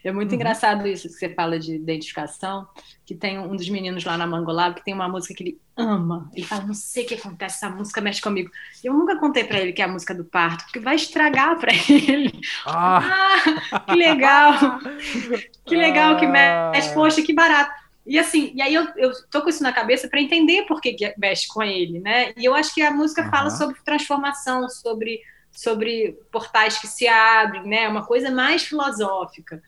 É 0.04 0.12
muito 0.12 0.30
uhum. 0.30 0.36
engraçado 0.36 0.88
isso 0.88 1.08
que 1.08 1.14
você 1.14 1.30
fala 1.30 1.60
de 1.60 1.76
identificação, 1.76 2.68
que 3.06 3.14
tem 3.14 3.38
um 3.38 3.56
dos 3.56 3.70
meninos 3.70 4.04
lá 4.04 4.18
na 4.18 4.26
Mangolab 4.26 4.76
que 4.76 4.84
tem 4.84 4.94
uma 4.94 5.08
música 5.08 5.34
que 5.34 5.44
ele 5.44 5.62
ama. 5.78 6.30
Ele 6.34 6.46
fala, 6.46 6.66
não 6.66 6.74
sei 6.74 7.06
o 7.06 7.08
que 7.08 7.16
acontece, 7.16 7.58
essa 7.58 7.70
música 7.70 8.02
mexe 8.02 8.22
comigo. 8.22 8.50
Eu 8.84 8.94
nunca 8.94 9.18
contei 9.20 9.44
para 9.44 9.60
ele 9.60 9.74
que 9.74 9.82
é 9.82 9.86
a 9.86 9.88
música 9.88 10.14
do 10.14 10.26
parto, 10.26 10.64
porque 10.64 10.80
vai 10.80 10.96
estragar 10.96 11.60
para 11.60 11.72
ele. 11.90 12.32
Ah. 12.66 13.44
ah. 13.72 13.80
que 13.80 13.96
legal! 13.96 14.54
que 15.66 15.76
legal 15.76 16.18
que 16.18 16.26
mexe, 16.26 16.90
ah. 16.90 16.94
poxa, 16.94 17.22
que 17.22 17.34
barato. 17.34 17.82
E 18.06 18.18
assim, 18.18 18.52
e 18.56 18.62
aí 18.62 18.74
eu, 18.74 18.88
eu 18.98 19.12
tô 19.30 19.44
com 19.44 19.50
isso 19.50 19.62
na 19.62 19.72
cabeça 19.72 20.08
para 20.08 20.20
entender 20.20 20.66
por 20.66 20.82
que 20.82 20.96
mexe 21.18 21.48
com 21.48 21.62
ele, 21.62 22.00
né? 22.00 22.34
E 22.36 22.44
eu 22.44 22.56
acho 22.56 22.74
que 22.74 22.82
a 22.82 22.92
música 22.92 23.24
uhum. 23.24 23.30
fala 23.30 23.50
sobre 23.52 23.76
transformação, 23.86 24.68
sobre 24.68 25.22
sobre 25.52 26.18
portais 26.32 26.80
que 26.80 26.88
se 26.88 27.08
abrem, 27.08 27.68
né? 27.68 27.88
Uma 27.88 28.06
coisa 28.06 28.32
mais 28.32 28.64
filosófica. 28.64 29.62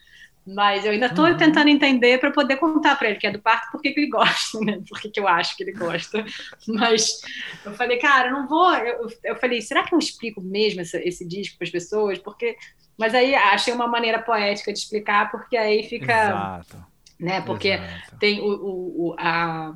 Mas 0.46 0.84
eu 0.84 0.92
ainda 0.92 1.06
estou 1.06 1.26
uhum. 1.26 1.38
tentando 1.38 1.70
entender 1.70 2.20
para 2.20 2.32
poder 2.32 2.58
contar 2.58 2.98
para 2.98 3.10
ele 3.10 3.18
que 3.18 3.28
é 3.28 3.32
do 3.32 3.40
parto, 3.40 3.72
por 3.72 3.82
que 3.82 3.90
ele 3.90 4.10
gosta, 4.10 4.60
né? 4.60 4.82
Por 4.88 5.00
que, 5.00 5.18
eu 5.18 5.28
acho 5.28 5.56
que 5.56 5.64
ele 5.64 5.72
gosta. 5.72 6.26
Mas 6.68 7.22
eu 7.66 7.74
falei, 7.74 7.98
cara, 7.98 8.28
eu 8.28 8.34
não 8.34 8.48
vou. 8.48 8.74
Eu, 8.76 9.08
eu 9.24 9.36
falei, 9.38 9.62
será 9.62 9.84
que 9.84 9.96
eu 9.96 10.00
explico 10.00 10.42
mesmo 10.42 10.82
esse, 10.82 10.98
esse 11.00 11.26
disco 11.26 11.58
para 11.58 11.66
as 11.66 11.72
pessoas? 11.72 12.20
Porque. 12.20 12.58
Mas 12.98 13.16
aí 13.16 13.34
achei 13.34 13.74
uma 13.74 13.88
maneira 13.88 14.22
poética 14.22 14.72
de 14.74 14.80
explicar, 14.80 15.32
porque 15.32 15.56
aí 15.56 15.84
fica. 15.84 16.14
Exato. 16.14 16.86
Né? 17.20 17.42
Porque 17.42 17.70
Exato. 17.70 18.18
tem 18.20 18.42
o, 18.42 18.46
o, 18.46 19.08
o 19.08 19.16
a 19.18 19.74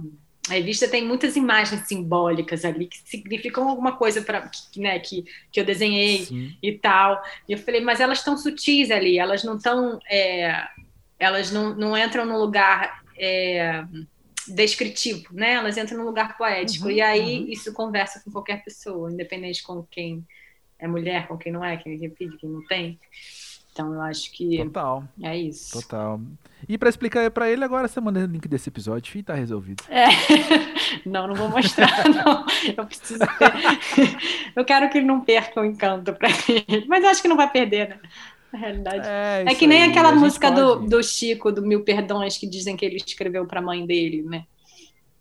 a 0.49 0.53
revista 0.53 0.87
tem 0.87 1.05
muitas 1.05 1.35
imagens 1.35 1.87
simbólicas 1.87 2.63
ali 2.63 2.87
que 2.87 2.97
significam 3.05 3.67
alguma 3.67 3.97
coisa 3.97 4.21
para 4.21 4.49
né, 4.75 4.99
que, 4.99 5.25
que 5.51 5.59
eu 5.59 5.65
desenhei 5.65 6.25
Sim. 6.25 6.55
e 6.61 6.71
tal. 6.73 7.21
E 7.47 7.53
eu 7.53 7.57
falei, 7.57 7.81
mas 7.81 7.99
elas 7.99 8.19
estão 8.19 8.37
sutis 8.37 8.91
ali, 8.91 9.19
elas 9.19 9.43
não 9.43 9.57
estão. 9.57 9.99
É, 10.09 10.67
elas 11.19 11.51
não, 11.51 11.75
não 11.75 11.97
entram 11.97 12.25
no 12.25 12.37
lugar 12.39 13.03
é, 13.17 13.83
descritivo, 14.47 15.33
né? 15.33 15.53
Elas 15.53 15.77
entram 15.77 15.97
no 15.97 16.05
lugar 16.05 16.37
poético. 16.37 16.85
Uhum, 16.85 16.91
e 16.91 17.01
aí 17.01 17.39
uhum. 17.39 17.47
isso 17.49 17.73
conversa 17.73 18.21
com 18.23 18.31
qualquer 18.31 18.63
pessoa, 18.63 19.11
independente 19.11 19.63
com 19.63 19.83
quem 19.83 20.25
é 20.79 20.87
mulher, 20.87 21.27
com 21.27 21.37
quem 21.37 21.51
não 21.51 21.63
é, 21.63 21.75
quem 21.77 21.97
repite, 21.97 22.37
quem 22.37 22.49
não 22.49 22.65
tem. 22.67 22.99
Então 23.78 23.93
eu 23.93 24.01
acho 24.01 24.32
que 24.32 24.57
Total. 24.65 25.03
é 25.21 25.38
isso. 25.38 25.80
Total. 25.80 26.19
E 26.67 26.80
para 26.80 26.89
explicar 26.89 27.30
para 27.30 27.47
ele 27.51 27.63
agora, 27.63 27.88
você 27.88 28.01
manda 28.01 28.19
o 28.21 28.25
link 28.25 28.47
desse 28.47 28.69
episódio 28.69 29.15
e 29.19 29.21
tá 29.21 29.36
resolvido. 29.36 29.84
É. 29.88 30.07
Não, 31.05 31.28
não 31.28 31.36
vou 31.36 31.47
mostrar, 31.49 31.91
não. 32.09 32.43
Eu 32.75 32.86
preciso 32.86 33.19
ter... 33.19 34.17
Eu 34.55 34.65
quero 34.65 34.89
que 34.89 34.97
ele 34.97 35.05
não 35.05 35.21
perca 35.21 35.61
o 35.61 35.65
encanto 35.65 36.11
para 36.13 36.30
ele. 36.49 36.86
Mas 36.88 37.03
eu 37.03 37.09
acho 37.11 37.21
que 37.21 37.28
não 37.28 37.36
vai 37.36 37.49
perder, 37.51 37.89
né? 37.89 37.99
Na 38.51 38.57
realidade. 38.59 39.01
É, 39.07 39.43
É 39.47 39.53
que 39.55 39.67
nem 39.67 39.84
aí, 39.84 39.89
aquela 39.89 40.11
música 40.13 40.49
do, 40.49 40.78
do 40.80 41.03
Chico, 41.03 41.51
do 41.51 41.61
Mil 41.61 41.84
Perdões, 41.84 42.38
que 42.38 42.47
dizem 42.47 42.75
que 42.75 42.86
ele 42.86 42.95
escreveu 42.95 43.45
para 43.45 43.59
a 43.59 43.63
mãe 43.63 43.86
dele, 43.86 44.23
né? 44.23 44.45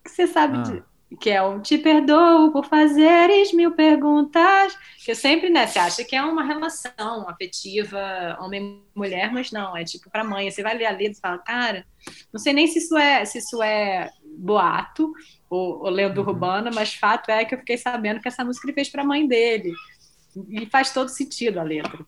Que 0.02 0.10
você 0.10 0.26
sabe 0.26 0.56
Ah. 0.58 0.62
de- 0.62 0.82
que 1.20 1.30
é 1.30 1.40
o 1.42 1.60
Te 1.60 1.78
perdoo 1.78 2.50
por 2.52 2.66
fazeres 2.66 3.52
mil 3.52 3.72
perguntas. 3.72 4.76
Que 5.04 5.14
sempre, 5.14 5.48
né? 5.50 5.66
Você 5.66 5.78
acha 5.78 6.04
que 6.04 6.16
é 6.16 6.22
uma 6.22 6.42
relação 6.44 7.28
afetiva 7.28 8.36
homem-mulher, 8.40 9.32
mas 9.32 9.52
não, 9.52 9.76
é 9.76 9.84
tipo 9.84 10.10
para 10.10 10.24
mãe. 10.24 10.50
Você 10.50 10.62
vai 10.62 10.76
ler 10.76 10.86
a 10.86 10.90
letra 10.90 11.12
e 11.12 11.20
fala, 11.20 11.38
cara, 11.38 11.86
não 12.32 12.40
sei 12.40 12.52
nem 12.52 12.66
se 12.66 12.78
isso 12.80 12.96
é, 12.96 13.24
se 13.24 13.38
isso 13.38 13.62
é 13.62 14.10
boato 14.38 15.12
ou, 15.48 15.84
ou 15.84 15.88
lenda 15.90 16.20
Uhum. 16.20 16.28
urbana, 16.28 16.70
mas 16.74 16.94
fato 16.94 17.30
é 17.30 17.44
que 17.44 17.54
eu 17.54 17.58
fiquei 17.58 17.78
sabendo 17.78 18.20
que 18.20 18.28
essa 18.28 18.44
música 18.44 18.66
ele 18.66 18.74
fez 18.74 18.88
para 18.88 19.02
a 19.02 19.06
mãe 19.06 19.26
dele. 19.28 19.72
E 20.48 20.66
faz 20.66 20.92
todo 20.92 21.08
sentido 21.08 21.58
a 21.58 21.62
letra 21.62 21.98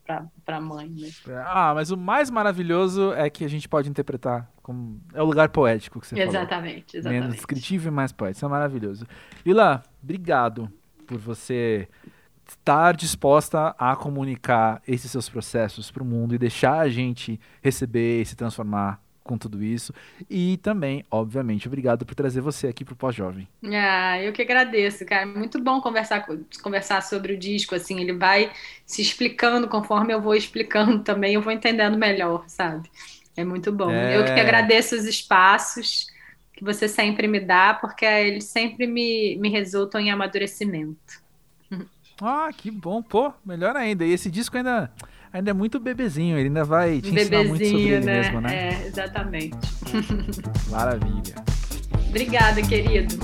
para 0.45 0.57
a 0.57 0.61
mãe, 0.61 0.87
né? 0.89 1.09
Ah, 1.45 1.73
mas 1.73 1.89
o 1.89 1.97
mais 1.97 2.29
maravilhoso 2.29 3.13
é 3.13 3.29
que 3.29 3.43
a 3.43 3.47
gente 3.47 3.67
pode 3.67 3.89
interpretar 3.89 4.49
como. 4.61 5.01
É 5.13 5.21
o 5.21 5.25
lugar 5.25 5.49
poético 5.49 5.99
que 5.99 6.07
você 6.07 6.15
falou. 6.15 6.29
Exatamente, 6.29 6.93
Menos 6.93 7.07
exatamente. 7.07 7.35
descritivo 7.35 7.87
e 7.87 7.91
mais 7.91 8.11
poético. 8.11 8.37
Isso 8.37 8.45
é 8.45 8.49
maravilhoso. 8.49 9.05
Lila, 9.45 9.83
obrigado 10.03 10.71
por 11.07 11.17
você 11.17 11.87
estar 12.47 12.95
disposta 12.95 13.75
a 13.77 13.95
comunicar 13.95 14.81
esses 14.87 15.09
seus 15.09 15.29
processos 15.29 15.89
para 15.91 16.03
o 16.03 16.05
mundo 16.05 16.35
e 16.35 16.37
deixar 16.37 16.79
a 16.79 16.89
gente 16.89 17.39
receber 17.61 18.21
e 18.21 18.25
se 18.25 18.35
transformar 18.35 19.01
com 19.29 19.37
tudo 19.37 19.63
isso. 19.63 19.93
E 20.29 20.57
também, 20.57 21.05
obviamente, 21.11 21.67
obrigado 21.67 22.05
por 22.05 22.15
trazer 22.15 22.41
você 22.41 22.67
aqui 22.67 22.83
para 22.83 22.93
o 22.93 22.97
Pós-Jovem. 22.97 23.47
Ah, 23.65 24.17
eu 24.21 24.31
que 24.31 24.41
agradeço, 24.41 25.05
cara. 25.05 25.25
Muito 25.25 25.61
bom 25.61 25.81
conversar, 25.81 26.25
co- 26.25 26.37
conversar 26.63 27.01
sobre 27.03 27.33
o 27.33 27.37
disco, 27.37 27.75
assim, 27.75 27.99
ele 27.99 28.13
vai 28.17 28.53
se 28.85 29.01
explicando 29.01 29.67
conforme 29.67 30.13
eu 30.13 30.21
vou 30.21 30.33
explicando 30.33 31.03
também, 31.03 31.33
eu 31.35 31.41
vou 31.41 31.51
entendendo 31.51 31.97
melhor, 31.97 32.47
sabe? 32.47 32.89
É 33.35 33.43
muito 33.43 33.71
bom. 33.71 34.01
É. 34.01 34.09
Eu 34.09 34.23
que 34.23 34.39
agradeço 34.39 34.95
os 34.95 35.03
espaços 35.05 36.07
que 36.53 36.63
você 36.63 36.87
sempre 36.87 37.27
me 37.27 37.39
dá, 37.39 37.73
porque 37.73 38.05
eles 38.05 38.45
sempre 38.45 38.87
me, 38.87 39.37
me 39.37 39.49
resultam 39.49 39.99
em 40.01 40.09
amadurecimento. 40.11 41.19
Ah, 42.21 42.49
que 42.55 42.69
bom, 42.69 43.01
pô, 43.01 43.33
melhor 43.45 43.75
ainda. 43.77 44.05
E 44.05 44.11
esse 44.11 44.29
disco 44.29 44.57
ainda, 44.57 44.91
ainda 45.31 45.51
é 45.51 45.53
muito 45.53 45.79
bebezinho, 45.79 46.37
ele 46.37 46.47
ainda 46.47 46.63
vai 46.63 47.01
te 47.01 47.09
ensinar 47.09 47.43
muito 47.43 47.65
sobre 47.65 47.67
Bebezinho, 47.67 47.95
ele 47.95 48.05
né? 48.05 48.21
mesmo, 48.21 48.41
né? 48.41 48.55
É, 48.55 48.87
exatamente. 48.87 49.57
Maravilha. 50.69 51.35
Obrigada, 52.09 52.61
querido. 52.61 53.17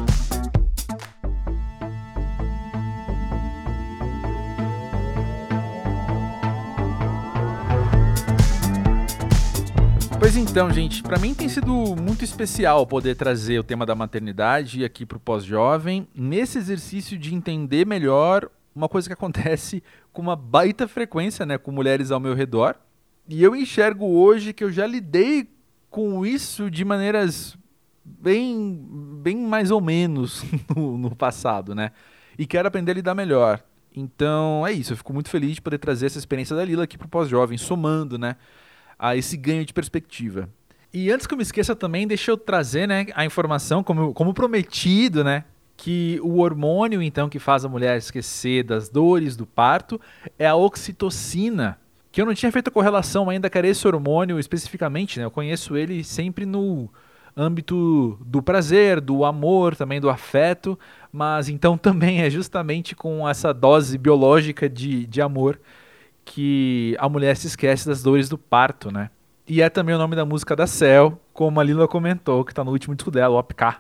Pois 10.19 10.35
então, 10.37 10.71
gente, 10.71 11.03
pra 11.03 11.19
mim 11.19 11.35
tem 11.35 11.47
sido 11.47 11.71
muito 11.95 12.23
especial 12.23 12.87
poder 12.87 13.15
trazer 13.15 13.59
o 13.59 13.63
tema 13.63 13.85
da 13.85 13.93
maternidade 13.93 14.83
aqui 14.83 15.05
pro 15.05 15.19
pós-jovem, 15.19 16.07
nesse 16.15 16.57
exercício 16.57 17.15
de 17.15 17.35
entender 17.35 17.85
melhor 17.85 18.49
uma 18.75 18.89
coisa 18.89 19.07
que 19.07 19.13
acontece 19.13 19.83
com 20.15 20.21
uma 20.21 20.35
baita 20.35 20.87
frequência, 20.87 21.45
né, 21.45 21.57
com 21.57 21.71
mulheres 21.71 22.09
ao 22.09 22.19
meu 22.19 22.33
redor. 22.33 22.75
E 23.27 23.43
eu 23.43 23.55
enxergo 23.55 24.05
hoje 24.05 24.53
que 24.53 24.63
eu 24.63 24.71
já 24.71 24.87
lidei 24.87 25.47
com 25.89 26.25
isso 26.25 26.71
de 26.71 26.83
maneiras 26.83 27.57
bem, 28.03 28.79
bem 29.21 29.37
mais 29.37 29.69
ou 29.71 29.81
menos 29.81 30.43
no, 30.75 30.97
no 30.97 31.15
passado, 31.15 31.75
né? 31.75 31.91
E 32.37 32.45
quero 32.45 32.67
aprender 32.67 32.91
a 32.91 32.95
lidar 32.95 33.15
melhor. 33.15 33.63
Então 33.95 34.65
é 34.65 34.71
isso, 34.71 34.93
eu 34.93 34.97
fico 34.97 35.13
muito 35.13 35.29
feliz 35.29 35.55
de 35.55 35.61
poder 35.61 35.77
trazer 35.77 36.07
essa 36.07 36.17
experiência 36.17 36.55
da 36.55 36.65
Lila 36.65 36.83
aqui 36.83 36.97
pro 36.97 37.07
pós-jovem, 37.07 37.57
somando, 37.57 38.17
né? 38.17 38.35
a 38.97 39.15
esse 39.15 39.37
ganho 39.37 39.65
de 39.65 39.73
perspectiva. 39.73 40.49
E 40.93 41.11
antes 41.11 41.27
que 41.27 41.33
eu 41.33 41.37
me 41.37 41.43
esqueça 41.43 41.75
também, 41.75 42.07
deixa 42.07 42.31
eu 42.31 42.37
trazer 42.37 42.87
né, 42.87 43.07
a 43.13 43.25
informação, 43.25 43.83
como, 43.83 44.13
como 44.13 44.33
prometido, 44.33 45.23
né? 45.23 45.43
Que 45.77 46.19
o 46.23 46.39
hormônio, 46.39 47.01
então, 47.01 47.27
que 47.27 47.39
faz 47.39 47.65
a 47.65 47.69
mulher 47.69 47.97
esquecer 47.97 48.63
das 48.63 48.89
dores 48.89 49.35
do 49.35 49.45
parto 49.45 49.99
é 50.39 50.47
a 50.47 50.55
oxitocina. 50.55 51.77
Que 52.11 52.21
eu 52.21 52.25
não 52.25 52.33
tinha 52.33 52.51
feito 52.51 52.69
a 52.69 52.71
correlação 52.71 53.29
ainda, 53.29 53.51
era 53.53 53.67
esse 53.67 53.85
hormônio 53.85 54.39
especificamente, 54.39 55.19
né? 55.19 55.25
Eu 55.25 55.31
conheço 55.31 55.75
ele 55.75 56.03
sempre 56.03 56.45
no 56.45 56.89
âmbito 57.35 58.17
do 58.25 58.41
prazer, 58.41 59.01
do 59.01 59.25
amor, 59.25 59.75
também 59.75 59.99
do 59.99 60.09
afeto, 60.09 60.79
mas 61.11 61.49
então 61.49 61.77
também 61.77 62.21
é 62.21 62.29
justamente 62.29 62.95
com 62.95 63.27
essa 63.27 63.53
dose 63.53 63.97
biológica 63.97 64.69
de, 64.69 65.05
de 65.05 65.21
amor 65.21 65.59
que 66.23 66.95
a 66.99 67.07
mulher 67.07 67.35
se 67.37 67.47
esquece 67.47 67.87
das 67.87 68.01
dores 68.01 68.27
do 68.27 68.37
parto, 68.37 68.91
né? 68.91 69.09
E 69.47 69.61
é 69.61 69.69
também 69.69 69.93
o 69.93 69.97
nome 69.97 70.15
da 70.15 70.25
música 70.25 70.55
da 70.55 70.65
Cell, 70.65 71.19
como 71.31 71.59
a 71.59 71.63
Lila 71.63 71.87
comentou, 71.87 72.43
que 72.43 72.53
tá 72.53 72.63
no 72.63 72.71
último 72.71 72.95
disco 72.95 73.11
dela, 73.11 73.35
o 73.35 73.37
OPK. 73.37 73.77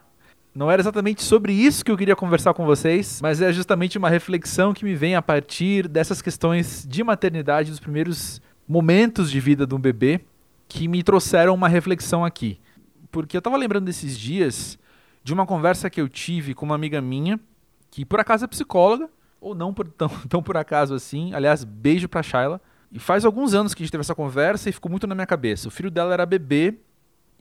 Não 0.55 0.71
era 0.71 0.81
exatamente 0.81 1.21
sobre 1.21 1.51
isso 1.51 1.83
que 1.83 1.91
eu 1.91 1.97
queria 1.97 2.15
conversar 2.15 2.53
com 2.53 2.65
vocês, 2.65 3.19
mas 3.21 3.41
é 3.41 3.51
justamente 3.51 3.97
uma 3.97 4.09
reflexão 4.09 4.73
que 4.73 4.85
me 4.85 4.95
vem 4.95 5.13
a 5.13 5.21
partir 5.21 5.85
dessas 5.85 6.21
questões 6.21 6.87
de 6.87 7.03
maternidade, 7.03 7.71
dos 7.71 7.79
primeiros 7.81 8.41
momentos 8.65 9.29
de 9.29 9.37
vida 9.41 9.67
de 9.67 9.75
um 9.75 9.79
bebê, 9.79 10.21
que 10.69 10.87
me 10.87 11.03
trouxeram 11.03 11.53
uma 11.53 11.67
reflexão 11.67 12.23
aqui. 12.23 12.57
Porque 13.11 13.35
eu 13.35 13.41
tava 13.41 13.57
lembrando 13.57 13.83
desses 13.83 14.17
dias 14.17 14.79
de 15.21 15.33
uma 15.33 15.45
conversa 15.45 15.89
que 15.89 15.99
eu 15.99 16.07
tive 16.07 16.53
com 16.53 16.65
uma 16.65 16.75
amiga 16.75 17.01
minha, 17.01 17.37
que 17.91 18.05
por 18.05 18.21
acaso 18.21 18.45
é 18.45 18.47
psicóloga, 18.47 19.09
ou 19.41 19.53
não 19.53 19.73
por, 19.73 19.85
tão, 19.89 20.07
tão 20.29 20.41
por 20.41 20.55
acaso 20.55 20.93
assim. 20.95 21.33
Aliás, 21.33 21.65
beijo 21.65 22.07
pra 22.07 22.23
Shayla. 22.23 22.61
E 22.89 22.97
faz 22.97 23.25
alguns 23.25 23.53
anos 23.53 23.73
que 23.73 23.83
a 23.83 23.85
gente 23.85 23.91
teve 23.91 24.03
essa 24.03 24.15
conversa 24.15 24.69
e 24.69 24.71
ficou 24.71 24.89
muito 24.89 25.05
na 25.05 25.15
minha 25.15 25.27
cabeça. 25.27 25.67
O 25.67 25.71
filho 25.71 25.91
dela 25.91 26.13
era 26.13 26.25
bebê 26.25 26.75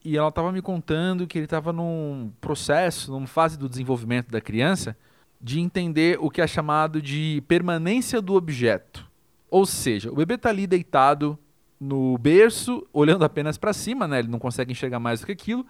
e 0.05 0.17
ela 0.17 0.29
estava 0.29 0.53
me 0.53 0.61
contando 0.61 1.27
que 1.27 1.39
ele 1.39 1.47
estava 1.47 1.73
num 1.73 2.31
processo, 2.41 3.11
numa 3.11 3.27
fase 3.27 3.59
do 3.59 3.69
desenvolvimento 3.69 4.31
da 4.31 4.41
criança, 4.41 4.97
de 5.41 5.61
entender 5.61 6.19
o 6.21 6.31
que 6.31 6.43
é 6.43 6.47
chamado 6.47 7.01
de 7.01 7.43
permanência 7.49 8.21
do 8.21 8.35
objeto. 8.35 9.07
Ou 9.51 9.65
seja, 9.65 10.13
o 10.13 10.17
bebê 10.17 10.35
está 10.35 10.51
ali 10.51 10.67
deitado 10.67 11.39
no 11.81 12.19
berço, 12.19 12.87
olhando 12.93 13.25
apenas 13.25 13.57
para 13.57 13.73
cima, 13.73 14.07
né? 14.07 14.19
ele 14.19 14.29
não 14.29 14.39
consegue 14.39 14.73
enxergar 14.73 14.99
mais 14.99 15.21
do 15.21 15.27
que 15.27 15.33
aquilo, 15.33 15.67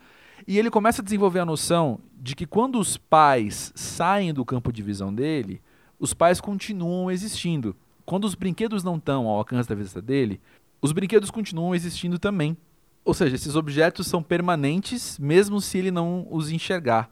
e 0.47 0.59
ele 0.59 0.71
começa 0.71 1.01
a 1.01 1.05
desenvolver 1.05 1.41
a 1.41 1.47
noção 1.47 2.01
de 2.21 2.35
que 2.35 2.47
quando 2.47 2.79
os 2.79 2.97
pais 2.97 3.73
saem 3.75 4.35
do 4.35 4.45
campo 4.45 4.73
de 4.73 4.83
visão 4.83 5.15
dele, 5.15 5.61
os 5.99 6.13
pais 6.13 6.41
continuam 6.41 7.11
existindo. 7.11 7.75
Quando 8.05 8.25
os 8.25 8.35
brinquedos 8.35 8.83
não 8.83 8.97
estão 8.97 9.27
ao 9.27 9.39
alcance 9.39 9.69
da 9.69 9.75
vista 9.75 10.03
dele, 10.03 10.41
os 10.83 10.93
brinquedos 10.93 11.31
continuam 11.31 11.75
existindo 11.75 12.19
também. 12.19 12.57
Ou 13.05 13.13
seja, 13.13 13.35
esses 13.35 13.55
objetos 13.55 14.07
são 14.07 14.23
permanentes, 14.23 15.19
mesmo 15.19 15.61
se 15.61 15.79
ele 15.79 15.91
não 15.91 16.27
os 16.31 16.51
enxergar. 16.51 17.11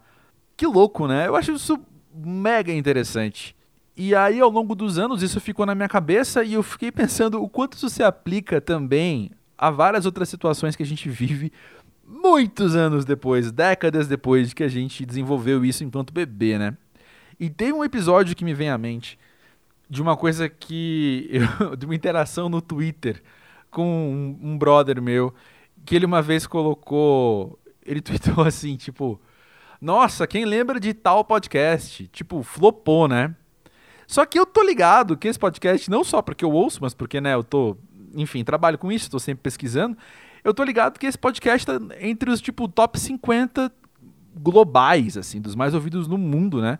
Que 0.57 0.65
louco, 0.65 1.07
né? 1.07 1.27
Eu 1.27 1.35
acho 1.35 1.51
isso 1.51 1.79
mega 2.13 2.73
interessante. 2.73 3.55
E 3.95 4.15
aí, 4.15 4.39
ao 4.39 4.49
longo 4.49 4.73
dos 4.73 4.97
anos, 4.97 5.21
isso 5.21 5.39
ficou 5.39 5.65
na 5.65 5.75
minha 5.75 5.87
cabeça 5.87 6.43
e 6.43 6.53
eu 6.53 6.63
fiquei 6.63 6.91
pensando 6.91 7.41
o 7.41 7.47
quanto 7.47 7.77
isso 7.77 7.89
se 7.89 8.01
aplica 8.01 8.59
também 8.59 9.29
a 9.55 9.69
várias 9.69 10.05
outras 10.05 10.29
situações 10.29 10.75
que 10.75 10.81
a 10.81 10.85
gente 10.85 11.07
vive 11.09 11.51
muitos 12.05 12.75
anos 12.75 13.05
depois, 13.05 13.51
décadas 13.51 14.07
depois 14.07 14.49
de 14.49 14.55
que 14.55 14.63
a 14.63 14.67
gente 14.67 15.05
desenvolveu 15.05 15.63
isso 15.63 15.83
enquanto 15.83 16.13
bebê, 16.13 16.57
né? 16.57 16.75
E 17.39 17.49
tem 17.49 17.71
um 17.71 17.83
episódio 17.83 18.35
que 18.35 18.43
me 18.43 18.53
vem 18.53 18.69
à 18.69 18.77
mente 18.77 19.17
de 19.89 20.01
uma 20.01 20.17
coisa 20.17 20.49
que. 20.49 21.29
Eu, 21.59 21.75
de 21.75 21.85
uma 21.85 21.95
interação 21.95 22.49
no 22.49 22.61
Twitter 22.61 23.21
com 23.69 24.37
um, 24.41 24.53
um 24.53 24.57
brother 24.57 25.01
meu, 25.01 25.33
que 25.85 25.95
ele 25.95 26.05
uma 26.05 26.21
vez 26.21 26.47
colocou. 26.47 27.59
Ele 27.85 27.99
tweetou 28.01 28.43
assim, 28.43 28.75
tipo. 28.75 29.19
Nossa, 29.81 30.25
quem 30.25 30.45
lembra 30.45 30.79
de 30.79 30.93
tal 30.93 31.25
podcast? 31.25 32.07
Tipo, 32.07 32.41
flopou, 32.41 33.07
né? 33.07 33.35
Só 34.07 34.25
que 34.25 34.39
eu 34.39 34.45
tô 34.45 34.63
ligado 34.63 35.17
que 35.17 35.27
esse 35.27 35.39
podcast, 35.39 35.89
não 35.89 36.03
só 36.03 36.21
porque 36.21 36.45
eu 36.45 36.51
ouço, 36.51 36.79
mas 36.81 36.93
porque, 36.93 37.19
né, 37.19 37.33
eu 37.33 37.43
tô. 37.43 37.75
Enfim, 38.15 38.43
trabalho 38.43 38.77
com 38.77 38.91
isso, 38.91 39.09
tô 39.09 39.19
sempre 39.19 39.43
pesquisando. 39.43 39.97
Eu 40.43 40.53
tô 40.53 40.63
ligado 40.63 40.99
que 40.99 41.05
esse 41.05 41.17
podcast 41.17 41.65
tá 41.65 41.79
entre 41.99 42.29
os, 42.29 42.39
tipo, 42.39 42.67
top 42.67 42.99
50 42.99 43.71
globais, 44.35 45.17
assim, 45.17 45.39
dos 45.39 45.55
mais 45.55 45.73
ouvidos 45.73 46.07
no 46.07 46.17
mundo, 46.17 46.61
né? 46.61 46.79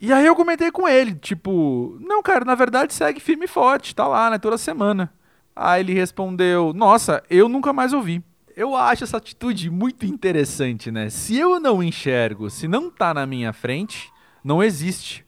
E 0.00 0.12
aí 0.12 0.26
eu 0.26 0.36
comentei 0.36 0.70
com 0.70 0.86
ele, 0.86 1.14
tipo, 1.14 1.96
não, 2.00 2.22
cara, 2.22 2.44
na 2.44 2.54
verdade 2.54 2.92
segue 2.92 3.18
firme 3.18 3.46
e 3.46 3.48
forte, 3.48 3.94
tá 3.94 4.06
lá, 4.06 4.30
né, 4.30 4.38
toda 4.38 4.58
semana. 4.58 5.10
Aí 5.56 5.80
ele 5.80 5.94
respondeu, 5.94 6.74
nossa, 6.74 7.22
eu 7.30 7.48
nunca 7.48 7.72
mais 7.72 7.94
ouvi. 7.94 8.22
Eu 8.54 8.76
acho 8.76 9.04
essa 9.04 9.16
atitude 9.16 9.70
muito 9.70 10.04
interessante, 10.04 10.90
né? 10.90 11.08
Se 11.08 11.38
eu 11.38 11.58
não 11.58 11.82
enxergo, 11.82 12.50
se 12.50 12.68
não 12.68 12.90
tá 12.90 13.14
na 13.14 13.26
minha 13.26 13.54
frente, 13.54 14.12
não 14.44 14.62
existe. 14.62 15.24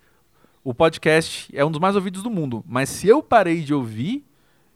O 0.62 0.74
podcast 0.74 1.48
é 1.56 1.64
um 1.64 1.70
dos 1.70 1.80
mais 1.80 1.96
ouvidos 1.96 2.22
do 2.22 2.30
mundo, 2.30 2.62
mas 2.66 2.90
se 2.90 3.08
eu 3.08 3.22
parei 3.22 3.62
de 3.62 3.72
ouvir, 3.72 4.22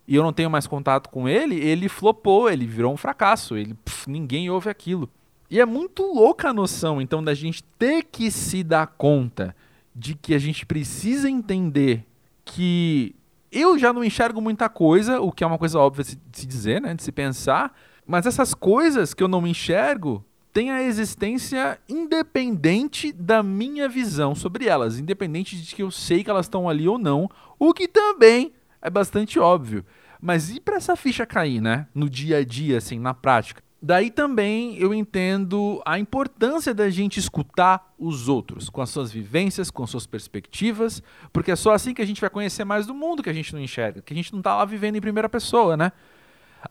e 0.09 0.15
eu 0.15 0.23
não 0.23 0.33
tenho 0.33 0.51
mais 0.51 0.67
contato 0.67 1.09
com 1.11 1.29
ele, 1.29 1.57
ele 1.57 1.89
flopou, 1.89 2.51
ele 2.51 2.67
virou 2.67 2.93
um 2.93 2.97
fracasso, 2.97 3.57
ele 3.57 3.77
ninguém 4.07 4.49
ouve 4.49 4.71
aquilo. 4.71 5.09
E 5.51 5.61
é 5.61 5.67
muito 5.67 6.03
louca 6.03 6.49
a 6.49 6.55
noção, 6.55 7.01
então, 7.01 7.23
da 7.23 7.35
gente 7.35 7.63
ter 7.79 8.05
que 8.05 8.31
se 8.31 8.63
dar 8.63 8.87
conta 8.87 9.55
de 9.95 10.15
que 10.15 10.35
a 10.35 10.39
gente 10.39 10.65
precisa 10.65 11.29
entender 11.29 12.07
que 12.43 13.15
eu 13.53 13.79
já 13.79 13.93
não 13.93 14.03
enxergo 14.03 14.41
muita 14.41 14.69
coisa, 14.69 15.21
o 15.21 15.31
que 15.31 15.45
é 15.45 15.47
uma 15.47 15.59
coisa 15.59 15.79
óbvia 15.79 16.05
de 16.05 16.19
se 16.33 16.47
dizer, 16.47 16.81
né, 16.81 16.95
de 16.95 17.03
se 17.03 17.13
pensar, 17.13 17.77
mas 18.07 18.27
essas 18.27 18.55
coisas 18.55 19.13
que 19.13 19.23
eu 19.23 19.29
não 19.29 19.47
enxergo 19.47 20.25
têm 20.53 20.71
a 20.71 20.83
existência 20.83 21.79
independente 21.89 23.13
da 23.13 23.43
minha 23.43 23.89
visão 23.89 24.35
sobre 24.35 24.67
elas, 24.67 24.99
independente 24.99 25.61
de 25.61 25.75
que 25.75 25.83
eu 25.83 25.91
sei 25.91 26.25
que 26.25 26.31
elas 26.31 26.47
estão 26.47 26.69
ali 26.69 26.89
ou 26.89 26.99
não, 26.99 27.29
o 27.59 27.73
que 27.73 27.87
também 27.87 28.53
é 28.81 28.91
bastante 28.91 29.39
óbvio. 29.39 29.85
Mas 30.21 30.51
e 30.51 30.61
para 30.61 30.77
essa 30.77 30.97
ficha 30.97 31.27
cair, 31.27 31.61
né, 31.61 31.87
no 31.95 32.09
dia 32.09 32.39
a 32.39 32.45
dia, 32.45 32.79
assim, 32.79 32.99
na 32.99 33.13
prática? 33.13 33.63
Daí 33.85 34.13
também 34.13 34.77
eu 34.79 34.95
entendo 34.95 35.83
a 35.85 35.99
importância 35.99 36.73
da 36.73 36.89
gente 36.89 37.19
escutar 37.19 37.93
os 37.99 38.29
outros, 38.29 38.71
com 38.71 38.81
as 38.81 38.89
suas 38.91 39.11
vivências, 39.11 39.73
com 39.73 39.83
as 39.83 39.91
suas 39.91 40.07
perspectivas, 40.07 41.03
porque 41.33 41.51
é 41.51 41.57
só 41.57 41.73
assim 41.73 41.93
que 41.93 42.01
a 42.01 42.07
gente 42.07 42.21
vai 42.21 42.31
conhecer 42.31 42.65
mais 42.65 42.87
do 42.87 42.95
mundo 42.95 43.25
que 43.25 43.29
a 43.29 43.33
gente 43.33 43.53
não 43.53 43.61
enxerga, 43.61 44.01
que 44.01 44.13
a 44.13 44.17
gente 44.17 44.33
não 44.33 44.39
está 44.39 44.55
lá 44.55 44.65
vivendo 44.65 44.95
em 44.95 45.01
primeira 45.01 45.29
pessoa, 45.29 45.77
né? 45.77 45.91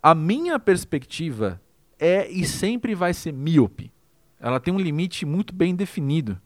A 0.02 0.16
minha 0.16 0.58
perspectiva 0.58 1.62
é 2.00 2.32
e 2.32 2.46
sempre 2.46 2.96
vai 2.96 3.14
ser 3.14 3.34
míope. 3.34 3.92
Ela 4.40 4.58
tem 4.58 4.74
um 4.74 4.80
limite 4.80 5.26
muito 5.26 5.54
bem 5.54 5.76
definido. 5.76 6.40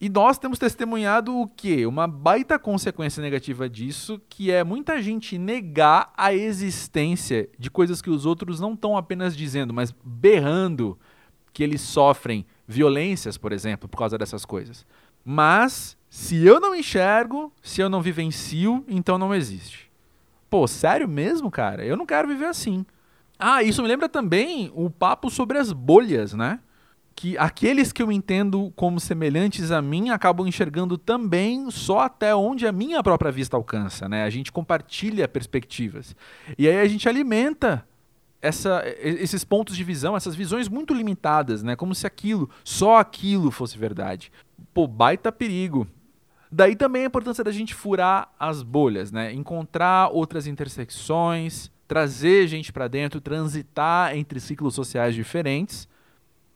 E 0.00 0.08
nós 0.08 0.38
temos 0.38 0.58
testemunhado 0.58 1.36
o 1.36 1.46
quê? 1.46 1.84
Uma 1.84 2.08
baita 2.08 2.58
consequência 2.58 3.22
negativa 3.22 3.68
disso, 3.68 4.18
que 4.30 4.50
é 4.50 4.64
muita 4.64 5.02
gente 5.02 5.36
negar 5.36 6.10
a 6.16 6.32
existência 6.32 7.50
de 7.58 7.70
coisas 7.70 8.00
que 8.00 8.08
os 8.08 8.24
outros 8.24 8.60
não 8.60 8.72
estão 8.72 8.96
apenas 8.96 9.36
dizendo, 9.36 9.74
mas 9.74 9.94
berrando 10.02 10.98
que 11.52 11.62
eles 11.62 11.82
sofrem 11.82 12.46
violências, 12.66 13.36
por 13.36 13.52
exemplo, 13.52 13.88
por 13.88 13.98
causa 13.98 14.16
dessas 14.16 14.46
coisas. 14.46 14.86
Mas 15.22 15.98
se 16.08 16.46
eu 16.46 16.58
não 16.58 16.74
enxergo, 16.74 17.52
se 17.62 17.82
eu 17.82 17.90
não 17.90 18.00
vivencio, 18.00 18.82
então 18.88 19.18
não 19.18 19.34
existe. 19.34 19.90
Pô, 20.48 20.66
sério 20.66 21.06
mesmo, 21.06 21.50
cara? 21.50 21.84
Eu 21.84 21.96
não 21.96 22.06
quero 22.06 22.26
viver 22.26 22.46
assim. 22.46 22.86
Ah, 23.38 23.62
isso 23.62 23.82
me 23.82 23.88
lembra 23.88 24.08
também 24.08 24.72
o 24.74 24.88
papo 24.88 25.28
sobre 25.28 25.58
as 25.58 25.72
bolhas, 25.72 26.32
né? 26.32 26.58
Que 27.20 27.36
aqueles 27.36 27.92
que 27.92 28.02
eu 28.02 28.10
entendo 28.10 28.72
como 28.74 28.98
semelhantes 28.98 29.70
a 29.70 29.82
mim 29.82 30.08
acabam 30.08 30.48
enxergando 30.48 30.96
também 30.96 31.70
só 31.70 31.98
até 31.98 32.34
onde 32.34 32.66
a 32.66 32.72
minha 32.72 33.02
própria 33.02 33.30
vista 33.30 33.58
alcança, 33.58 34.08
né? 34.08 34.24
A 34.24 34.30
gente 34.30 34.50
compartilha 34.50 35.28
perspectivas. 35.28 36.16
E 36.56 36.66
aí 36.66 36.78
a 36.78 36.88
gente 36.88 37.06
alimenta 37.06 37.86
essa, 38.40 38.82
esses 39.02 39.44
pontos 39.44 39.76
de 39.76 39.84
visão, 39.84 40.16
essas 40.16 40.34
visões 40.34 40.66
muito 40.66 40.94
limitadas, 40.94 41.62
né? 41.62 41.76
Como 41.76 41.94
se 41.94 42.06
aquilo, 42.06 42.48
só 42.64 42.96
aquilo 42.96 43.50
fosse 43.50 43.76
verdade. 43.76 44.32
Pô, 44.72 44.86
baita 44.86 45.30
perigo. 45.30 45.86
Daí 46.50 46.74
também 46.74 47.02
a 47.02 47.08
importância 47.08 47.44
da 47.44 47.52
gente 47.52 47.74
furar 47.74 48.32
as 48.40 48.62
bolhas, 48.62 49.12
né? 49.12 49.30
Encontrar 49.30 50.08
outras 50.10 50.46
intersecções, 50.46 51.70
trazer 51.86 52.48
gente 52.48 52.72
para 52.72 52.88
dentro, 52.88 53.20
transitar 53.20 54.16
entre 54.16 54.40
ciclos 54.40 54.74
sociais 54.74 55.14
diferentes 55.14 55.86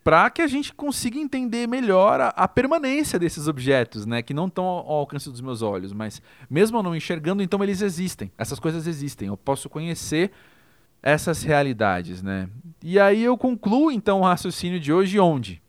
para 0.04 0.28
que 0.28 0.42
a 0.42 0.46
gente 0.46 0.72
consiga 0.74 1.18
entender 1.18 1.66
melhor 1.66 2.20
a, 2.20 2.28
a, 2.28 2.46
permanência 2.46 3.18
desses 3.18 3.48
objetos, 3.48 4.04
né, 4.04 4.22
que 4.22 4.34
não 4.34 4.46
estão 4.46 4.64
ao, 4.64 4.86
ao 4.86 4.98
alcance 4.98 5.30
dos 5.30 5.40
meus 5.40 5.62
olhos, 5.62 5.94
mas 5.94 6.20
mesmo 6.48 6.82
não 6.82 6.94
enxergando, 6.94 7.42
então 7.42 7.64
eles 7.64 7.80
existem. 7.80 8.30
Essas 8.36 8.60
coisas 8.60 8.86
existem. 8.86 9.28
Eu 9.28 9.36
posso 9.36 9.70
conhecer 9.70 10.30
essas 11.02 11.42
realidades, 11.42 12.22
né? 12.22 12.48
E 12.82 13.00
aí 13.00 13.22
eu 13.22 13.36
concluo 13.36 13.90
então 13.90 14.20
o 14.20 14.24
raciocínio 14.24 14.78
de 14.78 14.92
hoje 14.92 15.18
onde 15.18 15.62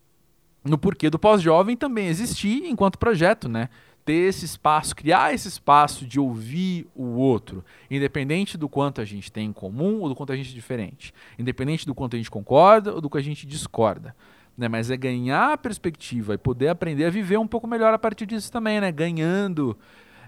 no 0.66 0.76
porquê 0.76 1.08
do 1.08 1.18
pós-jovem 1.18 1.76
também 1.76 2.08
existir 2.08 2.64
enquanto 2.64 2.98
projeto, 2.98 3.48
né? 3.48 3.68
Ter 4.06 4.28
esse 4.28 4.44
espaço, 4.44 4.96
criar 4.96 5.34
esse 5.34 5.48
espaço 5.48 6.06
de 6.06 6.18
ouvir 6.18 6.86
o 6.94 7.16
outro, 7.16 7.64
independente 7.90 8.56
do 8.56 8.68
quanto 8.68 9.00
a 9.00 9.04
gente 9.04 9.30
tem 9.30 9.48
em 9.48 9.52
comum 9.52 10.00
ou 10.00 10.08
do 10.08 10.14
quanto 10.14 10.32
a 10.32 10.36
gente 10.36 10.52
é 10.52 10.54
diferente, 10.54 11.12
independente 11.38 11.84
do 11.84 11.94
quanto 11.94 12.14
a 12.14 12.16
gente 12.16 12.30
concorda 12.30 12.94
ou 12.94 13.00
do 13.00 13.10
que 13.10 13.18
a 13.18 13.22
gente 13.22 13.46
discorda. 13.46 14.16
Né, 14.56 14.68
mas 14.68 14.90
é 14.90 14.96
ganhar 14.96 15.52
a 15.52 15.58
perspectiva 15.58 16.32
e 16.32 16.38
poder 16.38 16.68
aprender 16.68 17.04
a 17.04 17.10
viver 17.10 17.36
um 17.36 17.46
pouco 17.46 17.66
melhor 17.66 17.92
a 17.92 17.98
partir 17.98 18.24
disso 18.24 18.50
também, 18.50 18.80
né? 18.80 18.90
Ganhando 18.90 19.76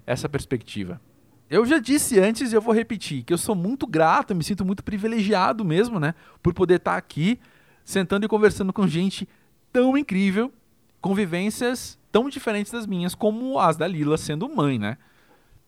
essa 0.04 0.28
perspectiva. 0.28 1.00
Eu 1.48 1.64
já 1.64 1.78
disse 1.78 2.20
antes 2.20 2.52
e 2.52 2.54
eu 2.54 2.60
vou 2.60 2.74
repetir 2.74 3.22
que 3.22 3.32
eu 3.32 3.38
sou 3.38 3.54
muito 3.54 3.86
grato, 3.86 4.34
me 4.34 4.44
sinto 4.44 4.66
muito 4.66 4.84
privilegiado 4.84 5.64
mesmo, 5.64 5.98
né? 5.98 6.14
Por 6.42 6.52
poder 6.52 6.74
estar 6.74 6.96
aqui 6.96 7.40
sentando 7.82 8.26
e 8.26 8.28
conversando 8.28 8.70
com 8.70 8.86
gente 8.86 9.26
tão 9.72 9.96
incrível, 9.96 10.52
convivências 11.00 11.98
tão 12.10 12.28
diferentes 12.28 12.72
das 12.72 12.86
minhas, 12.86 13.14
como 13.14 13.58
as 13.58 13.76
da 13.76 13.86
Lila 13.86 14.16
sendo 14.16 14.48
mãe, 14.48 14.78
né? 14.78 14.96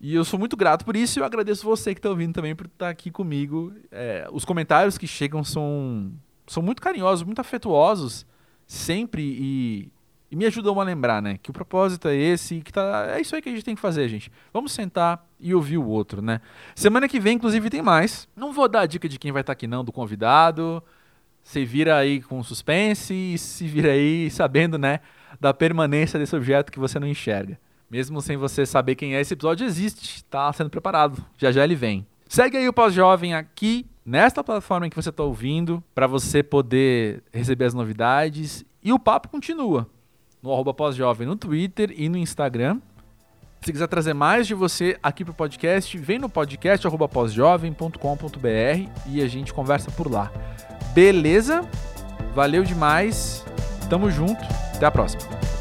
E 0.00 0.14
eu 0.14 0.24
sou 0.24 0.38
muito 0.38 0.56
grato 0.56 0.84
por 0.84 0.96
isso 0.96 1.18
e 1.18 1.20
eu 1.20 1.24
agradeço 1.26 1.64
você 1.64 1.94
que 1.94 1.98
está 1.98 2.08
ouvindo 2.08 2.32
também 2.32 2.56
por 2.56 2.66
estar 2.66 2.88
aqui 2.88 3.10
comigo. 3.10 3.74
É, 3.90 4.26
os 4.32 4.46
comentários 4.46 4.96
que 4.96 5.06
chegam 5.06 5.44
são, 5.44 6.10
são 6.46 6.62
muito 6.62 6.80
carinhosos, 6.80 7.22
muito 7.22 7.40
afetuosos, 7.40 8.26
sempre, 8.66 9.22
e, 9.22 9.92
e, 10.30 10.36
me 10.36 10.46
ajudam 10.46 10.80
a 10.80 10.84
lembrar, 10.84 11.20
né? 11.20 11.38
Que 11.42 11.50
o 11.50 11.52
propósito 11.52 12.08
é 12.08 12.16
esse, 12.16 12.62
que 12.62 12.72
tá, 12.72 13.08
é 13.10 13.20
isso 13.20 13.36
aí 13.36 13.42
que 13.42 13.50
a 13.50 13.52
gente 13.52 13.64
tem 13.64 13.74
que 13.74 13.80
fazer, 13.80 14.08
gente. 14.08 14.32
Vamos 14.54 14.72
sentar 14.72 15.22
e 15.38 15.54
ouvir 15.54 15.76
o 15.76 15.86
outro, 15.86 16.22
né? 16.22 16.40
Semana 16.74 17.06
que 17.06 17.20
vem, 17.20 17.34
inclusive, 17.34 17.68
tem 17.68 17.82
mais. 17.82 18.26
Não 18.34 18.54
vou 18.54 18.68
dar 18.68 18.80
a 18.80 18.86
dica 18.86 19.06
de 19.06 19.18
quem 19.18 19.32
vai 19.32 19.42
estar 19.42 19.52
aqui, 19.52 19.66
não, 19.66 19.84
do 19.84 19.92
convidado. 19.92 20.82
Você 21.42 21.64
vira 21.64 21.96
aí 21.98 22.22
com 22.22 22.42
suspense 22.42 23.12
e 23.12 23.36
se 23.36 23.66
vira 23.66 23.92
aí 23.92 24.30
sabendo, 24.30 24.78
né, 24.78 25.00
da 25.38 25.52
permanência 25.52 26.18
desse 26.18 26.34
objeto 26.34 26.72
que 26.72 26.78
você 26.78 26.98
não 26.98 27.06
enxerga. 27.06 27.58
Mesmo 27.90 28.20
sem 28.22 28.36
você 28.36 28.64
saber 28.64 28.94
quem 28.94 29.14
é, 29.14 29.20
esse 29.20 29.34
episódio 29.34 29.66
existe, 29.66 30.16
está 30.16 30.52
sendo 30.52 30.70
preparado. 30.70 31.22
Já 31.36 31.50
já 31.50 31.64
ele 31.64 31.74
vem. 31.74 32.06
Segue 32.28 32.56
aí 32.56 32.68
o 32.68 32.72
Pós-Jovem 32.72 33.34
aqui, 33.34 33.84
nesta 34.06 34.44
plataforma 34.44 34.86
em 34.86 34.90
que 34.90 34.96
você 34.96 35.08
está 35.08 35.24
ouvindo, 35.24 35.82
para 35.92 36.06
você 36.06 36.42
poder 36.42 37.22
receber 37.32 37.64
as 37.64 37.74
novidades. 37.74 38.64
E 38.82 38.92
o 38.92 38.98
papo 38.98 39.28
continua 39.28 39.88
no 40.42 40.52
arroba 40.52 40.72
pós-jovem 40.72 41.26
no 41.26 41.36
Twitter 41.36 41.92
e 41.96 42.08
no 42.08 42.16
Instagram. 42.16 42.80
Se 43.60 43.72
quiser 43.72 43.88
trazer 43.88 44.14
mais 44.14 44.46
de 44.46 44.54
você 44.54 44.98
aqui 45.02 45.22
pro 45.22 45.34
podcast, 45.34 45.96
vem 45.98 46.18
no 46.18 46.30
podcast 46.30 46.86
arroba 46.86 47.06
pós-jovem.com.br 47.06 48.90
e 49.06 49.20
a 49.20 49.28
gente 49.28 49.52
conversa 49.52 49.90
por 49.90 50.10
lá. 50.10 50.32
Beleza? 50.94 51.68
Valeu 52.34 52.64
demais. 52.64 53.44
Tamo 53.90 54.10
junto. 54.10 54.69
Até 54.80 54.86
a 54.86 54.90
próxima. 54.90 55.59